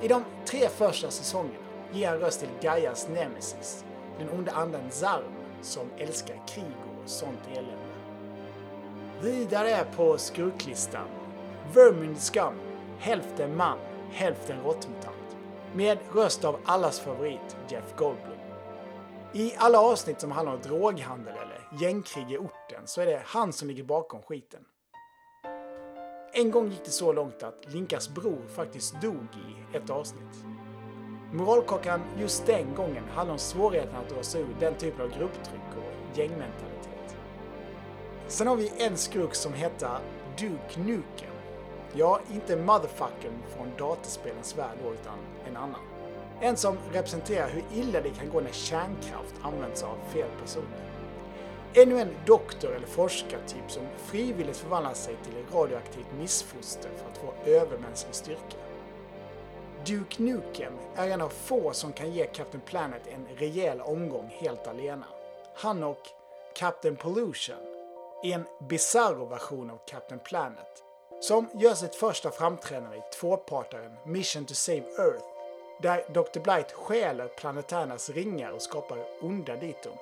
I 0.01 0.09
de 0.09 0.25
tre 0.47 0.69
första 0.69 1.11
säsongerna 1.11 1.59
ger 1.93 2.09
han 2.09 2.19
röst 2.19 2.41
till 2.41 2.49
Gaias 2.61 3.09
nemesis, 3.09 3.85
den 4.19 4.31
onda 4.31 4.53
anden 4.53 4.91
Zarm, 4.91 5.33
som 5.63 5.91
älskar 5.99 6.37
krig 6.49 6.65
och 7.03 7.11
sånt 7.11 7.49
elände. 7.53 7.73
Vidare 9.21 9.85
på 9.97 10.19
skurklistan 10.19 11.09
Vermin 11.75 12.17
Scum, 12.17 12.55
hälften 12.99 13.57
man, 13.57 13.79
hälften 14.13 14.63
råttmutant. 14.63 15.37
Med 15.75 15.99
röst 16.15 16.45
av 16.45 16.61
allas 16.65 17.01
favorit 17.01 17.57
Jeff 17.69 17.97
Goldblum. 17.97 18.39
I 19.33 19.55
alla 19.57 19.81
avsnitt 19.81 20.21
som 20.21 20.31
handlar 20.31 20.55
om 20.55 20.61
droghandel 20.61 21.35
eller 21.35 21.69
gängkrig 21.81 22.33
i 22.33 22.39
orten 22.39 22.83
så 22.85 23.01
är 23.01 23.07
det 23.07 23.23
han 23.25 23.53
som 23.53 23.69
ligger 23.69 23.85
bakom 23.85 24.23
skiten. 24.23 24.61
En 26.33 26.51
gång 26.51 26.69
gick 26.71 26.85
det 26.85 26.91
så 26.91 27.13
långt 27.13 27.43
att 27.43 27.73
Linkas 27.73 28.09
bror 28.09 28.43
faktiskt 28.49 29.01
dog 29.03 29.27
i 29.35 29.77
ett 29.77 29.91
avsnitt. 29.91 30.45
Moralkakan 31.33 32.01
just 32.19 32.47
den 32.47 32.75
gången 32.75 33.05
handlar 33.09 33.33
om 33.33 33.39
svårigheten 33.39 33.97
att 33.97 34.09
dra 34.09 34.23
sig 34.23 34.41
ur 34.41 34.57
den 34.61 34.75
typen 34.75 35.01
av 35.01 35.09
grupptryck 35.09 35.77
och 35.77 36.19
gängmentalitet. 36.19 37.17
Sen 38.27 38.47
har 38.47 38.57
vi 38.57 38.73
en 38.79 38.97
skurk 38.97 39.35
som 39.35 39.53
heter 39.53 39.99
Duke 40.39 40.81
Nukem. 40.81 41.35
Ja, 41.93 42.21
inte 42.33 42.57
motherfuckern 42.57 43.43
från 43.57 43.73
dataspelens 43.79 44.59
värld 44.59 44.79
då, 44.85 44.93
utan 44.93 45.19
en 45.49 45.57
annan. 45.57 45.81
En 46.41 46.57
som 46.57 46.77
representerar 46.93 47.49
hur 47.49 47.65
illa 47.75 48.01
det 48.01 48.11
kan 48.11 48.31
gå 48.31 48.41
när 48.41 48.53
kärnkraft 48.53 49.35
används 49.43 49.83
av 49.83 49.97
fel 50.13 50.29
personer. 50.43 50.88
Ännu 51.75 52.01
en 52.01 52.17
doktor 52.27 52.75
eller 52.75 52.87
forskartyp 52.87 53.71
som 53.71 53.83
frivilligt 53.97 54.57
förvandlar 54.57 54.95
sig 54.95 55.17
till 55.25 55.37
ett 55.37 55.55
radioaktivt 55.55 56.13
missfoster 56.19 56.91
för 56.97 57.11
att 57.11 57.19
få 57.19 57.51
övermänsklig 57.51 58.15
styrka. 58.15 58.57
Duke 59.87 60.23
Nukem 60.23 60.73
är 60.97 61.09
en 61.09 61.21
av 61.21 61.29
få 61.29 61.73
som 61.73 61.93
kan 61.93 62.13
ge 62.13 62.27
Captain 62.27 62.63
Planet 62.67 63.03
en 63.07 63.37
rejäl 63.37 63.81
omgång 63.81 64.35
helt 64.39 64.67
alena. 64.67 65.07
Han 65.55 65.83
och 65.83 66.01
Captain 66.57 66.97
Pollution 66.97 67.57
är 68.23 68.35
en 68.35 68.45
bizarro 68.69 69.25
version 69.25 69.71
av 69.71 69.79
Captain 69.87 70.21
Planet 70.21 70.85
som 71.21 71.49
gör 71.55 71.75
sitt 71.75 71.95
första 71.95 72.31
framträdande 72.31 72.97
i 72.97 73.03
tvåpartaren 73.21 73.97
Mission 74.07 74.45
to 74.45 74.55
Save 74.55 74.85
Earth 74.99 75.25
där 75.83 76.05
Dr. 76.09 76.41
Blight 76.41 76.73
stjäler 76.73 77.29
planetärernas 77.29 78.11
ringar 78.11 78.51
och 78.51 78.63
skapar 78.63 78.99
onda 79.21 79.57
diton. 79.57 79.99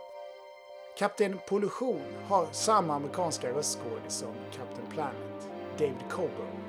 Kapten 0.98 1.38
Pollution 1.46 2.02
har 2.28 2.46
samma 2.52 2.94
amerikanska 2.94 3.50
röstskådis 3.50 4.12
som 4.12 4.34
Captain 4.52 4.86
Planet, 4.90 5.48
David 5.78 6.10
Coburn. 6.10 6.60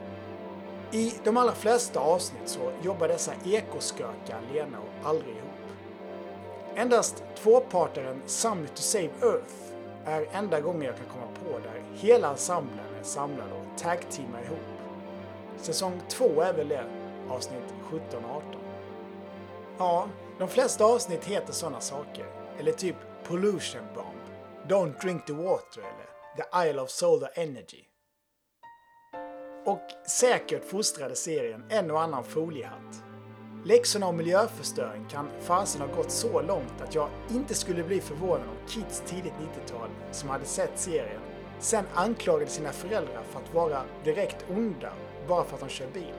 I 0.91 1.13
de 1.23 1.38
allra 1.38 1.53
flesta 1.53 1.99
avsnitt 1.99 2.49
så 2.49 2.71
jobbar 2.84 3.07
dessa 3.07 3.32
ekoskökar 3.45 4.41
lena 4.53 4.78
och 4.80 5.09
aldrig 5.09 5.36
ihop. 5.36 5.49
Endast 6.75 7.23
tvåpartaren 7.36 8.21
Summit 8.25 8.75
to 8.75 8.82
Save 8.82 9.09
Earth 9.21 9.53
är 10.05 10.28
enda 10.32 10.59
gången 10.59 10.82
jag 10.82 10.97
kan 10.97 11.05
komma 11.05 11.28
på 11.43 11.59
där 11.59 11.84
hela 11.93 12.30
ensemblen 12.30 12.86
är 12.99 13.03
samlad 13.03 13.51
och 13.51 13.82
tag-teamar 13.82 14.41
ihop. 14.41 14.59
Säsong 15.57 16.01
2 16.09 16.41
är 16.41 16.53
väl 16.53 16.67
det, 16.67 16.86
avsnitt 17.30 17.73
17 17.84 18.25
och 18.25 18.36
18. 18.36 18.61
Ja, 19.78 20.07
de 20.39 20.47
flesta 20.47 20.86
avsnitt 20.86 21.25
heter 21.25 21.53
sådana 21.53 21.80
saker. 21.80 22.25
Eller 22.59 22.71
typ 22.71 22.95
Pollution 23.28 23.82
Bomb, 23.95 24.15
Don't 24.67 25.01
Drink 25.01 25.25
the 25.25 25.34
Water 25.34 25.82
eller 25.82 26.09
The 26.38 26.69
Isle 26.69 26.82
of 26.82 26.89
Solar 26.89 27.30
Energy. 27.36 27.84
Och 29.65 30.09
säkert 30.09 30.65
fostrade 30.65 31.15
serien 31.15 31.63
en 31.69 31.91
och 31.91 32.01
annan 32.01 32.23
foliehatt. 32.23 33.03
Läxorna 33.65 34.05
om 34.05 34.17
miljöförstöring 34.17 35.05
kan 35.09 35.30
fasen 35.39 35.82
ha 35.82 35.95
gått 35.95 36.11
så 36.11 36.41
långt 36.41 36.82
att 36.82 36.95
jag 36.95 37.09
inte 37.30 37.53
skulle 37.53 37.84
bli 37.84 38.01
förvånad 38.01 38.47
om 38.47 38.67
kids 38.67 39.03
tidigt 39.05 39.34
90-tal 39.34 39.89
som 40.11 40.30
hade 40.30 40.45
sett 40.45 40.80
serien 40.80 41.21
sen 41.59 41.86
anklagade 41.93 42.51
sina 42.51 42.71
föräldrar 42.71 43.23
för 43.23 43.39
att 43.39 43.53
vara 43.53 43.82
direkt 44.03 44.45
onda 44.49 44.93
bara 45.28 45.43
för 45.43 45.55
att 45.55 45.61
de 45.61 45.69
kör 45.69 45.88
bil. 45.88 46.13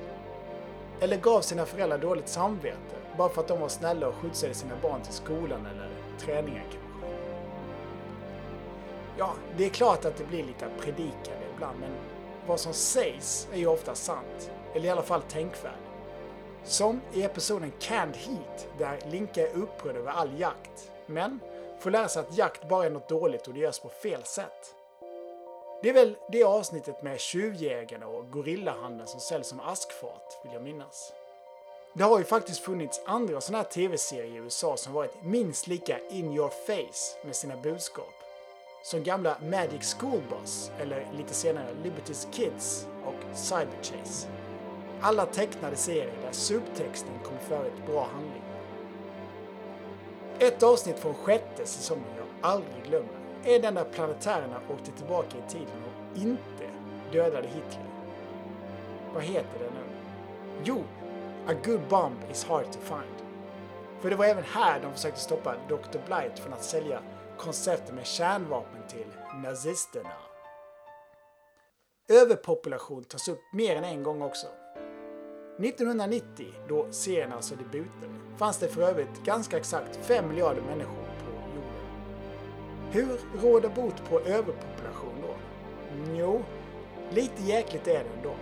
Eller 1.00 1.16
gav 1.16 1.40
sina 1.40 1.66
föräldrar 1.66 1.98
dåligt 1.98 2.28
samvete 2.28 2.96
bara 3.18 3.28
för 3.28 3.40
att 3.40 3.48
de 3.48 3.60
var 3.60 3.68
snälla 3.68 4.08
och 4.08 4.14
skjutsade 4.14 4.54
sina 4.54 4.74
barn 4.82 5.02
till 5.02 5.14
skolan 5.14 5.66
eller 5.66 5.90
träningen. 6.18 6.87
Ja, 9.18 9.32
det 9.56 9.64
är 9.64 9.70
klart 9.70 10.04
att 10.04 10.16
det 10.16 10.24
blir 10.24 10.44
lite 10.44 10.68
predikande 10.80 11.46
ibland, 11.54 11.80
men 11.80 11.90
vad 12.46 12.60
som 12.60 12.72
sägs 12.72 13.48
är 13.52 13.58
ju 13.58 13.66
ofta 13.66 13.94
sant. 13.94 14.50
Eller 14.74 14.86
i 14.86 14.90
alla 14.90 15.02
fall 15.02 15.22
tänkvärd. 15.22 15.72
Som 16.64 17.00
i 17.12 17.22
episoden 17.22 17.72
Canned 17.80 18.16
Heat, 18.16 18.68
där 18.78 18.98
Linka 19.10 19.48
är 19.48 19.56
upprörd 19.56 19.96
över 19.96 20.10
all 20.10 20.40
jakt, 20.40 20.90
men 21.06 21.40
får 21.80 21.90
lära 21.90 22.08
sig 22.08 22.20
att 22.20 22.38
jakt 22.38 22.68
bara 22.68 22.86
är 22.86 22.90
något 22.90 23.08
dåligt 23.08 23.48
och 23.48 23.54
det 23.54 23.60
görs 23.60 23.78
på 23.78 23.88
fel 23.88 24.24
sätt. 24.24 24.74
Det 25.82 25.88
är 25.88 25.94
väl 25.94 26.16
det 26.32 26.44
avsnittet 26.44 27.02
med 27.02 27.20
tjuvjägarna 27.20 28.06
och 28.06 28.30
gorillahandeln 28.30 29.06
som 29.06 29.20
säljs 29.20 29.46
som 29.46 29.60
askfat, 29.60 30.40
vill 30.44 30.52
jag 30.52 30.62
minnas. 30.62 31.12
Det 31.92 32.04
har 32.04 32.18
ju 32.18 32.24
faktiskt 32.24 32.60
funnits 32.60 33.00
andra 33.06 33.40
sådana 33.40 33.62
här 33.62 33.70
tv-serier 33.70 34.32
i 34.32 34.36
USA 34.36 34.76
som 34.76 34.92
varit 34.92 35.22
minst 35.22 35.66
lika 35.66 35.98
in 36.08 36.32
your 36.32 36.48
face 36.48 37.26
med 37.26 37.36
sina 37.36 37.56
budskap. 37.56 38.17
Som 38.82 39.02
gamla 39.02 39.36
Magic 39.42 39.96
School 39.98 40.20
Bus, 40.30 40.70
eller 40.80 41.06
lite 41.12 41.34
senare 41.34 41.66
Liberty's 41.82 42.32
Kids 42.32 42.86
och 43.04 43.36
Cyber 43.36 43.78
Chase. 43.82 44.28
Alla 45.00 45.26
tecknade 45.26 45.76
serier 45.76 46.12
där 46.22 46.32
subtexten 46.32 47.18
kom 47.24 47.38
före 47.38 47.66
ett 47.66 47.86
bra 47.86 48.08
handling. 48.12 48.42
Ett 50.38 50.62
avsnitt 50.62 50.98
från 50.98 51.14
sjätte 51.14 51.66
säsongen 51.66 52.04
jag 52.16 52.50
aldrig 52.50 52.84
glömmer 52.84 53.18
är 53.44 53.60
den 53.60 53.74
där 53.74 53.84
planetärerna 53.84 54.60
åkte 54.70 54.90
tillbaka 54.90 55.38
i 55.38 55.50
tiden 55.50 55.82
och 55.84 56.18
inte 56.18 56.64
dödade 57.12 57.48
Hitler. 57.48 57.86
Vad 59.14 59.22
heter 59.22 59.58
det 59.58 59.70
nu? 59.70 59.96
Jo, 60.64 60.84
A 61.48 61.54
good 61.64 61.80
bomb 61.88 62.16
is 62.30 62.44
hard 62.44 62.72
to 62.72 62.78
find. 62.80 63.28
För 64.00 64.10
det 64.10 64.16
var 64.16 64.24
även 64.24 64.44
här 64.44 64.80
de 64.80 64.92
försökte 64.92 65.20
stoppa 65.20 65.54
Dr. 65.68 65.98
Blight 66.06 66.38
från 66.38 66.52
att 66.52 66.64
sälja 66.64 67.00
konceptet 67.38 67.94
med 67.94 68.06
kärnvapen 68.06 68.88
till 68.88 69.06
nazisterna. 69.42 70.12
Överpopulation 72.08 73.04
tas 73.04 73.28
upp 73.28 73.40
mer 73.52 73.76
än 73.76 73.84
en 73.84 74.02
gång 74.02 74.22
också. 74.22 74.46
1990, 75.58 76.46
då 76.68 76.92
serien 76.92 77.32
alltså 77.32 77.54
debuten, 77.54 78.36
fanns 78.36 78.58
det 78.58 78.68
för 78.68 78.82
övrigt 78.82 79.24
ganska 79.24 79.56
exakt 79.56 79.96
5 79.96 80.28
miljarder 80.28 80.62
människor 80.62 80.94
på 80.94 81.30
jorden. 81.54 81.72
Hur 82.90 83.40
råder 83.42 83.68
bot 83.68 84.08
på 84.08 84.20
överpopulation 84.20 85.14
då? 85.22 85.34
Jo, 86.16 86.42
lite 87.10 87.42
jäkligt 87.42 87.88
är 87.88 88.04
det 88.04 88.10
ändå. 88.16 88.34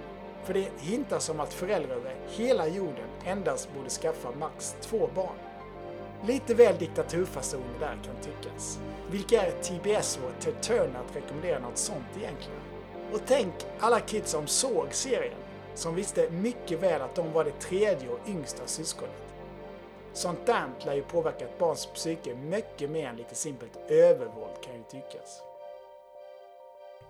För 0.44 0.54
det 0.54 0.68
hintas 0.78 1.28
om 1.28 1.40
att 1.40 1.52
föräldrar 1.52 1.96
över 1.96 2.16
hela 2.28 2.68
jorden 2.68 3.08
endast 3.24 3.74
borde 3.74 3.90
skaffa 3.90 4.30
max 4.38 4.76
två 4.80 5.10
barn. 5.14 5.45
Lite 6.26 6.54
väl 6.54 6.78
diktaturfasoner 6.78 7.78
där 7.80 7.98
kan 8.04 8.16
tyckas. 8.22 8.78
Vilka 9.10 9.42
är 9.42 9.50
TBS 9.50 10.18
och 10.24 10.42
Ted 10.42 10.60
Turner 10.62 11.00
att 11.08 11.16
rekommendera 11.16 11.58
något 11.58 11.78
sånt 11.78 12.16
egentligen? 12.16 12.60
Och 13.12 13.20
tänk 13.26 13.54
alla 13.80 14.00
kids 14.00 14.30
som 14.30 14.46
såg 14.46 14.86
serien, 14.90 15.38
som 15.74 15.94
visste 15.94 16.30
mycket 16.30 16.82
väl 16.82 17.02
att 17.02 17.14
de 17.14 17.32
var 17.32 17.44
det 17.44 17.60
tredje 17.60 18.08
och 18.08 18.28
yngsta 18.28 18.66
syskonet. 18.66 19.22
Sånt 20.12 20.46
där 20.46 20.68
lär 20.84 20.94
ju 20.94 21.02
påverka 21.02 21.44
ett 21.44 21.58
barns 21.58 21.86
psyke 21.86 22.34
mycket 22.34 22.90
mer 22.90 23.08
än 23.08 23.16
lite 23.16 23.34
simpelt 23.34 23.76
övervåld 23.88 24.60
kan 24.60 24.74
ju 24.74 24.82
tyckas. 24.82 25.42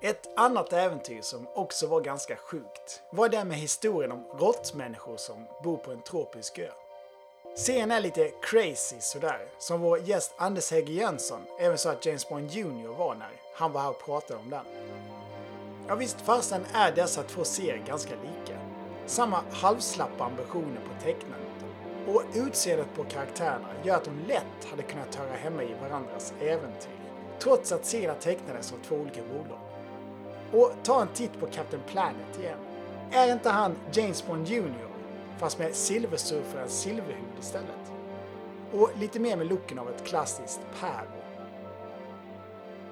Ett 0.00 0.38
annat 0.38 0.72
äventyr 0.72 1.22
som 1.22 1.46
också 1.54 1.86
var 1.86 2.00
ganska 2.00 2.36
sjukt 2.36 3.02
var 3.12 3.28
det 3.28 3.44
med 3.44 3.56
historien 3.56 4.12
om 4.12 4.24
råttmänniskor 4.38 5.16
som 5.16 5.46
bor 5.64 5.76
på 5.76 5.92
en 5.92 6.02
tropisk 6.02 6.58
ö. 6.58 6.70
Serien 7.58 7.90
är 7.90 8.00
lite 8.00 8.30
crazy 8.40 8.96
sådär, 9.00 9.48
som 9.58 9.80
vår 9.80 9.98
gäst 9.98 10.34
Anders 10.36 10.70
Hägg 10.70 10.88
Jönsson 10.88 11.40
även 11.58 11.78
sa 11.78 11.90
att 11.90 12.06
James 12.06 12.28
Bond 12.28 12.50
Jr 12.50 12.88
var 12.88 13.14
när 13.14 13.30
han 13.54 13.72
var 13.72 13.80
här 13.80 13.90
och 13.90 14.04
pratade 14.04 14.40
om 14.40 14.50
den. 14.50 14.64
Ja 15.88 15.94
visst 15.94 16.20
fasen 16.20 16.64
är 16.72 16.92
dessa 16.92 17.22
två 17.22 17.44
serier 17.44 17.82
ganska 17.86 18.14
lika. 18.14 18.58
Samma 19.06 19.42
halvslappa 19.50 20.24
ambitioner 20.24 20.80
på 20.80 21.04
tecknandet 21.04 21.64
och 22.06 22.22
utseendet 22.34 22.94
på 22.96 23.04
karaktärerna 23.04 23.68
gör 23.84 23.96
att 23.96 24.04
de 24.04 24.18
lätt 24.28 24.70
hade 24.70 24.82
kunnat 24.82 25.14
höra 25.14 25.32
hemma 25.32 25.62
i 25.62 25.74
varandras 25.82 26.32
äventyr. 26.40 26.90
Trots 27.38 27.72
att 27.72 27.84
serierna 27.84 28.14
tecknades 28.14 28.72
av 28.72 28.76
två 28.88 28.94
olika 28.96 29.20
bolag. 29.22 29.60
Och 30.52 30.72
ta 30.82 31.02
en 31.02 31.08
titt 31.14 31.40
på 31.40 31.46
Captain 31.46 31.82
Planet 31.86 32.38
igen. 32.40 32.58
Är 33.12 33.32
inte 33.32 33.50
han 33.50 33.76
James 33.92 34.26
Bond 34.26 34.48
Jr? 34.48 34.95
Fast 35.38 35.58
med 35.58 35.74
silversurfarens 35.74 36.80
silverhud 36.80 37.38
istället. 37.40 37.92
Och 38.72 38.90
lite 38.98 39.20
mer 39.20 39.36
med 39.36 39.46
looken 39.46 39.78
av 39.78 39.90
ett 39.90 40.06
klassiskt 40.06 40.60
Pervo. 40.80 41.22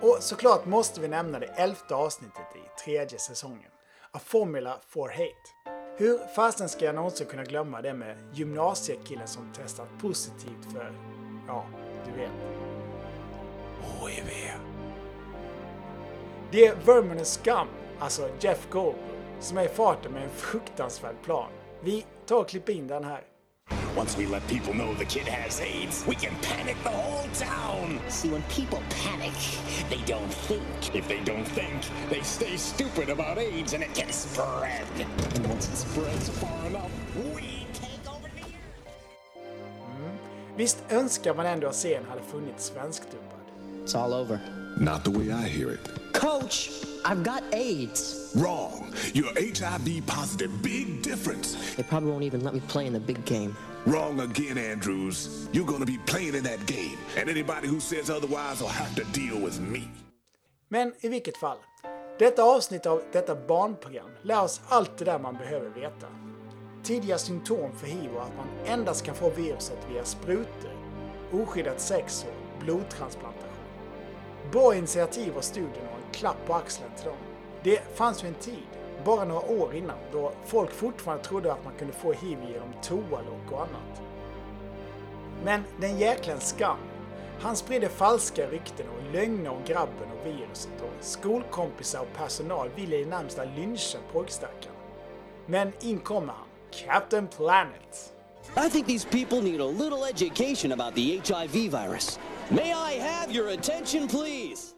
Och 0.01 0.17
såklart 0.21 0.67
måste 0.67 1.01
vi 1.01 1.09
nämna 1.09 1.39
det 1.39 1.47
elfte 1.47 1.95
avsnittet 1.95 2.57
i 2.57 2.81
tredje 2.85 3.19
säsongen. 3.19 3.71
A 4.11 4.19
Formula 4.19 4.81
for 4.89 5.09
Hate. 5.09 5.75
Hur 5.97 6.19
fasen 6.35 6.69
ska 6.69 6.85
jag 6.85 6.95
någonsin 6.95 7.27
kunna 7.27 7.45
glömma 7.45 7.83
det 7.83 7.95
med 7.95 8.17
gymnasiekillen 8.33 9.29
som 9.29 9.53
testat 9.53 9.89
positivt 10.01 10.73
för, 10.73 10.93
ja, 11.47 11.65
du 12.05 12.21
vet. 12.21 12.31
HIV. 14.01 14.51
Det 16.51 16.67
är 16.67 16.75
Vermin 16.75 17.25
Scum, 17.25 17.69
alltså 17.99 18.29
Jeff 18.41 18.69
Goldblum, 18.71 19.05
som 19.41 19.59
är 19.59 19.65
i 19.65 19.69
farten 19.69 20.13
med 20.13 20.23
en 20.23 20.31
fruktansvärd 20.31 21.17
plan. 21.23 21.51
Vi 21.81 22.07
tar 22.27 22.37
och 22.37 22.49
klipper 22.49 22.73
in 22.73 22.87
den 22.87 23.05
här. 23.05 23.21
Once 23.97 24.19
we 24.19 24.27
let 24.27 24.43
people 24.49 24.73
know 24.73 24.93
the 24.95 25.05
kid 25.05 25.29
has 25.29 25.61
AIDS, 25.61 26.05
we 26.07 26.15
can 26.15 26.35
panic 26.43 26.77
the 26.83 26.91
whole 26.91 27.29
town. 27.33 28.01
See, 28.09 28.29
when 28.29 28.43
people 28.43 28.81
panic, 29.05 29.35
they 29.89 30.01
don't 30.13 30.33
think. 30.33 30.95
If 30.95 31.07
they 31.09 31.21
don't 31.25 31.45
think, 31.45 31.83
they 32.11 32.21
stay 32.23 32.57
stupid 32.57 33.09
about 33.09 33.39
AIDS 33.39 33.75
and 33.75 33.85
it 33.85 33.95
can 33.95 34.13
spread. 34.13 34.85
And 35.35 35.47
once 35.47 35.69
it 35.69 35.77
spreads 35.77 36.29
far 36.29 36.67
enough, 36.67 36.91
we 37.17 37.67
Take 37.73 38.09
over 38.09 38.29
the 38.29 38.43
earth. 38.43 38.89
Visst 40.57 40.85
önskar 40.91 41.35
man 41.35 41.47
ändå 41.47 41.69
att 41.69 41.75
serien 41.75 42.05
hade 42.09 42.23
funnits 42.23 42.65
svenskdubbad? 42.65 43.45
It's 43.85 43.95
all 43.95 44.13
over. 44.13 44.39
Not 44.81 45.05
the 45.05 45.11
way 45.11 45.27
I 45.27 45.49
hear 45.49 45.73
it. 45.73 46.04
Coach, 46.15 46.71
I've 47.05 47.23
got 47.23 47.43
AIDS. 47.53 48.33
Wrong. 48.37 48.93
You're 49.13 49.33
HIV 49.37 50.07
positive. 50.07 50.63
Big 50.63 51.03
difference. 51.03 51.75
They 51.75 51.83
probably 51.83 52.13
won't 52.13 52.25
even 52.25 52.43
let 52.43 52.55
me 52.55 52.61
play 52.61 52.87
in 52.87 52.93
the 52.93 53.01
big 53.01 53.25
game. 53.25 53.55
Wrong 53.85 54.21
again, 54.21 54.57
Andrews. 54.57 55.49
You're 55.53 55.67
gonna 55.67 55.85
be 55.85 55.99
playing 56.07 56.35
in 56.35 56.45
that 56.45 56.65
game, 56.67 56.97
and 57.19 57.29
anybody 57.29 57.69
who 57.69 57.81
says 57.81 58.09
otherwise 58.09 58.61
will 58.61 58.69
have 58.69 58.95
to 58.95 59.05
deal 59.13 59.39
with 59.39 59.61
me. 59.61 59.89
Men 60.71 60.93
i 61.03 61.09
vilket 61.09 61.37
fall. 61.37 61.59
Detta 62.19 62.43
avsnitt 62.43 62.87
av 62.87 63.03
detta 63.13 63.35
barnprogram 63.35 64.11
lär 64.23 64.43
oss 64.43 64.61
allt 64.69 64.99
det 64.99 65.05
där 65.05 65.19
man 65.19 65.35
behöver 65.35 65.71
veta. 65.71 66.07
Tidiga 66.83 67.19
symptom 67.19 67.73
för 67.77 67.87
hiv 67.87 68.11
och 68.17 68.23
att 68.23 68.37
man 68.37 68.47
endast 68.67 69.05
kan 69.05 69.15
få 69.15 69.31
viruset 69.31 69.79
via 69.91 70.05
sprutor, 70.05 70.73
oskyddat 71.33 71.81
sex 71.81 72.25
och 72.29 72.65
blodtransplantation. 72.65 73.51
Bra 74.53 74.75
initiativ 74.75 75.37
av 75.37 75.41
studien 75.41 75.87
klapp 76.15 76.47
på 76.47 76.55
axeln 76.55 76.91
till 76.97 77.07
dem. 77.07 77.17
Det 77.63 77.97
fanns 77.97 78.25
ju 78.25 78.29
en 78.29 78.35
tid, 78.35 78.67
bara 79.05 79.25
några 79.25 79.51
år 79.51 79.75
innan, 79.75 79.97
då 80.13 80.33
folk 80.47 80.71
fortfarande 80.71 81.25
trodde 81.25 81.53
att 81.53 81.65
man 81.65 81.73
kunde 81.79 81.93
få 81.93 82.13
hiv 82.13 82.39
genom 82.49 82.73
toalock 82.83 83.53
och 83.53 83.61
annat. 83.61 84.03
Men 85.45 85.65
den 85.81 85.99
jäkla 85.99 86.41
skam. 86.41 86.77
Han 87.41 87.57
spridde 87.57 87.89
falska 87.89 88.47
rykten 88.47 88.87
och 88.89 89.13
lögner 89.13 89.51
om 89.51 89.65
grabben 89.67 90.09
och 90.21 90.27
viruset 90.27 90.81
och 90.81 91.05
skolkompisar 91.05 92.01
och 92.01 92.13
personal 92.17 92.69
ville 92.77 92.97
i 92.97 93.05
det 93.05 93.11
närmsta 93.11 93.45
lyncha 93.45 93.99
pojkstackaren. 94.13 94.77
Men 95.47 95.73
in 95.81 95.99
kommer 95.99 96.33
han, 96.33 96.47
Captain 96.71 97.27
Planet. 97.27 98.13
I 98.57 98.69
think 98.71 98.87
these 98.87 99.05
people 99.05 99.43
need 99.43 99.61
a 99.61 99.67
little 99.67 100.05
education 100.05 100.73
about 100.73 100.95
the 100.95 101.21
HIV 101.25 101.71
virus. 101.71 102.19
May 102.51 102.73
I 102.73 102.99
have 102.99 103.33
your 103.33 103.49
attention, 103.49 104.09
please? 104.09 104.74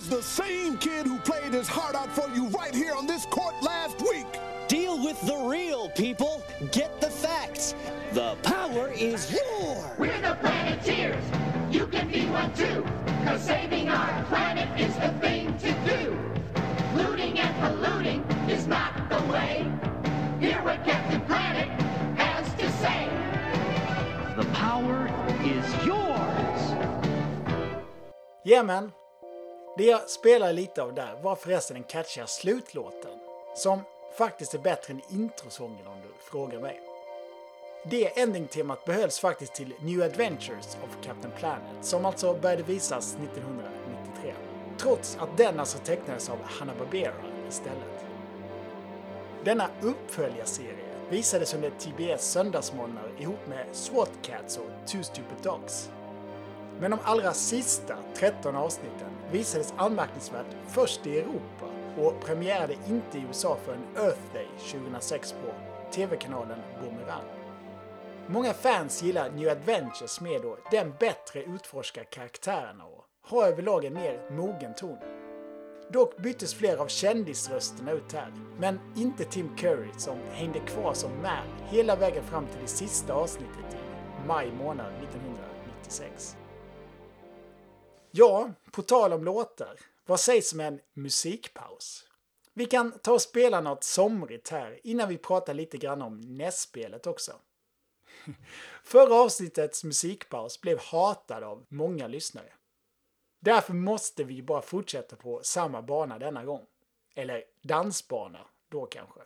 He's 0.00 0.08
the 0.08 0.22
same 0.22 0.78
kid 0.78 1.06
who 1.06 1.18
played 1.18 1.52
his 1.52 1.68
heart 1.68 1.94
out 1.94 2.10
for 2.10 2.26
you 2.30 2.46
right 2.46 2.74
here 2.74 2.94
on 2.94 3.06
this 3.06 3.26
court 3.26 3.54
last 3.60 4.00
week. 4.00 4.24
Deal 4.66 4.96
with 5.04 5.20
the 5.26 5.36
real 5.36 5.90
people. 5.90 6.42
Get 6.72 7.02
the 7.02 7.10
facts. 7.10 7.74
The 8.14 8.34
power 8.42 8.90
is 8.92 9.30
yours. 9.30 9.84
We're 9.98 10.18
the 10.22 10.38
Planeteers. 10.40 11.22
You 11.70 11.86
can 11.86 12.10
be 12.10 12.24
one 12.28 12.50
too. 12.54 12.82
Cause 13.26 13.42
saving 13.42 13.90
our 13.90 14.24
planet 14.24 14.68
is 14.80 14.94
the 14.94 15.10
thing 15.20 15.54
to 15.58 15.72
do. 15.84 16.18
Looting 16.96 17.38
and 17.38 17.54
polluting 17.60 18.22
is 18.48 18.66
not 18.66 19.10
the 19.10 19.20
way. 19.30 19.70
Hear 20.40 20.62
what 20.62 20.82
Captain 20.82 21.20
Planet 21.26 21.68
has 22.16 22.48
to 22.54 22.72
say. 22.80 23.06
The 24.34 24.48
power 24.54 25.08
is 25.44 25.84
yours. 25.84 26.60
Jajamän. 28.46 28.94
Det 29.76 29.84
jag 29.84 30.10
spelade 30.10 30.52
lite 30.52 30.82
av 30.82 30.94
där 30.94 31.18
var 31.22 31.36
förresten 31.36 31.74
den 31.74 31.84
catchiga 31.84 32.26
slutlåten. 32.26 33.10
Som 33.56 33.82
faktiskt 34.18 34.54
är 34.54 34.58
bättre 34.58 34.92
än 34.92 35.00
introsången 35.08 35.86
om 35.86 36.00
du 36.00 36.08
frågar 36.18 36.60
mig. 36.60 36.80
Det 37.84 38.18
ending-temat 38.18 38.84
behölls 38.84 39.20
faktiskt 39.20 39.54
till 39.54 39.74
New 39.80 40.02
Adventures 40.02 40.76
of 40.84 41.06
Captain 41.06 41.34
Planet 41.38 41.84
som 41.84 42.04
alltså 42.04 42.34
började 42.34 42.62
visas 42.62 43.14
1993. 43.14 44.34
Trots 44.78 45.16
att 45.20 45.36
den 45.36 45.60
alltså 45.60 45.78
tecknades 45.78 46.30
av 46.30 46.38
Hanna-Barbera 46.42 47.14
istället. 47.48 48.04
Denna 49.44 49.68
uppföljarserie 49.80 50.90
visades 51.10 51.54
under 51.54 51.70
TBS 51.70 52.30
söndagsmorgnar 52.30 53.10
ihop 53.18 53.46
med 53.46 53.66
SWAT 53.72 54.10
Cats 54.22 54.58
och 54.58 54.88
Two 54.88 55.02
Stupid 55.02 55.38
Dogs. 55.42 55.90
Men 56.80 56.90
de 56.90 57.00
allra 57.02 57.32
sista 57.32 57.96
13 58.14 58.56
avsnitten 58.56 59.19
visades 59.32 59.74
anmärkningsvärt 59.76 60.56
först 60.68 61.06
i 61.06 61.18
Europa 61.18 61.66
och 61.96 62.20
premiärade 62.20 62.74
inte 62.88 63.18
i 63.18 63.22
USA 63.28 63.56
förrän 63.64 63.86
Earth 63.96 64.34
Day 64.34 64.48
2006 64.72 65.32
på 65.32 65.52
TV-kanalen 65.92 66.58
Boomerang. 66.80 67.24
Många 68.26 68.52
fans 68.52 69.02
gillar 69.02 69.30
New 69.30 69.48
Adventures 69.48 70.20
med 70.20 70.42
då 70.42 70.58
den 70.70 70.94
bättre 70.98 71.42
utforskar 71.42 72.04
karaktärerna 72.04 72.84
och 72.84 73.04
har 73.22 73.46
överlag 73.46 73.84
en 73.84 73.94
mer 73.94 74.30
mogen 74.30 74.74
ton. 74.74 74.98
Dock 75.92 76.16
byttes 76.16 76.54
flera 76.54 76.82
av 76.82 76.86
kändisrösterna 76.86 77.92
ut 77.92 78.12
här, 78.12 78.32
men 78.58 78.80
inte 78.96 79.24
Tim 79.24 79.56
Curry 79.56 79.88
som 79.98 80.18
hängde 80.32 80.58
kvar 80.58 80.94
som 80.94 81.10
Man 81.22 81.46
hela 81.68 81.96
vägen 81.96 82.24
fram 82.24 82.46
till 82.46 82.60
det 82.60 82.68
sista 82.68 83.14
avsnittet 83.14 83.74
i 84.24 84.26
maj 84.26 84.52
månad 84.52 84.92
1996. 85.02 86.36
Ja, 88.12 88.52
på 88.70 88.82
tal 88.82 89.12
om 89.12 89.24
låtar, 89.24 89.78
vad 90.06 90.20
sägs 90.20 90.52
om 90.52 90.60
en 90.60 90.80
musikpaus? 90.92 92.06
Vi 92.52 92.66
kan 92.66 92.98
ta 92.98 93.12
och 93.12 93.22
spela 93.22 93.60
något 93.60 93.84
somrigt 93.84 94.48
här 94.48 94.80
innan 94.84 95.08
vi 95.08 95.18
pratar 95.18 95.54
lite 95.54 95.78
grann 95.78 96.02
om 96.02 96.20
nästspelet 96.20 97.06
också. 97.06 97.32
Förra 98.84 99.14
avsnittets 99.14 99.84
musikpaus 99.84 100.60
blev 100.60 100.78
hatad 100.78 101.44
av 101.44 101.66
många 101.68 102.06
lyssnare. 102.06 102.52
Därför 103.40 103.74
måste 103.74 104.24
vi 104.24 104.42
bara 104.42 104.62
fortsätta 104.62 105.16
på 105.16 105.40
samma 105.42 105.82
bana 105.82 106.18
denna 106.18 106.44
gång. 106.44 106.66
Eller 107.14 107.44
dansbana 107.62 108.46
då 108.68 108.86
kanske. 108.86 109.20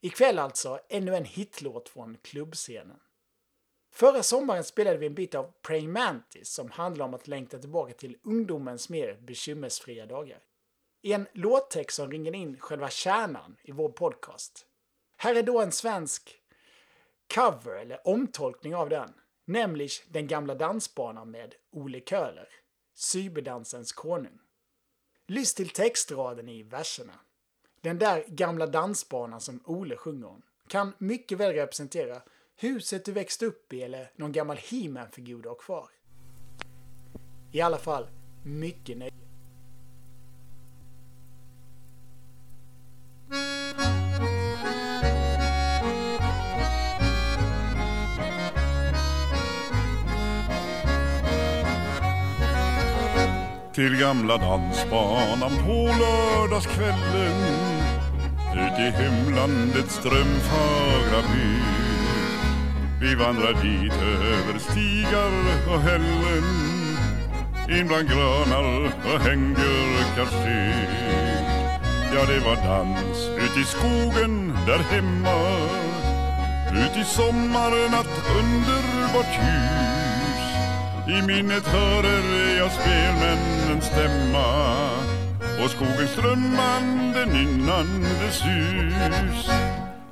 Ikväll 0.00 0.38
alltså 0.38 0.80
ännu 0.88 1.16
en 1.16 1.24
hitlåt 1.24 1.88
från 1.88 2.16
klubbscenen. 2.22 3.00
Förra 3.96 4.22
sommaren 4.22 4.64
spelade 4.64 4.98
vi 4.98 5.06
en 5.06 5.14
bit 5.14 5.34
av 5.34 5.52
Praying 5.62 5.92
Mantis 5.92 6.48
som 6.48 6.70
handlar 6.70 7.04
om 7.04 7.14
att 7.14 7.28
längta 7.28 7.58
tillbaka 7.58 7.92
till 7.92 8.16
ungdomens 8.22 8.88
mer 8.88 9.18
bekymmersfria 9.20 10.06
dagar. 10.06 10.38
I 11.02 11.12
en 11.12 11.26
låttext 11.32 11.96
som 11.96 12.10
ringer 12.10 12.34
in 12.34 12.58
själva 12.58 12.90
kärnan 12.90 13.56
i 13.62 13.72
vår 13.72 13.88
podcast. 13.88 14.66
Här 15.16 15.34
är 15.34 15.42
då 15.42 15.60
en 15.60 15.72
svensk 15.72 16.40
cover 17.34 17.76
eller 17.76 18.08
omtolkning 18.08 18.74
av 18.74 18.88
den, 18.88 19.14
nämligen 19.44 19.90
Den 20.08 20.26
gamla 20.26 20.54
dansbanan 20.54 21.30
med 21.30 21.54
Ole 21.70 22.00
Köhler, 22.00 22.48
cyberdansens 22.94 23.92
konung. 23.92 24.38
Lyss 25.26 25.54
till 25.54 25.70
textraden 25.70 26.48
i 26.48 26.62
verserna. 26.62 27.20
Den 27.80 27.98
där 27.98 28.24
gamla 28.28 28.66
dansbanan 28.66 29.40
som 29.40 29.60
Ole 29.64 29.96
sjunger 29.96 30.28
om 30.28 30.42
kan 30.68 30.92
mycket 30.98 31.38
väl 31.38 31.52
representera 31.52 32.22
huset 32.56 33.04
du 33.04 33.12
växte 33.12 33.46
upp 33.46 33.72
i 33.72 33.82
eller 33.82 34.10
någon 34.16 34.32
gammal 34.32 34.56
He-Man-figur 34.56 35.42
du 35.42 35.48
har 35.48 35.56
kvar. 35.56 35.88
I 37.52 37.60
alla 37.60 37.78
fall, 37.78 38.06
mycket 38.42 38.98
nöje. 38.98 39.10
Till 53.74 53.96
gamla 54.00 54.36
dansbanan 54.36 55.50
på 55.66 55.94
lördagskvällen 56.00 57.76
Ut 58.52 58.78
i 58.78 58.90
hemlandets 58.90 60.02
drömfagra 60.02 61.22
by 61.22 61.85
vi 63.06 63.14
vandrar 63.14 63.52
dit 63.62 63.92
över 63.92 64.58
stigar 64.58 65.32
och 65.68 65.80
hällen 65.80 66.44
In 67.68 67.88
bland 67.88 68.08
granar 68.08 68.84
och 68.84 69.20
hängbjörkars 69.20 70.30
skydd 70.30 71.46
Ja, 72.14 72.24
det 72.26 72.40
var 72.40 72.56
dans 72.56 73.28
ut 73.38 73.56
i 73.56 73.64
skogen 73.64 74.58
där 74.66 74.78
hemma. 74.78 75.58
Ut 76.72 76.96
i 76.96 77.04
sommarnatt 77.04 78.20
underbart 78.40 79.34
ljus 79.42 80.44
I 81.08 81.26
minnet 81.26 81.66
hörer 81.66 82.56
jag 82.58 82.72
spelmännens 82.72 83.84
stämma. 83.84 84.90
Och 85.64 85.70
skogens 85.70 86.10
strömmande 86.10 87.26
nynnande 87.26 88.30
sus 88.30 89.50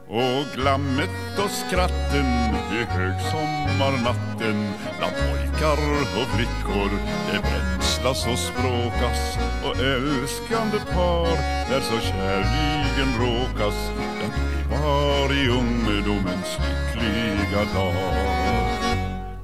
och 0.08 0.44
glammet 0.54 1.38
och 1.44 1.50
skratten 1.50 2.26
i 2.72 2.84
högsommarnatten 2.84 4.72
bland 4.98 5.12
pojkar 5.12 5.78
och 6.18 6.28
flickor 6.36 6.90
det 7.32 7.38
växlas 7.38 8.26
och 8.26 8.38
språkas 8.38 9.38
och 9.64 9.76
älskande 9.76 10.78
par 10.94 11.36
där 11.70 11.80
så 11.80 12.00
kärligen 12.00 13.10
råkas 13.20 13.90
ja, 13.96 14.26
det 14.68 14.76
var 14.76 15.32
i 15.32 15.48
ungdomens 15.48 16.58
lyckliga 16.94 17.64
dag. 17.74 17.94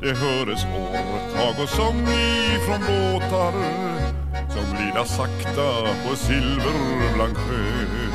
Det 0.00 0.14
höres 0.14 0.64
årtag 0.64 1.62
och 1.62 1.68
sång 1.68 2.08
ifrån 2.54 2.80
båtar 2.80 3.52
som 4.50 4.76
glida 4.76 5.04
sakta 5.04 5.94
på 6.08 6.16
silverblank 6.16 7.36
sjö. 7.36 8.09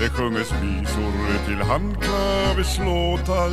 Det 0.00 0.08
sjunges 0.08 0.52
visor 0.52 1.46
till 1.46 1.62
handklaveslåtar 1.62 3.50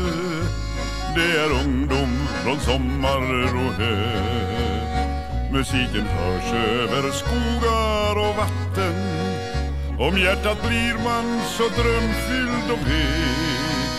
Det 1.15 1.39
är 1.39 1.51
ungdom 1.65 2.27
från 2.43 2.59
sommar 2.59 3.55
och 3.55 3.73
hö. 3.73 4.45
Musiken 5.51 6.05
hörs 6.07 6.53
över 6.53 7.11
skogar 7.11 8.15
och 8.29 8.35
vatten. 8.35 8.95
Om 9.99 10.17
hjärtat 10.17 10.67
blir 10.67 10.93
man 11.03 11.41
så 11.57 11.63
drömfylld 11.63 12.71
och 12.71 12.87
vek 12.87 13.95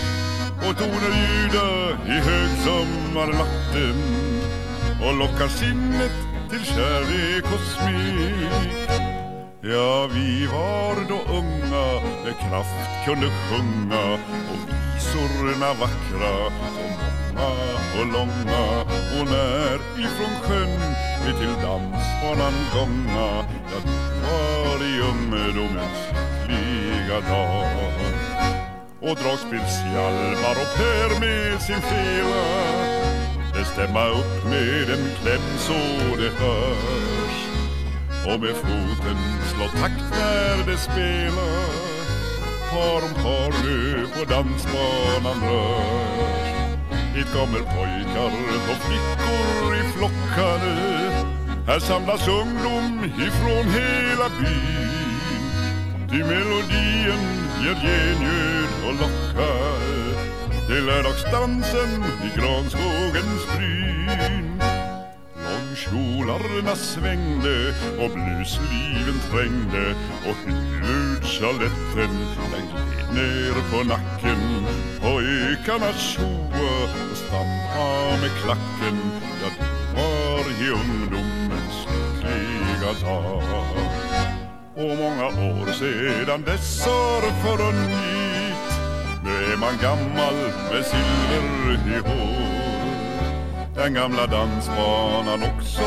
Och 0.68 0.78
toner 0.78 1.12
ljuda 1.16 1.68
i 2.06 2.20
högsommarnatten. 2.20 3.96
Och 5.02 5.14
lockar 5.18 5.48
sinnet 5.48 6.12
till 6.50 6.64
kärlek 6.64 7.44
och 7.44 7.60
smek. 7.60 8.85
Ja, 9.72 10.06
vi 10.06 10.46
var 10.46 11.08
då 11.08 11.32
unga 11.32 12.00
med 12.24 12.38
kraft 12.38 13.04
kunde 13.04 13.26
sjunga 13.26 14.14
och 14.52 14.60
visorna 14.94 15.74
vackra 15.74 16.46
och 16.46 16.52
många 16.76 17.48
och 17.98 18.06
långa. 18.12 18.80
Och 19.20 19.26
när 19.30 19.74
ifrån 19.74 20.34
sjön 20.42 20.94
vi 21.26 21.32
till 21.32 21.54
dansbanan 21.62 22.54
gånga 22.74 23.44
ja, 23.70 23.78
det 23.84 24.22
var 24.26 24.86
i 24.86 25.00
ungdomens 25.00 25.98
lyckliga 26.48 27.20
dag. 27.20 27.92
Och 29.00 29.16
dragspelshjalmar 29.16 30.56
och 30.62 30.76
Per 30.76 31.20
med 31.20 31.62
sin 31.62 31.80
fela 31.80 33.06
det 33.54 33.64
stämma 33.64 34.06
upp 34.06 34.44
med 34.44 34.90
en 34.90 35.10
kläm 35.22 35.58
så 35.58 35.72
det 36.16 36.30
hör 36.30 37.25
och 38.26 38.40
med 38.40 38.56
foten 38.56 39.18
slå 39.54 39.80
takt 39.80 40.10
när 40.10 40.66
det 40.66 40.76
spelar 40.76 41.66
Par 42.70 43.00
om 43.06 43.14
par 43.22 43.64
nu 43.64 44.06
på 44.14 44.24
dansbanan 44.24 45.40
rör 45.42 46.16
Hit 47.14 47.26
kommer 47.32 47.58
pojkar 47.58 48.32
och 48.70 48.80
flickor 48.86 49.76
i 49.76 49.92
flockar 49.92 50.60
Här 51.66 51.78
samlas 51.78 52.28
ungdom 52.28 53.04
ifrån 53.04 53.66
hela 53.78 54.28
byn. 54.40 54.96
Ty 56.10 56.18
melodien 56.18 57.22
ger 57.62 57.74
genljud 57.74 58.72
och 58.86 58.94
lockar 58.94 59.76
till 60.66 60.86
lördagsdansen 60.86 62.04
i 62.24 62.38
granskogens 62.38 63.46
bryn. 63.56 64.45
Kjolarna 65.76 66.76
svängde 66.76 67.74
och 67.98 68.10
blusliven 68.10 69.20
trängde 69.30 69.94
och 70.28 70.36
huvudchaletten 70.46 72.12
den 72.52 72.66
gled 72.68 73.14
ner 73.14 73.70
på 73.70 73.88
nacken. 73.88 74.66
Pojkarna 75.00 75.92
tjoa 75.92 76.84
och 77.10 77.16
stampa 77.16 78.20
med 78.20 78.30
klacken. 78.42 78.98
Ja, 79.42 79.48
det 79.58 80.00
var 80.00 80.66
i 80.66 80.70
ungdomens 80.70 81.86
lyckliga 82.22 82.92
dag. 83.10 83.42
Och 84.74 84.96
många 84.98 85.26
år 85.26 85.72
sedan 85.72 86.42
dess 86.42 86.86
har 86.86 87.20
förunnit 87.42 88.80
Nu 89.24 89.52
är 89.52 89.56
man 89.56 89.78
gammal 89.82 90.34
med 90.70 90.84
silver 90.84 91.96
i 91.96 91.98
hår 91.98 92.55
den 93.76 93.94
gamla 93.94 94.26
dansbanan 94.26 95.42
också 95.42 95.82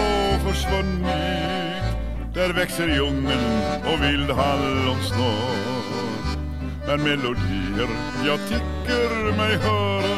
försvunnit. 0.45 1.59
Där 2.33 2.53
växer 2.53 2.87
djungeln 2.87 3.61
och 3.85 4.03
vild 4.03 4.31
hallonsnår 4.31 5.69
Men 6.87 7.03
melodier 7.03 7.89
jag 8.25 8.39
tycker 8.47 9.37
mig 9.37 9.57
höra 9.57 10.17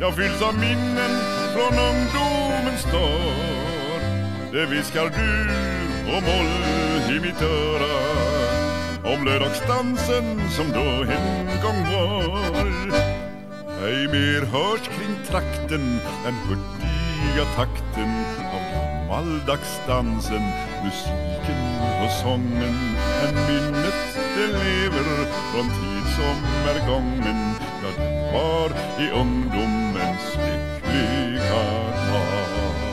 Jag 0.00 0.14
fylls 0.14 0.42
av 0.42 0.54
minnen 0.54 1.10
från 1.52 1.78
ungdomens 1.78 2.84
dag 2.92 4.00
Det 4.52 4.66
viskar 4.66 5.10
du 5.16 5.50
och 6.16 6.22
moll 6.22 7.16
i 7.16 7.20
mitt 7.20 7.42
öra 7.42 7.96
Om 9.14 9.24
lördagsdansen 9.24 10.50
som 10.50 10.72
då 10.72 11.12
en 11.12 11.46
gång 11.62 11.84
var. 11.92 13.19
Ej 13.80 14.08
mer 14.08 14.44
hörs 14.46 14.88
kring 14.88 15.14
trakten 15.26 16.00
den 16.24 16.34
hurtiga 16.34 17.44
takten 17.56 18.12
av 18.54 18.62
gammaldagsdansen 18.72 20.42
Musiken 20.84 21.62
och 22.04 22.10
sången, 22.10 22.76
men 23.22 23.34
minnet 23.34 24.00
det 24.36 24.46
lever 24.46 25.08
från 25.52 25.68
tid 25.68 26.06
som 26.16 26.36
är 26.70 26.88
gången 26.88 27.54
Ja, 27.82 27.88
det 27.96 28.32
var 28.32 28.70
i 29.04 29.10
ungdomens 29.10 30.36
lyckliga 30.36 31.62
dag. 32.12 32.89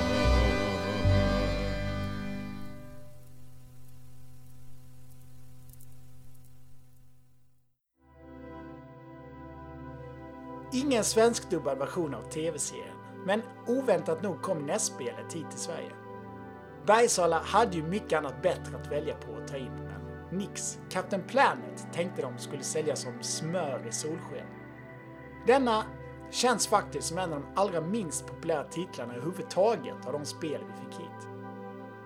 Ingen 10.88 11.04
svenskdubbad 11.04 11.78
version 11.78 12.14
av 12.14 12.22
tv-serien, 12.22 12.96
men 13.26 13.42
oväntat 13.66 14.24
nog 14.24 14.42
kom 14.42 14.66
nästspelet 14.66 15.34
hit 15.34 15.50
till 15.52 15.60
Sverige. 15.60 15.92
Bergsala 16.86 17.40
hade 17.40 17.76
ju 17.76 17.84
mycket 17.84 18.18
annat 18.18 18.42
bättre 18.42 18.78
att 18.78 18.92
välja 18.92 19.16
på 19.16 19.36
att 19.36 19.48
ta 19.48 19.58
in, 19.58 19.72
men 19.76 20.38
nix. 20.40 20.80
Captain 20.90 21.24
Planet 21.28 21.88
tänkte 21.94 22.22
de 22.22 22.38
skulle 22.38 22.64
säljas 22.64 23.02
som 23.02 23.14
smör 23.22 23.86
i 23.90 23.92
solsken. 23.92 24.48
Denna 25.48 25.84
känns 26.32 26.68
faktiskt 26.68 27.08
som 27.08 27.18
en 27.18 27.34
av 27.34 27.42
de 27.42 27.62
allra 27.62 27.82
minst 27.82 28.28
populära 28.28 28.64
titlarna 28.64 29.14
överhuvudtaget 29.14 30.06
av 30.06 30.14
de 30.14 30.26
spel 30.26 30.62
vi 30.68 30.86
fick 30.86 31.00
hit. 31.00 31.28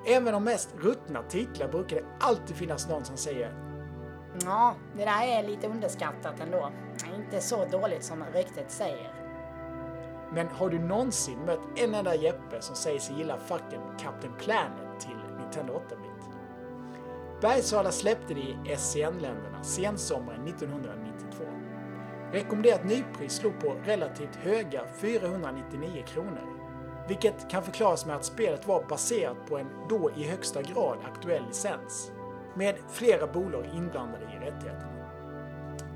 Även 0.06 0.34
de 0.34 0.44
mest 0.44 0.76
ruttna 0.80 1.24
titlar 1.24 1.68
brukar 1.68 1.96
det 1.96 2.06
alltid 2.20 2.56
finnas 2.56 2.90
någon 2.90 3.06
som 3.06 3.18
säger 3.18 3.71
Ja, 4.40 4.76
det 4.94 5.06
där 5.06 5.28
är 5.28 5.44
lite 5.44 5.68
underskattat 5.68 6.40
ändå. 6.40 6.72
Inte 7.16 7.42
så 7.42 7.66
dåligt 7.66 8.04
som 8.04 8.24
ryktet 8.34 8.72
säger. 8.72 9.14
Men 10.34 10.48
har 10.48 10.70
du 10.70 10.80
någonsin 10.80 11.40
mött 11.46 11.60
en 11.76 11.96
enda 11.96 12.16
Jeppe 12.16 12.62
som 12.62 12.76
säger 12.76 13.00
sig 13.00 13.18
gilla 13.18 13.38
fucking 13.38 13.82
Captain 14.00 14.34
Planet 14.40 15.00
till 15.00 15.18
Nintendo 15.40 15.74
8-bit? 15.74 16.38
Bergsala 17.42 17.92
släppte 17.92 18.34
det 18.34 18.40
i 18.40 18.76
SCN-länderna 18.78 19.64
sensommaren 19.64 20.48
1992. 20.48 21.44
Rekommenderat 22.32 22.84
nypris 22.84 23.34
slog 23.34 23.60
på 23.60 23.76
relativt 23.86 24.36
höga 24.36 24.86
499 24.98 26.04
kronor. 26.08 26.62
Vilket 27.08 27.50
kan 27.50 27.64
förklaras 27.64 28.06
med 28.06 28.16
att 28.16 28.26
spelet 28.26 28.68
var 28.68 28.84
baserat 28.84 29.38
på 29.50 29.58
en 29.58 29.68
då 29.90 30.12
i 30.16 30.24
högsta 30.24 30.62
grad 30.62 30.98
aktuell 31.06 31.44
licens. 31.48 32.12
Med 32.56 32.76
flera 32.90 33.28
bolag 33.28 33.66
inblandade 33.76 34.24
i 34.24 34.46
rättigheterna. 34.46 34.92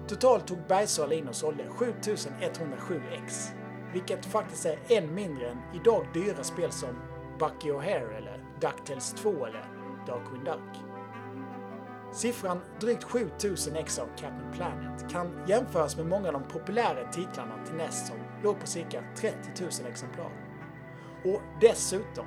Totalt 0.08 0.47
tog 0.47 0.58
Bergsala 0.68 1.14
in 1.14 1.28
och 1.28 1.36
sålde 1.36 1.70
7107 1.70 3.01
ex. 3.12 3.51
Vilket 3.93 4.26
faktiskt 4.26 4.66
är 4.66 4.78
än 4.88 5.16
mindre 5.16 5.49
än 5.49 5.58
idag 5.74 6.06
dyra 6.14 6.43
spel 6.43 6.72
som 6.72 6.95
Bucky 7.39 7.72
O'Hare 7.72 8.18
eller 8.18 8.43
DuckTales 8.62 9.14
2 9.14 9.45
eller 9.45 9.66
Darkwing 10.08 10.43
Duck. 10.43 10.86
Siffran 12.14 12.62
drygt 12.80 13.03
7000 13.03 13.76
ex 13.76 13.99
av 13.99 14.06
Captain 14.06 14.51
Planet 14.53 15.12
kan 15.12 15.43
jämföras 15.47 15.97
med 15.97 16.06
många 16.06 16.28
av 16.28 16.34
de 16.34 16.43
populära 16.43 17.12
titlarna 17.12 17.66
till 17.66 17.76
NES 17.76 18.08
som 18.08 18.16
låg 18.43 18.60
på 18.60 18.68
cirka 18.68 19.03
30 19.16 19.36
000 19.62 19.70
exemplar. 19.89 20.32
Och 21.24 21.41
dessutom, 21.62 22.26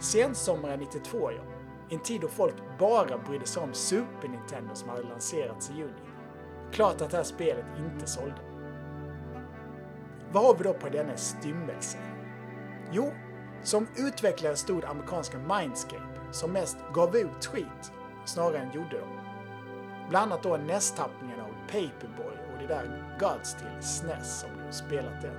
sensommaren 0.00 0.80
92 0.80 1.32
ja, 1.32 1.42
en 1.90 1.98
tid 1.98 2.20
då 2.20 2.28
folk 2.28 2.54
bara 2.78 3.18
brydde 3.18 3.46
sig 3.46 3.62
om 3.62 3.72
Super 3.72 4.28
Nintendo 4.28 4.74
som 4.74 4.88
hade 4.88 5.02
lanserats 5.02 5.70
i 5.70 5.74
juni. 5.74 5.92
Klart 6.72 7.00
att 7.00 7.10
det 7.10 7.16
här 7.16 7.24
spelet 7.24 7.64
inte 7.78 8.06
sålde. 8.06 8.40
Vad 10.32 10.44
har 10.44 10.54
vi 10.54 10.64
då 10.64 10.72
på 10.72 10.88
denna 10.88 11.16
stymmelse? 11.16 11.98
Jo, 12.92 13.12
som 13.62 13.86
utvecklare 13.96 14.56
stod 14.56 14.84
amerikanska 14.84 15.38
Mindscape 15.38 16.20
som 16.30 16.52
mest 16.52 16.78
gav 16.94 17.16
ut 17.16 17.46
skit 17.46 17.92
snarare 18.24 18.58
än 18.58 18.72
gjorde 18.72 18.98
dem. 18.98 19.08
Bland 20.08 20.32
annat 20.32 20.42
då 20.42 20.56
nästtappningen 20.56 21.40
av 21.40 21.50
Paperboy 21.66 22.36
och 22.52 22.58
det 22.60 22.66
där 22.66 23.16
Gods 23.20 23.54
till 23.54 23.82
SNES 23.82 24.44
om 24.44 24.66
du 24.66 24.72
spelat 24.72 25.22
det. 25.22 25.32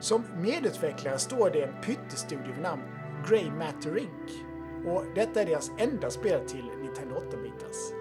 Som 0.00 0.24
medutvecklare 0.36 1.18
står 1.18 1.50
det 1.50 1.62
en 1.62 1.82
pyttestudio 1.82 2.52
vid 2.52 2.62
namn 2.62 2.82
Grey 3.28 3.50
Matter 3.50 3.98
Inc. 3.98 4.49
Och 4.86 5.04
detta 5.14 5.40
är 5.40 5.46
deras 5.46 5.70
enda 5.78 6.10
spel 6.10 6.40
till 6.48 6.70
Nintendo 6.82 7.14
8-bitars. 7.14 8.00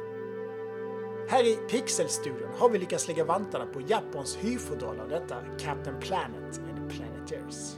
Här 1.30 1.44
i 1.44 1.56
Pixelstudion 1.56 2.50
har 2.58 2.70
vi 2.70 2.78
lyckats 2.78 3.08
lägga 3.08 3.26
vantarna 3.26 3.66
på 3.66 3.82
Japans 3.88 4.38
hyrfodral 4.42 5.00
av 5.00 5.10
detta 5.10 5.36
Captain 5.60 6.00
Planet 6.00 6.60
and 6.60 6.90
the 6.90 6.96
Planeteers. 6.96 7.78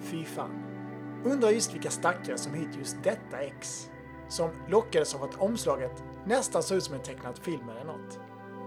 Fy 0.00 0.24
fan. 0.24 0.62
Undrar 1.24 1.50
just 1.50 1.74
vilka 1.74 1.90
stackare 1.90 2.38
som 2.38 2.54
hyrt 2.54 2.76
just 2.78 2.96
detta 3.02 3.40
ex. 3.40 3.90
Som 4.28 4.50
lockades 4.68 5.14
av 5.14 5.22
att 5.22 5.40
omslaget 5.40 6.04
nästan 6.26 6.62
såg 6.62 6.76
ut 6.76 6.84
som 6.84 6.94
en 6.94 7.02
tecknad 7.02 7.38
film 7.38 7.68
eller 7.68 7.84
något. 7.84 8.20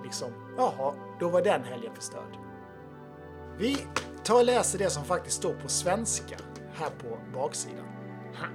Liksom, 0.03 0.31
jaha, 0.57 0.93
då 1.19 1.29
var 1.29 1.41
den 1.41 1.63
helgen 1.63 1.95
förstörd. 1.95 2.37
Vi 3.57 3.77
tar 4.23 4.35
och 4.35 4.45
läser 4.45 4.79
det 4.79 4.89
som 4.89 5.03
faktiskt 5.03 5.37
står 5.37 5.53
på 5.53 5.67
svenska 5.67 6.35
här 6.73 6.89
på 6.89 7.17
baksidan. 7.33 7.85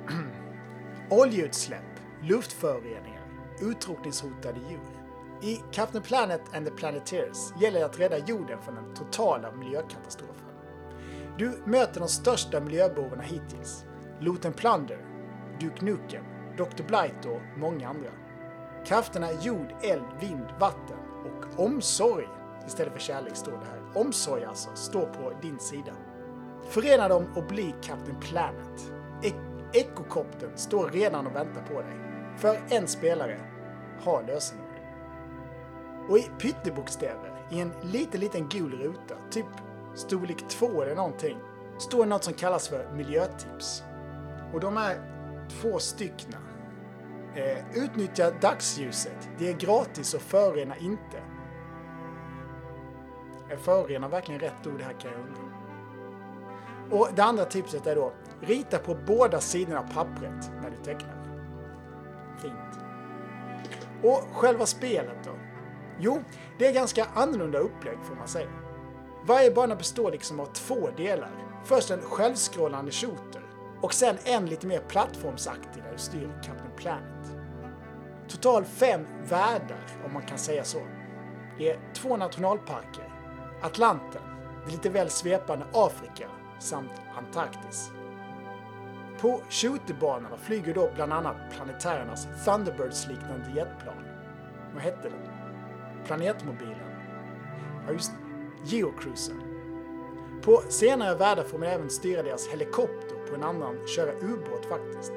Oljeutsläpp, 1.10 2.00
luftföroreningar, 2.22 3.22
utrotningshotade 3.60 4.60
djur. 4.68 4.80
I 5.42 5.60
Captain 5.72 6.02
Planet 6.02 6.40
and 6.54 6.66
the 6.66 6.72
Planeteers 6.72 7.52
gäller 7.60 7.78
det 7.78 7.86
att 7.86 8.00
rädda 8.00 8.18
jorden 8.18 8.58
från 8.62 8.74
den 8.74 8.94
totala 8.94 9.52
miljökatastrofen. 9.52 10.48
Du 11.38 11.62
möter 11.64 12.00
de 12.00 12.08
största 12.08 12.60
miljöbovarna 12.60 13.22
hittills. 13.22 13.84
Loten 14.20 14.52
Plunder, 14.52 15.06
Duke 15.60 15.84
Nukem, 15.84 16.24
Dr. 16.56 16.82
Blight 16.86 17.26
och 17.26 17.58
många 17.58 17.88
andra. 17.88 18.10
Krafterna 18.86 19.32
jord, 19.42 19.74
eld, 19.82 20.04
vind, 20.20 20.46
vatten 20.60 20.98
och 21.24 21.64
omsorg 21.64 22.28
istället 22.66 22.92
för 22.92 23.00
kärlek 23.00 23.36
står 23.36 23.52
det 23.52 23.66
här. 23.70 24.02
Omsorg 24.02 24.44
alltså, 24.44 24.68
står 24.74 25.06
på 25.06 25.32
din 25.42 25.58
sida. 25.58 25.92
Förena 26.68 27.08
dem 27.08 27.26
och 27.36 27.44
bli 27.44 27.74
Captain 27.82 28.20
Planet. 28.20 28.92
E 29.72 29.78
Ekokoptern 29.78 30.50
står 30.54 30.88
redan 30.88 31.26
och 31.26 31.34
väntar 31.34 31.62
på 31.62 31.80
dig. 31.80 31.96
För 32.36 32.58
en 32.68 32.86
spelare 32.88 33.40
har 34.00 34.22
lösenord. 34.22 34.64
Och 36.08 36.18
i 36.18 36.30
pyttebokstäver, 36.38 37.46
i 37.50 37.60
en 37.60 37.72
liten, 37.82 38.20
liten 38.20 38.48
gul 38.48 38.72
ruta, 38.72 39.14
typ 39.30 39.46
storlek 39.94 40.48
2 40.48 40.82
eller 40.82 40.96
någonting, 40.96 41.38
står 41.78 42.06
något 42.06 42.24
som 42.24 42.34
kallas 42.34 42.68
för 42.68 42.92
miljötips. 42.92 43.82
Och 44.52 44.60
de 44.60 44.76
är 44.76 44.96
två 45.48 45.78
styckna. 45.78 46.38
Eh, 47.34 47.84
utnyttja 47.84 48.30
dagsljuset. 48.30 49.28
Det 49.38 49.48
är 49.48 49.52
gratis 49.52 50.14
och 50.14 50.22
förorena 50.22 50.76
inte. 50.76 51.22
Är 53.50 53.56
förorena 53.56 54.08
verkligen 54.08 54.40
rätt 54.40 54.66
ord 54.66 54.80
här 54.80 54.92
kan 54.92 55.12
jag 55.12 55.20
undra. 55.20 55.42
Och 56.90 57.08
det 57.14 57.24
andra 57.24 57.44
tipset 57.44 57.86
är 57.86 57.94
då, 57.94 58.12
rita 58.40 58.78
på 58.78 58.94
båda 59.06 59.40
sidorna 59.40 59.78
av 59.78 59.94
pappret 59.94 60.50
när 60.62 60.70
du 60.70 60.76
tecknar. 60.76 61.14
Fint. 62.38 62.78
Och 64.02 64.24
själva 64.32 64.66
spelet 64.66 65.24
då? 65.24 65.30
Jo, 65.98 66.22
det 66.58 66.66
är 66.66 66.72
ganska 66.72 67.06
annorlunda 67.14 67.58
upplägg 67.58 67.98
får 68.04 68.14
man 68.14 68.28
säga. 68.28 68.48
Varje 69.26 69.50
bana 69.50 69.76
består 69.76 70.10
liksom 70.10 70.40
av 70.40 70.46
två 70.46 70.88
delar. 70.96 71.30
Först 71.64 71.90
en 71.90 72.00
självskrollande 72.00 72.90
shooter 72.90 73.42
och 73.80 73.94
sen 73.94 74.16
en 74.24 74.46
lite 74.46 74.66
mer 74.66 74.80
plattformsaktig 74.80 75.82
där 75.82 75.92
du 75.92 75.98
styr 75.98 76.40
Captain 76.44 76.76
Planet. 76.76 77.36
Total 78.28 78.64
fem 78.64 79.06
världar, 79.28 79.86
om 80.06 80.12
man 80.12 80.22
kan 80.22 80.38
säga 80.38 80.64
så. 80.64 80.78
Det 81.58 81.70
är 81.70 81.78
två 81.94 82.16
nationalparker, 82.16 83.14
Atlanten, 83.62 84.22
det 84.66 84.72
lite 84.72 84.90
väl 84.90 85.10
svepande 85.10 85.66
Afrika 85.72 86.28
samt 86.58 86.92
Antarktis. 87.16 87.90
På 89.20 89.40
shooterbanorna 89.50 90.36
flyger 90.36 90.74
då 90.74 90.90
bland 90.94 91.12
annat 91.12 91.36
planetärernas 91.50 92.28
Thunderbirds-liknande 92.44 93.50
jetplan. 93.56 94.04
Vad 94.74 94.82
hette 94.82 95.08
den? 95.08 95.28
Planetmobilen? 96.06 96.90
Ja, 97.86 97.92
just 97.92 98.12
det. 98.12 98.76
Geocruisen. 98.76 99.42
På 100.42 100.62
senare 100.68 101.14
världar 101.16 101.42
får 101.42 101.58
man 101.58 101.68
även 101.68 101.90
styra 101.90 102.22
deras 102.22 102.48
helikopter 102.48 103.16
på 103.28 103.34
en 103.34 103.42
annan 103.42 103.86
köra 103.86 104.12
ubåt 104.12 104.66
faktiskt. 104.66 105.12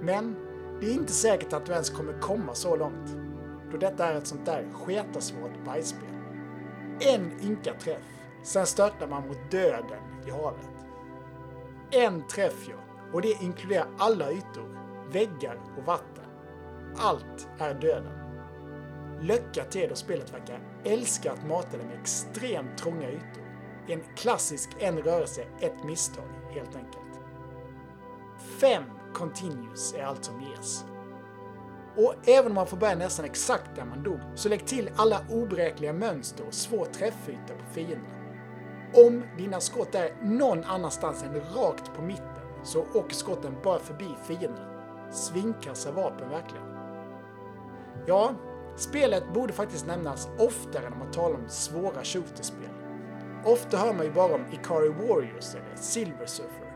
Men 0.00 0.36
det 0.80 0.86
är 0.86 0.94
inte 0.94 1.12
säkert 1.12 1.52
att 1.52 1.66
du 1.66 1.72
ens 1.72 1.90
kommer 1.90 2.20
komma 2.20 2.54
så 2.54 2.76
långt, 2.76 3.16
då 3.70 3.76
detta 3.76 4.06
är 4.06 4.14
ett 4.14 4.26
sånt 4.26 4.46
där 4.46 4.66
sketasvårt 4.72 5.64
bajsspel. 5.64 6.08
En 7.00 7.32
ynka 7.42 7.74
träff, 7.74 8.02
sen 8.42 8.66
störtar 8.66 9.06
man 9.06 9.28
mot 9.28 9.50
döden 9.50 10.02
i 10.26 10.30
havet. 10.30 10.68
En 11.90 12.22
träff 12.22 12.68
ja, 12.68 12.76
och 13.12 13.22
det 13.22 13.42
inkluderar 13.42 13.86
alla 13.98 14.32
ytor, 14.32 14.78
väggar 15.12 15.60
och 15.78 15.84
vatten. 15.84 16.24
Allt 16.96 17.48
är 17.58 17.74
döden. 17.74 18.12
Lycka 19.20 19.64
till 19.64 19.88
då 19.88 19.94
spelet 19.94 20.34
verkar 20.34 20.60
älska 20.84 21.32
att 21.32 21.46
mata 21.46 21.76
dig 21.76 21.86
med 21.86 22.00
extremt 22.00 22.78
trånga 22.78 23.10
ytor. 23.10 23.44
En 23.88 24.02
klassisk 24.16 24.70
en 24.78 24.98
rörelse, 24.98 25.44
ett 25.60 25.84
misstag, 25.84 26.28
helt 26.50 26.76
enkelt. 26.76 27.20
Fem 28.60 28.82
continues 29.14 29.94
är 29.94 30.04
allt 30.04 30.24
som 30.24 30.40
ges. 30.40 30.84
Och 31.96 32.14
även 32.24 32.46
om 32.46 32.54
man 32.54 32.66
får 32.66 32.76
börja 32.76 32.94
nästan 32.94 33.24
exakt 33.24 33.76
där 33.76 33.84
man 33.84 34.02
dog, 34.02 34.20
så 34.34 34.48
lägg 34.48 34.66
till 34.66 34.90
alla 34.96 35.20
oberäkneliga 35.30 35.92
mönster 35.92 36.46
och 36.46 36.54
svår 36.54 36.84
träffyta 36.84 37.54
på 37.58 37.72
fienderna. 37.72 38.14
Om 38.94 39.24
dina 39.38 39.60
skott 39.60 39.94
är 39.94 40.16
någon 40.22 40.64
annanstans 40.64 41.22
än 41.22 41.40
rakt 41.40 41.94
på 41.94 42.02
mitten, 42.02 42.37
så 42.68 42.84
åker 42.94 43.14
skotten 43.14 43.56
bara 43.62 43.78
förbi 43.78 44.08
fienderna. 44.24 45.10
Svinkassa 45.10 45.92
vapen 45.92 46.30
verkligen. 46.30 46.64
Ja, 48.06 48.34
spelet 48.76 49.34
borde 49.34 49.52
faktiskt 49.52 49.86
nämnas 49.86 50.28
oftare 50.38 50.90
när 50.90 50.96
man 50.96 51.10
talar 51.10 51.34
om 51.34 51.48
svåra 51.48 52.04
shooterspel. 52.04 52.70
Ofta 53.44 53.76
hör 53.76 53.94
man 53.94 54.06
ju 54.06 54.12
bara 54.12 54.34
om 54.34 54.44
Ikari 54.52 54.88
Warriors 54.88 55.54
eller 55.54 55.76
Silver 55.76 56.26
Surfer. 56.26 56.74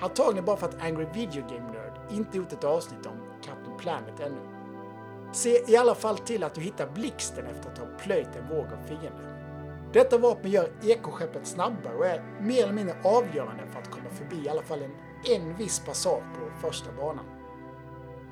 Antagligen 0.00 0.44
bara 0.44 0.56
för 0.56 0.68
att 0.68 0.82
Angry 0.82 1.06
Video 1.14 1.42
Game 1.48 1.72
Nerd 1.72 2.00
inte 2.10 2.36
gjort 2.38 2.52
ett 2.52 2.64
avsnitt 2.64 3.06
om 3.06 3.20
Captain 3.42 3.78
Planet 3.78 4.20
ännu. 4.20 4.40
Se 5.32 5.70
i 5.72 5.76
alla 5.76 5.94
fall 5.94 6.18
till 6.18 6.44
att 6.44 6.54
du 6.54 6.60
hittar 6.60 6.86
blixten 6.86 7.46
efter 7.46 7.70
att 7.70 7.78
ha 7.78 7.86
plöjt 7.98 8.36
en 8.36 8.48
våg 8.48 8.66
av 8.66 8.86
fiender. 8.86 9.30
Detta 9.92 10.18
vapen 10.18 10.50
gör 10.50 10.68
ekoskeppet 10.82 11.46
snabbare 11.46 11.94
och 11.96 12.06
är 12.06 12.22
mer 12.40 12.62
eller 12.62 12.72
mindre 12.72 12.96
avgörande 13.04 13.66
för 13.66 13.78
att 13.80 13.90
komma 13.90 14.10
förbi 14.10 14.44
i 14.44 14.48
alla 14.48 14.62
fall 14.62 14.82
en, 14.82 14.90
en 15.24 15.56
viss 15.56 15.80
passage 15.80 16.24
på 16.34 16.68
första 16.68 16.92
banan. 16.92 17.24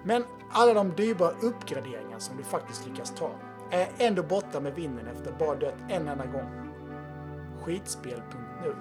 Men 0.05 0.25
alla 0.51 0.75
de 0.75 0.91
dyrbara 0.91 1.31
uppgraderingar 1.31 2.19
som 2.19 2.37
du 2.37 2.43
faktiskt 2.43 2.87
lyckas 2.87 3.15
ta 3.15 3.31
är 3.71 3.89
ändå 3.99 4.23
borta 4.23 4.61
med 4.61 4.75
vinden 4.75 5.07
efter 5.07 5.31
att 5.31 5.39
bara 5.39 5.55
dött 5.55 5.75
en 5.89 6.09
enda 6.09 6.27
gång. 6.27 6.71
Skitspel.nu 7.63 8.77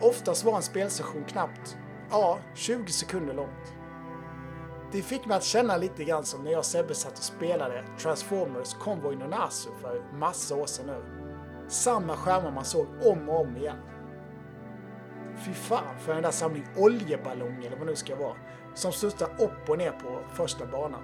Oftast 0.00 0.44
var 0.44 0.56
en 0.56 0.62
spelsession 0.62 1.24
knappt, 1.24 1.76
ja, 2.10 2.38
20 2.54 2.92
sekunder 2.92 3.34
långt. 3.34 3.74
Det 4.92 5.02
fick 5.02 5.26
mig 5.26 5.36
att 5.36 5.44
känna 5.44 5.76
lite 5.76 6.04
grann 6.04 6.24
som 6.24 6.44
när 6.44 6.50
jag 6.50 6.58
och 6.58 6.64
Sebbe 6.64 6.94
satt 6.94 7.18
och 7.18 7.24
spelade 7.24 7.84
Transformers 7.98 8.74
Convoy 8.74 9.16
Nonasu 9.16 9.70
för 9.80 10.02
massa 10.18 10.56
år 10.56 10.66
sedan 10.66 10.86
nu. 10.86 11.04
Samma 11.68 12.16
skärmar 12.16 12.50
man 12.50 12.64
såg 12.64 12.86
om 13.04 13.28
och 13.28 13.40
om 13.40 13.56
igen. 13.56 13.76
Fy 15.38 15.52
fan 15.52 15.98
för 15.98 16.14
den 16.14 16.22
där 16.22 16.30
samling 16.30 16.66
oljeballonger 16.76 17.66
eller 17.66 17.76
vad 17.76 17.86
det 17.86 17.90
nu 17.90 17.96
ska 17.96 18.16
vara, 18.16 18.36
som 18.74 18.92
studsar 18.92 19.28
upp 19.38 19.68
och 19.68 19.78
ner 19.78 19.90
på 19.90 20.20
första 20.34 20.66
banan. 20.66 21.02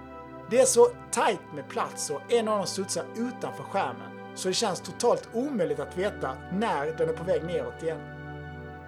Det 0.49 0.59
är 0.59 0.65
så 0.65 0.85
tight 1.11 1.41
med 1.55 1.69
plats 1.69 2.09
och 2.09 2.33
en 2.33 2.47
av 2.47 2.57
dem 2.57 2.67
studsar 2.67 3.05
utanför 3.15 3.63
skärmen, 3.63 4.35
så 4.35 4.47
det 4.47 4.53
känns 4.53 4.81
totalt 4.81 5.29
omöjligt 5.33 5.79
att 5.79 5.97
veta 5.97 6.37
när 6.51 6.97
den 6.97 7.09
är 7.09 7.13
på 7.13 7.23
väg 7.23 7.43
neråt 7.43 7.83
igen. 7.83 8.01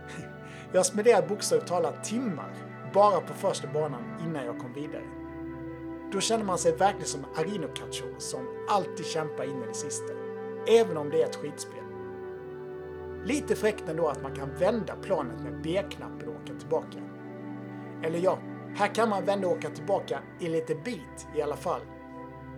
Jag 0.71 0.85
spenderade 0.85 1.27
bokstavligt 1.27 1.67
talat 1.67 2.03
timmar 2.03 2.53
bara 2.93 3.21
på 3.21 3.33
första 3.33 3.67
banan 3.67 4.19
innan 4.27 4.45
jag 4.45 4.59
kom 4.59 4.73
vidare. 4.73 5.03
Då 6.11 6.19
känner 6.19 6.43
man 6.43 6.57
sig 6.57 6.75
verkligen 6.75 7.07
som 7.07 7.25
Arino 7.35 7.67
Cacho 7.67 8.19
som 8.19 8.47
alltid 8.69 9.05
kämpar 9.05 9.43
in 9.43 9.63
i 9.63 9.67
det 9.67 9.73
sista, 9.73 10.13
även 10.67 10.97
om 10.97 11.09
det 11.09 11.21
är 11.21 11.25
ett 11.25 11.35
skitspel. 11.35 11.82
Lite 13.25 13.55
fräckt 13.55 13.89
ändå 13.89 14.07
att 14.07 14.21
man 14.21 14.35
kan 14.35 14.55
vända 14.55 14.95
planet 14.95 15.41
med 15.41 15.61
B-knappen 15.61 16.29
och 16.29 16.35
åka 16.35 16.53
tillbaka. 16.59 16.99
Eller 18.03 18.19
ja, 18.19 18.39
här 18.75 18.95
kan 18.95 19.09
man 19.09 19.25
vända 19.25 19.47
och 19.47 19.53
åka 19.53 19.69
tillbaka 19.69 20.19
i 20.39 20.49
lite 20.49 20.75
bit 20.75 21.27
i 21.35 21.41
alla 21.41 21.55
fall. 21.55 21.81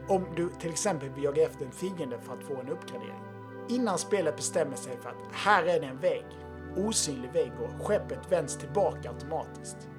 Om 0.07 0.26
du 0.36 0.49
till 0.49 0.70
exempel 0.70 1.09
vill 1.09 1.24
jaga 1.24 1.43
efter 1.43 1.66
en 1.66 1.72
fiende 1.72 2.20
för 2.20 2.34
att 2.34 2.43
få 2.43 2.55
en 2.59 2.70
uppgradering. 2.70 3.22
Innan 3.70 3.97
spelet 3.97 4.36
bestämmer 4.36 4.76
sig 4.76 4.97
för 4.97 5.09
att 5.09 5.32
här 5.32 5.63
är 5.63 5.80
det 5.80 5.86
en 5.86 5.99
vägg, 5.99 6.26
osynlig 6.76 7.32
vägg 7.32 7.51
och 7.61 7.86
skeppet 7.86 8.32
vänds 8.32 8.57
tillbaka 8.57 9.09
automatiskt. 9.09 9.89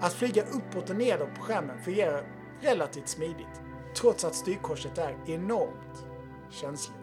Att 0.00 0.12
flyga 0.12 0.42
uppåt 0.42 0.90
och 0.90 0.96
nedåt 0.96 1.34
på 1.34 1.42
skärmen 1.42 1.78
fungerar 1.78 2.24
relativt 2.60 3.08
smidigt, 3.08 3.62
trots 3.96 4.24
att 4.24 4.34
styrkorset 4.34 4.98
är 4.98 5.16
enormt 5.26 6.06
känsligt. 6.50 7.01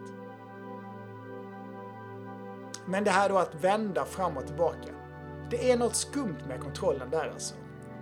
Men 2.90 3.04
det 3.04 3.12
här 3.12 3.30
då 3.30 3.38
att 3.38 3.56
vända 3.56 4.06
fram 4.06 4.38
och 4.38 4.48
tillbaka, 4.48 4.90
det 5.50 5.72
är 5.72 5.78
något 5.78 5.96
skumt 5.96 6.38
med 6.48 6.62
kontrollen 6.62 7.10
där 7.10 7.30
alltså. 7.30 7.56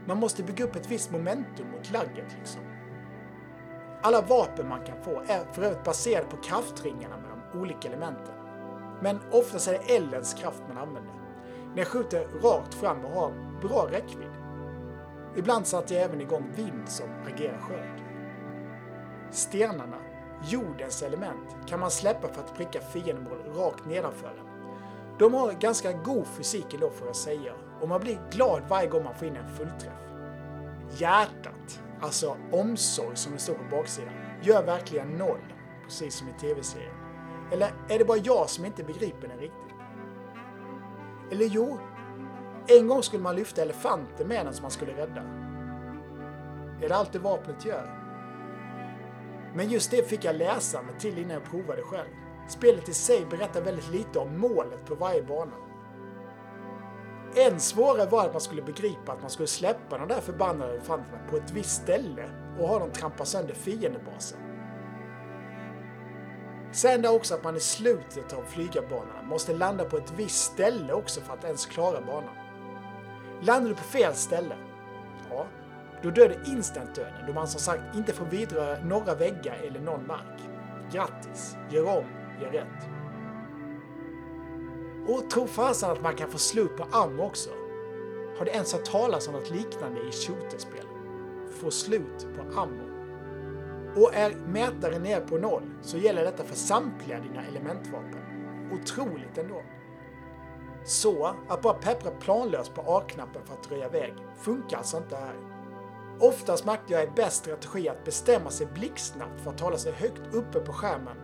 Man 0.05 0.17
måste 0.17 0.43
bygga 0.43 0.65
upp 0.65 0.75
ett 0.75 0.91
visst 0.91 1.11
momentum 1.11 1.71
mot 1.71 1.91
lagget 1.91 2.35
liksom. 2.39 2.61
Alla 4.01 4.21
vapen 4.21 4.69
man 4.69 4.85
kan 4.85 5.03
få 5.03 5.21
är 5.27 5.53
för 5.53 5.63
övrigt 5.63 5.83
baserade 5.83 6.27
på 6.27 6.37
kraftringarna 6.37 7.17
med 7.17 7.29
de 7.29 7.59
olika 7.59 7.87
elementen. 7.87 8.33
Men 9.01 9.19
oftast 9.31 9.67
är 9.67 9.71
det 9.71 9.95
eldens 9.95 10.33
kraft 10.33 10.63
man 10.67 10.77
använder. 10.77 11.13
Den 11.75 11.85
skjuter 11.85 12.27
rakt 12.43 12.73
fram 12.73 13.05
och 13.05 13.11
har 13.11 13.31
bra 13.61 13.87
räckvidd. 13.91 14.31
Ibland 15.35 15.67
satte 15.67 15.93
jag 15.93 16.03
även 16.03 16.21
igång 16.21 16.51
vind 16.55 16.89
som 16.89 17.09
agerar 17.33 17.57
sköld. 17.57 18.03
Stenarna, 19.31 19.97
jordens 20.43 21.03
element, 21.03 21.55
kan 21.67 21.79
man 21.79 21.91
släppa 21.91 22.27
för 22.27 22.41
att 22.41 22.55
pricka 22.55 22.81
fiendemål 22.81 23.37
rakt 23.55 23.85
nedanför 23.85 24.27
en. 24.39 24.46
De 25.19 25.33
har 25.33 25.51
ganska 25.51 25.91
god 25.91 26.27
fysik 26.27 26.73
ändå 26.73 26.89
får 26.89 27.07
jag 27.07 27.15
säga 27.15 27.53
och 27.81 27.89
man 27.89 28.01
blir 28.01 28.19
glad 28.31 28.61
varje 28.69 28.87
gång 28.87 29.03
man 29.03 29.15
får 29.15 29.27
in 29.27 29.35
en 29.35 29.55
fullträff. 29.55 29.93
Hjärtat, 30.97 31.81
alltså 32.01 32.37
omsorg 32.51 33.15
som 33.15 33.33
det 33.33 33.39
står 33.39 33.53
på 33.53 33.63
baksidan, 33.71 34.13
gör 34.41 34.63
verkligen 34.63 35.07
noll, 35.07 35.53
precis 35.83 36.15
som 36.15 36.29
i 36.29 36.33
tv-serien. 36.39 36.95
Eller 37.51 37.73
är 37.89 37.99
det 37.99 38.05
bara 38.05 38.17
jag 38.17 38.49
som 38.49 38.65
inte 38.65 38.83
begriper 38.83 39.27
den 39.27 39.37
riktigt? 39.37 39.75
Eller 41.31 41.45
jo, 41.45 41.79
en 42.67 42.87
gång 42.87 43.03
skulle 43.03 43.23
man 43.23 43.35
lyfta 43.35 43.61
elefanten 43.61 44.27
med 44.27 44.45
den 44.45 44.53
som 44.53 44.61
man 44.61 44.71
skulle 44.71 44.91
rädda. 44.91 45.21
Är 46.81 46.89
det 46.89 46.95
allt 46.95 47.13
det 47.13 47.19
vapnet 47.19 47.65
gör? 47.65 47.97
Men 49.55 49.69
just 49.69 49.91
det 49.91 50.09
fick 50.09 50.25
jag 50.25 50.35
läsa 50.35 50.81
mig 50.81 50.95
till 50.99 51.17
innan 51.17 51.31
jag 51.31 51.43
provade 51.43 51.81
själv. 51.81 52.26
Spelet 52.47 52.89
i 52.89 52.93
sig 52.93 53.25
berättar 53.25 53.61
väldigt 53.61 53.91
lite 53.91 54.19
om 54.19 54.39
målet 54.39 54.85
på 54.85 54.95
varje 54.95 55.23
bana. 55.23 55.53
Än 57.35 57.59
svårare 57.59 58.09
var 58.09 58.25
att 58.25 58.33
man 58.33 58.41
skulle 58.41 58.61
begripa 58.61 59.11
att 59.11 59.21
man 59.21 59.29
skulle 59.29 59.47
släppa 59.47 59.97
de 59.97 60.07
där 60.07 60.21
förbannade 60.21 60.73
elefanterna 60.73 61.19
på 61.29 61.37
ett 61.37 61.51
visst 61.51 61.83
ställe 61.83 62.29
och 62.59 62.67
ha 62.67 62.79
dem 62.79 62.91
trampa 62.91 63.25
sönder 63.25 63.53
fiendebasen. 63.53 64.39
Sen 66.71 67.01
där 67.01 67.15
också 67.15 67.35
att 67.35 67.43
man 67.43 67.55
i 67.55 67.59
slutet 67.59 68.33
av 68.33 68.43
flygarbanan 68.43 69.27
måste 69.27 69.53
landa 69.53 69.85
på 69.85 69.97
ett 69.97 70.13
visst 70.17 70.53
ställe 70.53 70.93
också 70.93 71.21
för 71.21 71.33
att 71.33 71.43
ens 71.43 71.65
klara 71.65 72.01
banan. 72.01 72.35
Landar 73.41 73.69
du 73.69 73.75
på 73.75 73.83
fel 73.83 74.13
ställe, 74.13 74.55
ja, 75.29 75.47
då 76.03 76.09
dör 76.09 76.29
du 76.29 76.51
instant 76.51 76.95
döden 76.95 77.25
då 77.27 77.33
man 77.33 77.47
som 77.47 77.59
sagt 77.59 77.95
inte 77.95 78.13
får 78.13 78.25
vidröra 78.25 78.79
några 78.83 79.15
väggar 79.15 79.57
eller 79.67 79.79
någon 79.79 80.07
mark. 80.07 80.41
Grattis, 80.91 81.57
gör 81.69 81.97
om, 81.97 82.05
gör 82.41 82.51
rätt. 82.51 82.89
Och 85.07 85.29
tro 85.29 85.47
fasen 85.47 85.91
att 85.91 86.01
man 86.01 86.15
kan 86.15 86.29
få 86.29 86.37
slut 86.37 86.77
på 86.77 86.85
ammo 86.91 87.23
också. 87.23 87.49
Har 88.37 88.45
du 88.45 88.51
ens 88.51 88.73
hört 88.73 88.85
talas 88.85 89.27
om 89.27 89.33
något 89.33 89.49
liknande 89.51 89.99
i 89.99 90.11
shooterspel? 90.11 90.85
Få 91.51 91.71
slut 91.71 92.27
på 92.35 92.59
ammo. 92.59 92.83
Och 93.95 94.15
är 94.15 94.35
mätaren 94.47 95.03
ner 95.03 95.21
på 95.21 95.37
noll 95.37 95.63
så 95.81 95.97
gäller 95.97 96.23
detta 96.23 96.43
för 96.43 96.55
samtliga 96.55 97.19
dina 97.19 97.45
elementvapen. 97.45 98.21
Otroligt 98.71 99.37
ändå. 99.37 99.61
Så, 100.85 101.35
att 101.47 101.61
bara 101.61 101.73
peppra 101.73 102.11
planlöst 102.11 102.75
på 102.75 102.81
A-knappen 102.81 103.41
för 103.45 103.53
att 103.53 103.71
röja 103.71 103.89
väg 103.89 104.13
funkar 104.35 104.77
alltså 104.77 104.97
inte 104.97 105.15
här. 105.15 105.35
Oftast 106.19 106.65
märkte 106.65 106.93
jag 106.93 107.01
är 107.01 107.11
bäst 107.15 107.37
strategi 107.37 107.89
att 107.89 108.03
bestämma 108.03 108.49
sig 108.49 108.67
blixtsnabbt 108.67 109.41
för 109.41 109.51
att 109.51 109.59
hålla 109.59 109.77
sig 109.77 109.91
högt 109.91 110.33
uppe 110.33 110.59
på 110.59 110.73
skärmen 110.73 111.17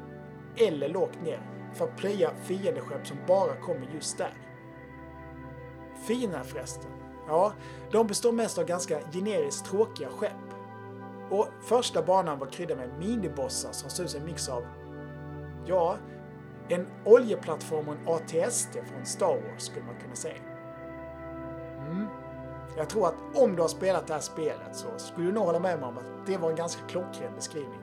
eller 0.57 0.89
lågt 0.89 1.21
ner 1.23 1.41
för 1.73 1.85
att 1.85 1.97
plöja 1.97 2.31
fiendeskepp 2.43 3.07
som 3.07 3.17
bara 3.27 3.55
kommer 3.55 3.87
just 3.93 4.17
där. 4.17 4.33
Fina 6.07 6.43
förresten, 6.43 6.91
ja, 7.27 7.53
de 7.91 8.07
består 8.07 8.31
mest 8.31 8.57
av 8.57 8.65
ganska 8.65 8.99
generiskt 9.11 9.65
tråkiga 9.65 10.09
skepp. 10.09 10.31
Och 11.29 11.47
första 11.61 12.01
banan 12.01 12.39
var 12.39 12.47
kryddad 12.47 12.77
med 12.77 12.89
minibossar 12.99 13.71
som 13.71 13.89
ser 13.89 14.03
ut 14.03 14.09
som 14.09 14.19
en 14.19 14.25
mix 14.25 14.49
av, 14.49 14.63
ja, 15.65 15.97
en 16.69 16.87
oljeplattform 17.05 17.87
och 17.87 17.95
en 17.95 18.07
ATST 18.07 18.73
från 18.73 19.05
Star 19.05 19.41
Wars 19.41 19.61
skulle 19.63 19.85
man 19.85 19.95
kunna 20.01 20.15
säga. 20.15 20.41
Mm. 21.89 22.07
Jag 22.77 22.89
tror 22.89 23.07
att 23.07 23.15
om 23.35 23.55
du 23.55 23.61
har 23.61 23.69
spelat 23.69 24.07
det 24.07 24.13
här 24.13 24.21
spelet 24.21 24.75
så 24.75 24.87
skulle 24.97 25.27
du 25.27 25.33
nog 25.33 25.43
hålla 25.43 25.59
med 25.59 25.79
mig 25.79 25.87
om 25.87 25.97
att 25.97 26.25
det 26.25 26.37
var 26.37 26.49
en 26.49 26.55
ganska 26.55 26.87
klockren 26.87 27.35
beskrivning. 27.35 27.79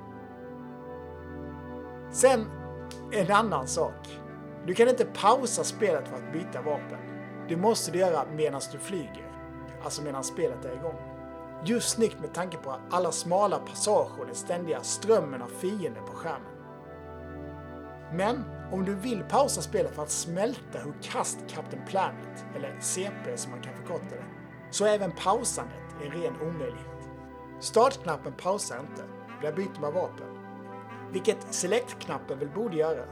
Sen 2.11 2.60
en 3.13 3.33
annan 3.33 3.67
sak. 3.67 4.21
Du 4.67 4.75
kan 4.75 4.89
inte 4.89 5.05
pausa 5.05 5.65
spelet 5.65 6.09
för 6.09 6.17
att 6.17 6.33
byta 6.33 6.63
vapen. 6.63 6.99
Det 7.49 7.57
måste 7.57 7.91
du 7.91 7.99
göra 7.99 8.25
medan 8.37 8.61
du 8.73 8.79
flyger. 8.79 9.33
Alltså 9.85 10.03
medan 10.03 10.25
spelet 10.25 10.65
är 10.65 10.73
igång. 10.73 10.97
Just 11.65 11.91
snyggt 11.91 12.21
med 12.21 12.35
tanke 12.35 12.57
på 12.57 12.77
alla 12.91 13.13
smala 13.13 13.59
passager 13.59 14.21
och 14.21 14.27
den 14.27 14.35
ständiga 14.35 14.83
strömmen 14.83 15.43
av 15.43 15.49
fiender 15.49 16.01
på 16.01 16.13
skärmen. 16.13 16.61
Men 18.13 18.45
om 18.73 18.85
du 18.85 18.95
vill 18.95 19.25
pausa 19.29 19.63
spelet 19.63 19.95
för 19.95 20.03
att 20.03 20.11
smälta 20.11 20.79
hur 20.79 20.95
kast 21.03 21.39
Captain 21.49 21.83
Planet, 21.87 22.45
eller 22.57 22.77
CP 22.81 23.37
som 23.37 23.51
man 23.51 23.61
kan 23.61 23.75
förkorta 23.75 24.11
det, 24.11 24.25
så 24.71 24.85
är 24.85 24.95
även 24.95 25.13
pausandet 25.13 25.83
en 26.05 26.11
ren 26.11 26.41
omöjlighet. 26.41 27.09
Startknappen 27.61 28.33
pausar 28.33 28.81
inte, 28.81 29.03
där 29.43 29.53
byter 29.53 29.81
man 29.81 29.95
vapen. 29.95 30.40
Vilket 31.13 31.55
Select-knappen 31.55 32.39
väl 32.39 32.49
borde 32.49 32.77
göra. 32.77 33.05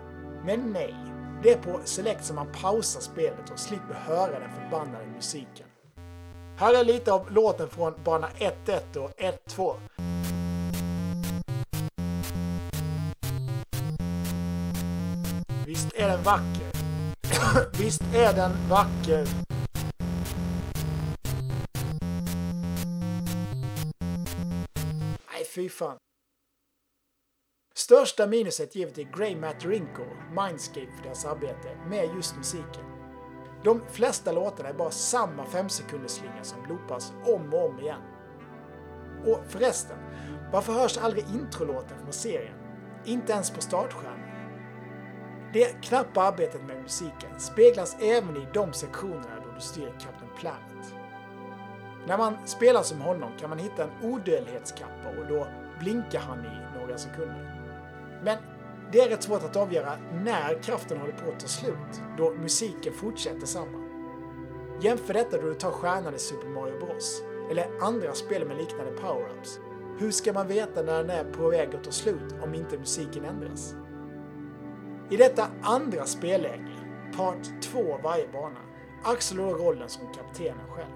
Men 0.44 0.72
nej, 0.72 0.94
det 1.42 1.52
är 1.52 1.58
på 1.58 1.80
Select 1.84 2.24
som 2.24 2.36
man 2.36 2.52
pausar 2.52 3.00
spelet 3.00 3.50
och 3.50 3.58
slipper 3.58 3.94
höra 3.94 4.40
den 4.40 4.50
förbannade 4.50 5.06
musiken. 5.06 5.66
Här 6.56 6.80
är 6.80 6.84
lite 6.84 7.12
av 7.12 7.32
låten 7.32 7.68
från 7.68 7.94
bana 8.04 8.28
1-1 8.28 8.96
och 8.96 9.10
1-2. 9.10 9.74
Visst 15.66 15.92
är 15.94 16.08
den 16.08 16.22
vacker? 16.22 16.72
Visst 17.78 18.02
är 18.14 18.32
den 18.32 18.68
vacker? 18.68 19.28
Nej, 25.32 25.44
fy 25.54 25.68
fan. 25.68 25.98
Största 27.78 28.26
minuset 28.26 28.76
givet 28.76 28.98
är 28.98 29.02
Grey 29.02 29.36
Materinko, 29.36 30.02
Mindscape 30.36 30.92
för 30.96 31.02
deras 31.02 31.24
arbete 31.24 31.68
med 31.88 32.10
just 32.16 32.36
musiken. 32.36 32.84
De 33.64 33.82
flesta 33.90 34.32
låtarna 34.32 34.68
är 34.68 34.74
bara 34.74 34.90
samma 34.90 35.44
5 35.46 35.68
som 35.68 36.64
loopas 36.68 37.12
om 37.24 37.54
och 37.54 37.68
om 37.68 37.80
igen. 37.80 38.00
Och 39.26 39.40
förresten, 39.48 39.96
varför 40.52 40.72
hörs 40.72 40.98
aldrig 40.98 41.24
introlåten 41.34 41.98
från 41.98 42.12
serien? 42.12 42.54
Inte 43.04 43.32
ens 43.32 43.50
på 43.50 43.60
startskärmen. 43.60 44.60
Det 45.52 45.82
knappa 45.82 46.22
arbetet 46.22 46.62
med 46.62 46.82
musiken 46.82 47.40
speglas 47.40 47.96
även 48.00 48.36
i 48.36 48.46
de 48.54 48.72
sektionerna 48.72 49.40
då 49.44 49.50
du 49.54 49.60
styr 49.60 49.92
Captain 50.00 50.30
Planet. 50.38 50.94
När 52.06 52.18
man 52.18 52.46
spelar 52.46 52.82
som 52.82 53.00
honom 53.00 53.32
kan 53.40 53.50
man 53.50 53.58
hitta 53.58 53.84
en 53.84 54.12
odödlighetskappa 54.12 55.08
och 55.18 55.26
då 55.28 55.48
blinkar 55.80 56.20
han 56.20 56.44
i 56.44 56.78
några 56.78 56.98
sekunder. 56.98 57.57
Men 58.24 58.38
det 58.92 59.00
är 59.00 59.08
rätt 59.08 59.22
svårt 59.22 59.44
att 59.44 59.56
avgöra 59.56 59.92
när 60.24 60.62
kraften 60.62 60.98
håller 60.98 61.12
på 61.12 61.30
att 61.30 61.40
ta 61.40 61.46
slut, 61.46 62.02
då 62.18 62.30
musiken 62.30 62.92
fortsätter 62.92 63.46
samma. 63.46 63.78
Jämför 64.80 65.14
detta 65.14 65.36
då 65.36 65.46
du 65.46 65.54
tar 65.54 65.70
stjärnan 65.70 66.14
i 66.14 66.18
Super 66.18 66.48
Mario 66.48 66.78
Bros. 66.78 67.22
eller 67.50 67.66
andra 67.80 68.12
spel 68.12 68.48
med 68.48 68.56
liknande 68.56 68.92
power-ups. 68.92 69.58
Hur 69.98 70.10
ska 70.10 70.32
man 70.32 70.46
veta 70.46 70.82
när 70.82 71.04
den 71.04 71.10
är 71.10 71.24
på 71.24 71.48
väg 71.48 71.74
att 71.74 71.84
ta 71.84 71.90
slut 71.90 72.34
om 72.42 72.54
inte 72.54 72.78
musiken 72.78 73.24
ändras? 73.24 73.74
I 75.10 75.16
detta 75.16 75.46
andra 75.62 76.04
spelläge, 76.04 76.76
part 77.16 77.62
2 77.62 77.94
av 77.94 78.02
varje 78.02 78.28
bana, 78.28 78.60
axlar 79.02 79.44
då 79.44 79.54
rollen 79.54 79.88
som 79.88 80.12
kaptenen 80.12 80.68
själv. 80.68 80.94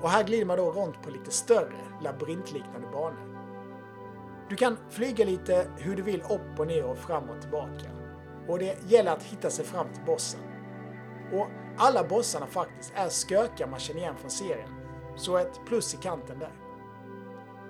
Och 0.00 0.10
här 0.10 0.24
glider 0.24 0.46
man 0.46 0.56
då 0.56 0.72
runt 0.72 1.02
på 1.02 1.10
lite 1.10 1.30
större, 1.30 1.78
labyrintliknande 2.02 2.88
banor. 2.92 3.31
Du 4.48 4.56
kan 4.56 4.76
flyga 4.90 5.24
lite 5.24 5.66
hur 5.78 5.96
du 5.96 6.02
vill 6.02 6.22
upp 6.22 6.58
och 6.58 6.66
ner 6.66 6.84
och 6.84 6.98
fram 6.98 7.30
och 7.30 7.40
tillbaka. 7.40 7.90
Och 8.48 8.58
det 8.58 8.78
gäller 8.88 9.12
att 9.12 9.22
hitta 9.22 9.50
sig 9.50 9.64
fram 9.64 9.86
till 9.92 10.04
bossen. 10.04 10.40
Och 11.32 11.48
alla 11.76 12.04
bossarna 12.04 12.46
faktiskt 12.46 12.92
är 12.94 13.08
skökar 13.08 13.66
man 13.66 13.80
känner 13.80 14.00
igen 14.00 14.16
från 14.16 14.30
serien. 14.30 14.68
Så 15.16 15.36
ett 15.36 15.60
plus 15.66 15.94
i 15.94 15.96
kanten 15.96 16.38
där. 16.38 16.52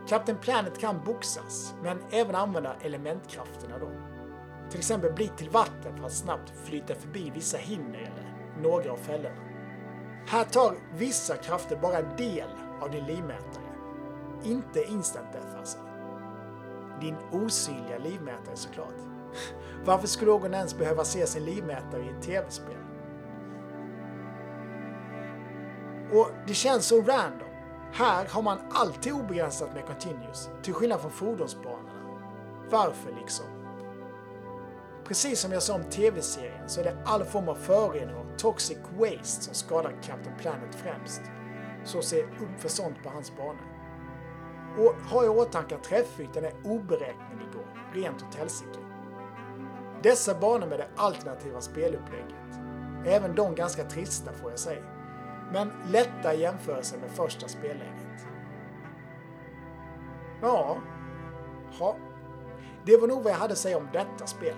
Captain 0.08 0.38
Planet 0.38 0.78
kan 0.78 1.04
boxas, 1.04 1.74
men 1.82 1.98
även 2.10 2.34
använda 2.34 2.74
elementkrafterna 2.80 3.78
då. 3.78 3.90
Till 4.70 4.78
exempel 4.78 5.12
bli 5.12 5.28
till 5.28 5.50
vatten 5.50 5.96
för 5.96 6.04
att 6.04 6.12
snabbt 6.12 6.52
flyta 6.64 6.94
förbi 6.94 7.30
vissa 7.34 7.56
hinder 7.56 7.98
eller 7.98 8.34
några 8.62 8.92
av 8.92 8.96
fällorna. 8.96 9.42
Här 10.26 10.44
tar 10.44 10.74
vissa 10.94 11.36
krafter 11.36 11.76
bara 11.76 11.98
en 11.98 12.16
del 12.16 12.48
av 12.80 12.90
din 12.90 13.06
livmätare. 13.06 13.72
Inte 14.44 14.84
instant 14.84 15.32
death. 15.32 15.51
Din 17.02 17.16
osynliga 17.32 17.98
livmätare 17.98 18.56
såklart. 18.56 18.94
Varför 19.84 20.06
skulle 20.06 20.30
någon 20.30 20.54
ens 20.54 20.78
behöva 20.78 21.04
se 21.04 21.26
sin 21.26 21.44
livmätare 21.44 22.02
i 22.02 22.08
ett 22.08 22.22
tv-spel? 22.22 22.76
Och 26.12 26.30
det 26.46 26.54
känns 26.54 26.86
så 26.86 26.96
random. 26.96 27.48
Här 27.92 28.26
har 28.26 28.42
man 28.42 28.58
alltid 28.70 29.12
obegränsat 29.12 29.74
med 29.74 29.86
continuous, 29.86 30.50
till 30.62 30.74
skillnad 30.74 31.00
från 31.00 31.10
fordonsbanorna. 31.10 31.92
Varför 32.70 33.12
liksom? 33.20 33.46
Precis 35.04 35.40
som 35.40 35.52
jag 35.52 35.62
sa 35.62 35.74
om 35.74 35.84
tv-serien 35.84 36.68
så 36.68 36.80
är 36.80 36.84
det 36.84 36.96
all 37.04 37.24
form 37.24 37.48
av 37.48 37.54
förorening 37.54 38.14
och 38.16 38.38
toxic 38.38 38.78
waste 38.98 39.42
som 39.44 39.54
skadar 39.54 40.02
Captain 40.02 40.36
Planet 40.38 40.74
främst. 40.74 41.22
Så 41.84 42.02
se 42.02 42.22
upp 42.22 42.58
för 42.58 42.68
sånt 42.68 43.02
på 43.02 43.10
hans 43.10 43.36
banor. 43.36 43.71
Och 44.78 44.94
ha 45.10 45.24
i 45.24 45.28
åtanke 45.28 45.74
att 45.74 45.84
träffytan 45.84 46.44
är 46.44 46.52
oberäknelig 46.64 47.48
och 47.54 47.94
rent 47.94 48.22
åt 48.22 48.34
helsike. 48.34 48.78
Dessa 50.02 50.40
banor 50.40 50.66
med 50.66 50.78
det 50.78 50.88
alternativa 50.96 51.60
spelupplägget. 51.60 52.32
Även 53.06 53.34
de 53.34 53.54
ganska 53.54 53.84
trista 53.84 54.32
får 54.32 54.50
jag 54.50 54.58
säga. 54.58 54.82
Men 55.52 55.72
lätta 55.90 56.34
i 56.34 56.40
jämförelse 56.40 56.96
med 56.98 57.10
första 57.10 57.48
spelläget. 57.48 58.26
Ja, 60.42 60.78
ha. 61.78 61.96
Det 62.84 62.96
var 62.96 63.08
nog 63.08 63.22
vad 63.22 63.32
jag 63.32 63.38
hade 63.38 63.52
att 63.52 63.58
säga 63.58 63.78
om 63.78 63.88
detta 63.92 64.26
spel. 64.26 64.56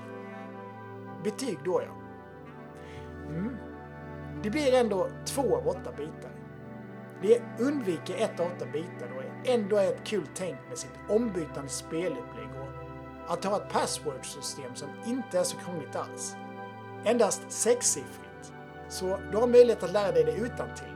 Betyg 1.24 1.58
då 1.64 1.82
ja. 1.82 1.94
Mm. 3.28 3.56
Det 4.42 4.50
blir 4.50 4.74
ändå 4.74 5.08
två 5.26 5.56
av 5.56 5.68
åtta 5.68 5.92
bitar. 5.92 6.30
Det 7.22 7.42
undviker 7.58 8.14
ett 8.18 8.40
av 8.40 8.46
åtta 8.46 8.66
bitar 8.72 9.08
då 9.14 9.22
ändå 9.44 9.76
är 9.76 9.86
ett 9.86 10.04
kul 10.04 10.26
tänk 10.34 10.56
med 10.68 10.78
sitt 10.78 10.98
ombytande 11.08 11.68
spelupplägg 11.68 12.48
och 12.60 13.32
att 13.32 13.44
ha 13.44 13.56
ett 13.56 13.72
password-system 13.72 14.74
som 14.74 14.88
inte 15.06 15.38
är 15.38 15.42
så 15.42 15.56
krångligt 15.56 15.96
alls. 15.96 16.36
Endast 17.04 17.42
sexsiffrigt. 17.48 18.52
Så 18.88 19.18
du 19.30 19.36
har 19.36 19.46
möjlighet 19.46 19.82
att 19.82 19.92
lära 19.92 20.12
dig 20.12 20.24
det 20.24 20.32
utan 20.32 20.74
till. 20.74 20.94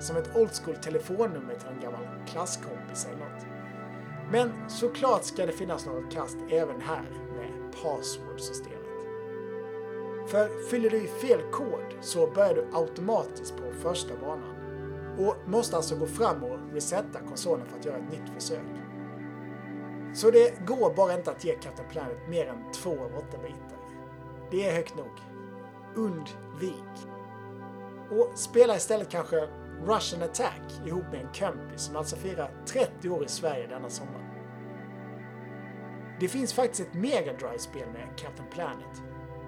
Som 0.00 0.16
ett 0.16 0.36
old 0.36 0.50
school 0.52 0.76
telefonnummer 0.76 1.54
till 1.54 1.68
en 1.68 1.80
gammal 1.80 2.06
klasskompis 2.26 3.06
eller 3.06 3.18
något. 3.18 3.46
Men 4.32 4.70
såklart 4.70 5.24
ska 5.24 5.46
det 5.46 5.52
finnas 5.52 5.86
något 5.86 6.12
kast 6.12 6.36
även 6.50 6.80
här 6.80 7.04
med 7.36 7.82
password-systemet. 7.82 8.78
För 10.28 10.68
fyller 10.70 10.90
du 10.90 10.96
i 10.96 11.06
fel 11.06 11.40
kod 11.52 11.94
så 12.00 12.26
börjar 12.26 12.54
du 12.54 12.66
automatiskt 12.72 13.56
på 13.56 13.72
första 13.72 14.16
banan 14.16 14.54
och 15.18 15.36
måste 15.46 15.76
alltså 15.76 15.96
gå 15.96 16.06
fram 16.06 16.44
och 16.44 16.57
resetta 16.74 17.20
konsolen 17.20 17.66
för 17.66 17.78
att 17.78 17.84
göra 17.84 17.96
ett 17.96 18.10
nytt 18.10 18.34
försök. 18.34 18.66
Så 20.14 20.30
det 20.30 20.66
går 20.66 20.94
bara 20.94 21.14
inte 21.14 21.30
att 21.30 21.44
ge 21.44 21.54
Captain 21.54 21.88
Planet 21.88 22.28
mer 22.28 22.46
än 22.46 22.72
två 22.72 22.90
av 22.90 23.16
åtta 23.16 23.38
bitar. 23.38 23.78
Det 24.50 24.68
är 24.68 24.74
högt 24.76 24.96
nog. 24.96 25.10
Undvik. 25.94 27.08
Och 28.10 28.38
spela 28.38 28.76
istället 28.76 29.08
kanske 29.08 29.48
Russian 29.82 30.22
Attack 30.22 30.86
ihop 30.86 31.04
med 31.12 31.20
en 31.20 31.32
kompis 31.32 31.80
som 31.80 31.96
alltså 31.96 32.16
firar 32.16 32.50
30 32.66 33.10
år 33.10 33.24
i 33.24 33.28
Sverige 33.28 33.66
denna 33.66 33.88
sommar. 33.90 34.28
Det 36.20 36.28
finns 36.28 36.52
faktiskt 36.52 36.80
ett 36.80 36.94
Mega 36.94 37.32
Drive-spel 37.32 37.88
med 37.92 38.18
Captain 38.18 38.48
Planet. 38.50 39.02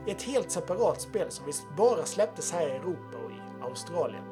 Ett 0.06 0.22
helt 0.22 0.50
separat 0.50 1.00
spel 1.00 1.30
som 1.30 1.46
visst 1.46 1.76
bara 1.76 2.04
släpptes 2.04 2.52
här 2.52 2.66
i 2.68 2.70
Europa 2.70 3.18
och 3.24 3.30
i 3.30 3.62
Australien. 3.62 4.24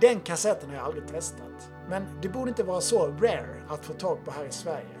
Den 0.00 0.20
kassetten 0.20 0.68
har 0.68 0.76
jag 0.76 0.84
aldrig 0.84 1.08
testat, 1.08 1.72
men 1.88 2.06
det 2.22 2.28
borde 2.28 2.48
inte 2.48 2.62
vara 2.62 2.80
så 2.80 3.06
rare 3.06 3.62
att 3.68 3.84
få 3.84 3.92
tag 3.92 4.24
på 4.24 4.30
här 4.30 4.44
i 4.44 4.52
Sverige. 4.52 4.98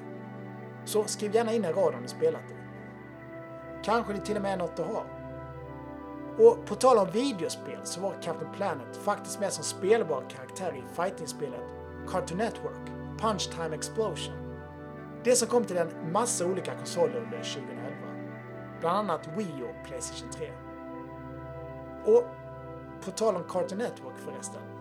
Så 0.84 1.04
skriv 1.04 1.34
gärna 1.34 1.52
in 1.52 1.64
en 1.64 1.72
rad 1.72 1.94
om 1.94 2.02
du 2.02 2.08
spelat 2.08 2.48
det. 2.48 2.54
Kanske 3.84 4.12
det 4.12 4.20
till 4.20 4.36
och 4.36 4.42
med 4.42 4.52
är 4.52 4.56
något 4.56 4.78
att 4.78 4.86
ha. 4.86 5.04
Och 6.38 6.66
på 6.66 6.74
tal 6.74 6.98
om 6.98 7.10
videospel 7.10 7.78
så 7.84 8.00
var 8.00 8.12
Captain 8.22 8.52
Planet 8.52 8.96
faktiskt 8.96 9.40
med 9.40 9.52
som 9.52 9.64
spelbar 9.64 10.24
karaktär 10.30 10.76
i 10.76 10.94
fightingspelet 10.94 11.64
Cartoon 12.08 12.38
Network, 12.38 12.90
Punch 13.20 13.50
Time 13.50 13.74
Explosion. 13.76 14.34
Det 15.24 15.36
som 15.36 15.48
kom 15.48 15.64
till 15.64 15.76
en 15.76 16.12
massa 16.12 16.46
olika 16.46 16.74
konsoler 16.74 17.16
under 17.16 17.38
2011. 17.38 17.90
Bland 18.80 18.98
annat 18.98 19.28
Wii 19.36 19.62
och 19.62 19.86
Playstation 19.86 20.30
3. 20.30 20.52
Och 22.04 22.24
på 23.04 23.10
tal 23.10 23.36
om 23.36 23.44
Cartoon 23.48 23.78
Network 23.78 24.18
förresten. 24.18 24.73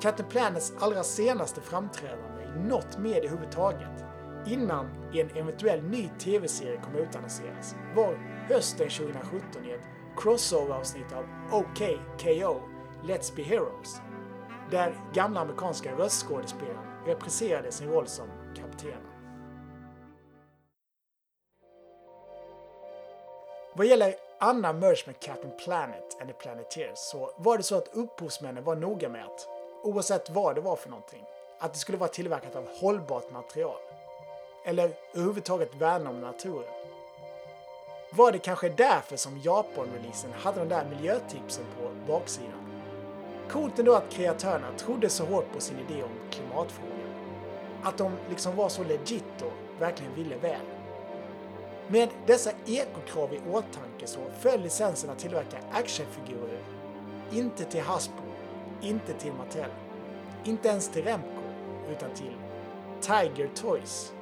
Captain 0.00 0.28
Planets 0.28 0.72
allra 0.78 1.02
senaste 1.02 1.60
framträdande 1.60 2.42
i 2.42 2.68
något 2.68 2.98
medie 2.98 3.18
överhuvudtaget 3.18 4.04
innan 4.46 4.86
en 5.14 5.30
eventuell 5.36 5.82
ny 5.82 6.08
tv-serie 6.18 6.80
kommer 6.80 6.98
utannonseras 6.98 7.76
var 7.96 8.14
hösten 8.48 8.88
2017 8.88 9.64
i 9.64 9.70
ett 9.70 9.80
crossover-avsnitt 10.16 11.12
av 11.12 11.24
OK 11.52 11.78
KO 12.22 12.60
Let's 13.04 13.36
Be 13.36 13.42
Heroes 13.42 14.00
där 14.70 14.94
gamla 15.14 15.40
amerikanska 15.40 15.92
röstskådespelaren 15.92 17.06
repriserade 17.06 17.72
sin 17.72 17.88
roll 17.88 18.06
som 18.06 18.26
kapten. 18.56 19.00
Vad 23.74 23.86
gäller 23.86 24.14
annan 24.38 24.78
merch 24.78 25.06
med 25.06 25.20
Captain 25.20 25.52
Planet 25.64 26.16
and 26.20 26.30
the 26.30 26.34
Planeteers 26.34 26.98
så 26.98 27.30
var 27.38 27.56
det 27.56 27.62
så 27.62 27.76
att 27.76 27.88
upphovsmännen 27.92 28.64
var 28.64 28.76
noga 28.76 29.08
med 29.08 29.24
att, 29.24 29.48
oavsett 29.86 30.30
vad 30.30 30.54
det 30.54 30.60
var 30.60 30.76
för 30.76 30.90
någonting, 30.90 31.24
att 31.58 31.72
det 31.72 31.78
skulle 31.78 31.98
vara 31.98 32.10
tillverkat 32.10 32.56
av 32.56 32.68
hållbart 32.80 33.30
material. 33.30 33.80
Eller 34.64 34.92
överhuvudtaget 35.14 35.74
värna 35.74 36.10
om 36.10 36.20
naturen. 36.20 36.74
Var 38.12 38.32
det 38.32 38.38
kanske 38.38 38.68
därför 38.68 39.16
som 39.16 39.38
Japan-releasen 39.38 40.32
hade 40.32 40.60
de 40.60 40.68
där 40.68 40.84
miljötipsen 40.84 41.64
på 41.78 42.12
baksidan? 42.12 42.72
Coolt 43.50 43.78
ändå 43.78 43.94
att 43.94 44.10
kreatörerna 44.10 44.72
trodde 44.78 45.08
så 45.08 45.24
hårt 45.24 45.52
på 45.52 45.60
sin 45.60 45.78
idé 45.78 46.02
om 46.02 46.30
klimatfrågan. 46.30 47.14
Att 47.82 47.98
de 47.98 48.12
liksom 48.30 48.56
var 48.56 48.68
så 48.68 48.84
legit 48.84 49.42
och 49.42 49.80
verkligen 49.80 50.14
ville 50.14 50.36
väl. 50.36 50.60
Med 51.88 52.08
dessa 52.26 52.50
ekokrav 52.66 53.34
i 53.34 53.40
åtanke 53.50 54.06
så 54.06 54.18
föll 54.40 54.60
licensen 54.60 55.10
att 55.10 55.18
tillverka 55.18 55.58
actionfigurer 55.72 56.60
inte 57.32 57.64
till 57.64 57.80
Hasbro, 57.80 58.25
inte 58.82 59.12
till 59.12 59.32
Mattel, 59.32 59.70
inte 60.44 60.68
ens 60.68 60.88
till 60.88 61.04
Remco, 61.04 61.42
utan 61.90 62.10
till 62.10 62.36
Tiger 63.00 63.50
Toys. 63.54 64.12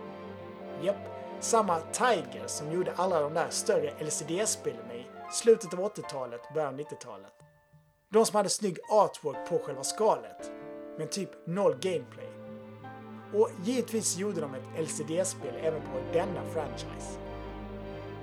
Japp, 0.83 0.97
samma 1.41 1.81
Tiger 1.81 2.47
som 2.47 2.73
gjorde 2.73 2.93
alla 2.97 3.21
de 3.21 3.35
där 3.35 3.51
större 3.51 3.91
LCD-spelen 4.01 4.91
i 4.91 5.07
slutet 5.33 5.75
av 5.75 5.81
80-talet, 5.81 6.41
början 6.55 6.75
av 6.75 6.81
90-talet. 6.81 7.33
De 8.09 8.27
som 8.27 8.37
hade 8.37 8.49
snygg 8.49 8.79
artwork 8.91 9.49
på 9.49 9.59
själva 9.59 9.85
skalet, 9.85 10.53
men 10.99 11.09
typ 11.09 11.31
noll 11.47 11.73
gameplay. 11.73 12.29
Och 13.35 13.51
givetvis 13.65 14.17
gjorde 14.17 14.41
de 14.41 14.55
ett 14.55 14.81
LCD-spel 14.81 15.55
även 15.63 15.81
på 15.81 15.99
denna 16.13 16.43
franchise. 16.53 17.19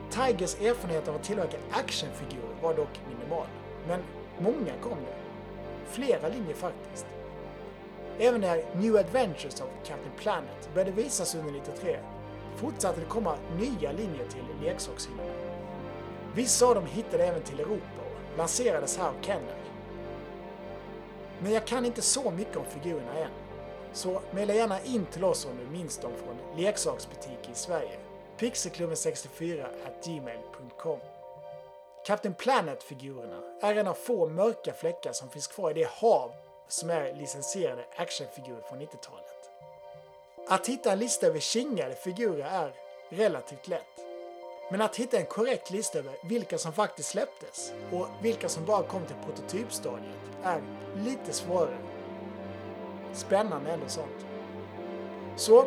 Tigers 0.09 0.61
erfarenhet 0.61 1.07
av 1.07 1.15
att 1.15 1.23
tillverka 1.23 1.57
actionfigurer 1.71 2.55
var 2.61 2.73
dock 2.73 3.01
minimal, 3.09 3.47
men 3.87 4.01
många 4.39 4.73
kom 4.81 4.97
det. 5.05 5.20
Flera 5.91 6.27
linjer 6.27 6.53
faktiskt. 6.53 7.05
Även 8.19 8.41
när 8.41 8.63
New 8.75 8.95
Adventures 8.95 9.61
of 9.61 9.67
Captain 9.83 10.15
Planet 10.17 10.69
började 10.73 10.91
visas 10.91 11.35
under 11.35 11.51
93 11.51 11.99
fortsatte 12.55 12.99
det 12.99 13.05
komma 13.05 13.35
nya 13.57 13.91
linjer 13.91 14.27
till 14.27 14.43
leksakshyllorna. 14.63 15.33
Vissa 16.35 16.65
av 16.65 16.75
dem 16.75 16.85
hittade 16.85 17.25
även 17.25 17.41
till 17.41 17.59
Europa 17.59 18.01
och 18.05 18.37
lanserades 18.37 18.97
här 18.97 19.07
av 19.07 19.15
Kenner. 19.21 19.57
Men 21.39 21.51
jag 21.51 21.67
kan 21.67 21.85
inte 21.85 22.01
så 22.01 22.31
mycket 22.31 22.57
om 22.57 22.65
figurerna 22.65 23.13
än, 23.17 23.31
så 23.93 24.21
mejla 24.31 24.53
gärna 24.53 24.81
in 24.81 25.05
till 25.05 25.23
oss 25.23 25.45
om 25.45 25.57
du 25.57 25.77
minns 25.77 25.97
dem 25.97 26.11
från 26.23 26.61
leksaksbutiker 26.61 27.51
i 27.51 27.55
Sverige 27.55 27.99
pixelklubben64 28.37 29.65
gmail.com 30.05 30.99
Captain 32.05 32.33
Planet-figurerna 32.33 33.41
är 33.61 33.75
en 33.75 33.87
av 33.87 33.93
få 33.93 34.27
mörka 34.27 34.73
fläckar 34.73 35.13
som 35.13 35.29
finns 35.29 35.47
kvar 35.47 35.71
i 35.71 35.73
det 35.73 35.89
hav 35.89 36.31
som 36.67 36.89
är 36.89 37.13
licensierade 37.13 37.85
actionfigurer 37.95 38.61
från 38.61 38.79
90-talet. 38.79 39.49
Att 40.47 40.67
hitta 40.67 40.91
en 40.91 40.99
lista 40.99 41.27
över 41.27 41.39
kingade 41.39 41.95
figurer 41.95 42.45
är 42.45 42.73
relativt 43.09 43.67
lätt. 43.67 43.99
Men 44.71 44.81
att 44.81 44.95
hitta 44.95 45.17
en 45.17 45.25
korrekt 45.25 45.71
lista 45.71 45.99
över 45.99 46.13
vilka 46.23 46.57
som 46.57 46.73
faktiskt 46.73 47.09
släpptes 47.09 47.73
och 47.91 48.07
vilka 48.21 48.49
som 48.49 48.65
bara 48.65 48.83
kom 48.83 49.05
till 49.05 49.15
prototypstadiet 49.25 50.15
är 50.43 50.61
lite 50.95 51.33
svårare. 51.33 51.77
Spännande 53.13 53.71
ändå 53.71 53.87
sånt. 53.87 54.25
Så 55.35 55.65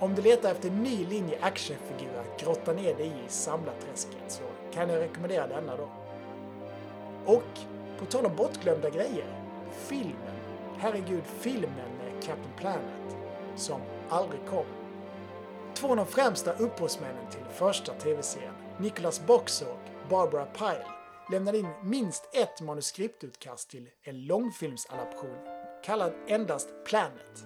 om 0.00 0.14
du 0.14 0.22
letar 0.22 0.50
efter 0.50 0.68
en 0.68 0.82
ny 0.82 1.06
linje 1.06 1.38
actionfigurer 1.40 2.20
att 2.20 2.40
grotta 2.40 2.72
ner 2.72 2.94
dig 2.94 3.12
i 3.26 3.28
samlarträsket 3.28 4.24
så 4.28 4.42
kan 4.74 4.90
jag 4.90 5.00
rekommendera 5.00 5.46
denna 5.46 5.76
då. 5.76 5.88
Och 7.24 7.58
på 7.98 8.06
tal 8.06 8.26
om 8.26 8.36
bortglömda 8.36 8.90
grejer, 8.90 9.26
filmen. 9.72 10.34
Herregud, 10.78 11.22
filmen 11.24 11.90
med 11.98 12.22
Captain 12.22 12.54
Planet 12.56 13.16
som 13.56 13.80
aldrig 14.08 14.40
kom. 14.46 14.64
Två 15.74 15.88
av 15.88 15.96
de 15.96 16.06
främsta 16.06 16.52
upphovsmännen 16.52 17.30
till 17.30 17.44
första 17.52 17.94
tv-serien, 17.94 18.54
Nicholas 18.78 19.26
Boxer 19.26 19.68
och 19.68 20.10
Barbara 20.10 20.46
Pyle, 20.46 20.86
lämnade 21.30 21.58
in 21.58 21.68
minst 21.82 22.28
ett 22.32 22.60
manuskriptutkast 22.60 23.70
till 23.70 23.90
en 24.02 24.26
långfilmsadaption 24.26 25.38
kallad 25.84 26.12
endast 26.28 26.68
Planet 26.86 27.44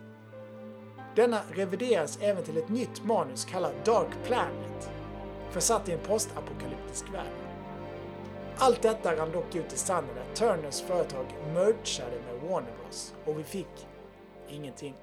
denna 1.19 1.41
revideras 1.53 2.19
även 2.23 2.45
till 2.45 2.57
ett 2.57 2.69
nytt 2.69 3.05
manus 3.05 3.45
kallat 3.45 3.85
Dark 3.85 4.09
Planet, 4.25 4.91
försatt 5.51 5.89
i 5.89 5.93
en 5.93 5.99
postapokalyptisk 5.99 7.05
värld. 7.15 7.33
Allt 8.59 8.83
detta 8.83 9.17
rann 9.17 9.33
dock 9.33 9.55
ut 9.55 9.73
i 9.73 9.77
sanden 9.77 10.17
när 10.17 10.35
Turners 10.35 10.83
företag 10.83 11.27
mergade 11.55 12.17
med 12.27 12.51
Warner 12.51 12.73
Bros 12.83 13.15
och 13.25 13.39
vi 13.39 13.45
fick 13.45 13.87
ingenting. 14.49 14.95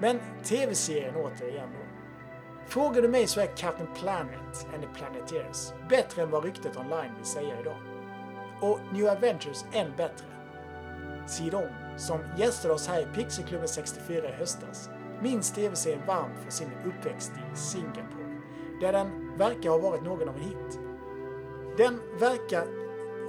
Men 0.00 0.20
tv-serien 0.44 1.16
återigen 1.16 1.68
då. 1.72 1.78
Frågar 2.66 3.02
du 3.02 3.08
mig 3.08 3.26
så 3.26 3.40
är 3.40 3.56
Captain 3.56 3.88
Planet 3.94 4.66
and 4.74 4.82
the 4.82 4.88
Planeteers 4.94 5.72
bättre 5.88 6.22
än 6.22 6.30
vad 6.30 6.44
ryktet 6.44 6.76
online 6.76 7.16
vill 7.16 7.26
säga 7.26 7.60
idag. 7.60 7.76
Och 8.60 8.78
New 8.92 9.08
Adventures 9.08 9.64
än 9.72 9.96
bättre. 9.96 10.26
Sidon, 11.26 11.68
som 11.96 12.20
gästade 12.36 12.74
oss 12.74 12.88
här 12.88 13.00
i 13.00 13.04
Pixelklubben 13.14 13.68
64 13.68 14.28
i 14.28 14.32
höstas, 14.32 14.90
minns 15.22 15.52
tv-serien 15.52 16.06
varmt 16.06 16.38
för 16.44 16.50
sin 16.50 16.70
uppväxt 16.86 17.32
i 17.52 17.56
Singapore, 17.56 18.40
där 18.80 18.92
den 18.92 19.38
verkar 19.38 19.70
ha 19.70 19.78
varit 19.78 20.02
någon 20.02 20.28
av 20.28 20.36
en 20.36 20.42
hit. 20.42 20.80
Den 21.76 22.00
verkar, 22.18 22.66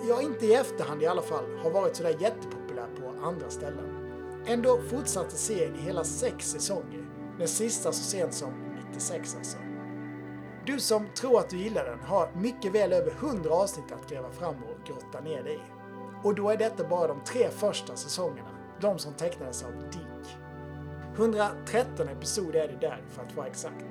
ja 0.07 0.21
inte 0.21 0.45
i 0.45 0.53
efterhand 0.53 1.03
i 1.03 1.07
alla 1.07 1.21
fall, 1.21 1.45
ha 1.63 1.69
varit 1.69 1.95
sådär 1.95 2.15
jättepopulär 2.19 2.87
på 2.99 3.25
andra 3.25 3.49
ställen. 3.49 3.97
Ändå 4.45 4.81
fortsatte 4.89 5.35
serien 5.35 5.75
i 5.75 5.81
hela 5.81 6.03
sex 6.03 6.51
säsonger, 6.51 7.05
den 7.37 7.47
sista 7.47 7.91
så 7.91 8.03
sent 8.03 8.33
som 8.33 8.53
96 8.87 9.35
alltså. 9.35 9.57
Du 10.65 10.79
som 10.79 11.07
tror 11.15 11.39
att 11.39 11.49
du 11.49 11.57
gillar 11.57 11.85
den 11.85 11.99
har 11.99 12.29
mycket 12.35 12.75
väl 12.75 12.93
över 12.93 13.11
100 13.11 13.49
avsnitt 13.49 13.91
att 13.91 14.09
gräva 14.09 14.31
fram 14.31 14.55
och 14.55 14.87
grotta 14.87 15.19
ner 15.19 15.43
dig 15.43 15.55
i. 15.55 15.81
Och 16.23 16.35
då 16.35 16.49
är 16.49 16.57
detta 16.57 16.83
bara 16.83 17.07
de 17.07 17.23
tre 17.23 17.49
första 17.49 17.95
säsongerna, 17.95 18.49
de 18.79 18.99
som 18.99 19.13
tecknades 19.13 19.63
av 19.63 19.71
D 19.71 19.99
113 21.15 22.07
episoder 22.07 22.59
är 22.59 22.67
det 22.67 22.87
där 22.87 23.03
för 23.09 23.21
att 23.21 23.35
vara 23.35 23.47
exakt. 23.47 23.85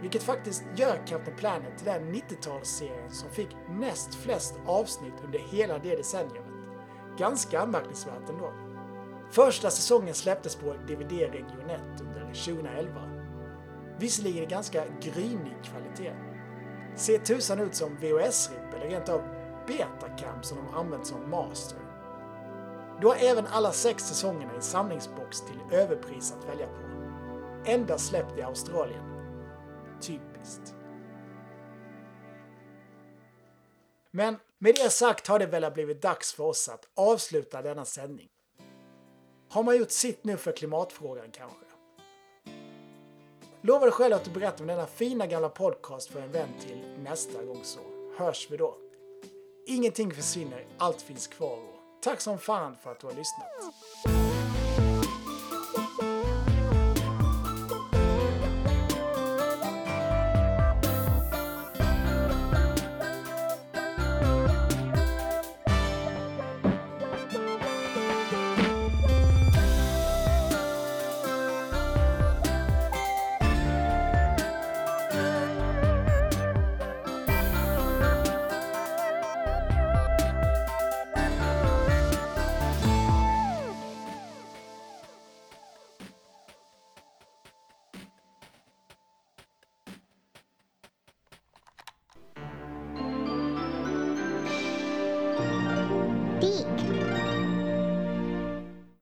Vilket 0.00 0.22
faktiskt 0.22 0.64
gör 0.76 1.06
Captain 1.06 1.36
Planet 1.36 1.78
till 1.78 1.86
den 1.86 2.14
90-talsserien 2.14 3.10
som 3.10 3.30
fick 3.30 3.56
näst 3.68 4.14
flest 4.14 4.54
avsnitt 4.66 5.14
under 5.24 5.38
hela 5.38 5.78
det 5.78 5.96
decenniet. 5.96 6.44
Ganska 7.18 7.60
anmärkningsvärt 7.60 8.28
ändå. 8.28 8.52
Första 9.30 9.70
säsongen 9.70 10.14
släpptes 10.14 10.56
på 10.56 10.72
DVD 10.72 11.12
Region 11.12 11.70
1 11.70 11.80
under 12.00 12.34
2011. 12.34 13.00
Visserligen 13.98 14.42
i 14.42 14.46
ganska 14.46 14.84
grynig 15.00 15.56
kvalitet. 15.62 16.12
Ser 16.94 17.18
tusan 17.18 17.60
ut 17.60 17.74
som 17.74 17.96
VHS-ripp 17.96 18.74
eller 18.74 18.90
rent 18.90 19.08
av 19.08 19.22
Betacam 19.66 20.42
som 20.42 20.58
de 20.58 20.74
använt 20.74 21.06
som 21.06 21.30
master. 21.30 21.78
Du 23.00 23.06
har 23.06 23.16
även 23.16 23.46
alla 23.46 23.72
sex 23.72 24.04
säsongerna 24.04 24.56
i 24.58 24.62
samlingsbox 24.62 25.40
till 25.40 25.78
överpris 25.78 26.32
att 26.32 26.48
välja 26.48 26.66
på. 26.66 26.82
Endast 27.70 28.06
släppt 28.06 28.38
i 28.38 28.42
Australien. 28.42 29.04
Typiskt. 30.00 30.74
Men 34.10 34.36
med 34.58 34.74
det 34.74 34.90
sagt 34.90 35.26
har 35.26 35.38
det 35.38 35.46
väl 35.46 35.72
blivit 35.72 36.02
dags 36.02 36.32
för 36.32 36.44
oss 36.44 36.68
att 36.68 36.88
avsluta 36.94 37.62
denna 37.62 37.84
sändning. 37.84 38.28
Har 39.50 39.62
man 39.62 39.76
gjort 39.76 39.90
sitt 39.90 40.24
nu 40.24 40.36
för 40.36 40.52
klimatfrågan 40.52 41.30
kanske? 41.30 41.66
Lova 43.62 43.80
dig 43.80 43.92
själv 43.92 44.14
att 44.14 44.24
du 44.24 44.30
berättar 44.30 44.60
om 44.60 44.66
denna 44.66 44.86
fina 44.86 45.26
gamla 45.26 45.48
podcast 45.48 46.10
för 46.10 46.20
en 46.20 46.32
vän 46.32 46.48
till 46.60 46.82
nästa 47.02 47.44
gång 47.44 47.60
så 47.64 47.80
hörs 48.18 48.50
vi 48.50 48.56
då. 48.56 48.76
Ingenting 49.66 50.14
försvinner, 50.14 50.66
allt 50.78 51.02
finns 51.02 51.26
kvar 51.26 51.69
tack 52.00 52.20
som 52.20 52.38
fan 52.38 52.76
för 52.82 52.92
att 52.92 53.00
du 53.00 53.06
har 53.06 53.14
lyssnat. 53.14 54.29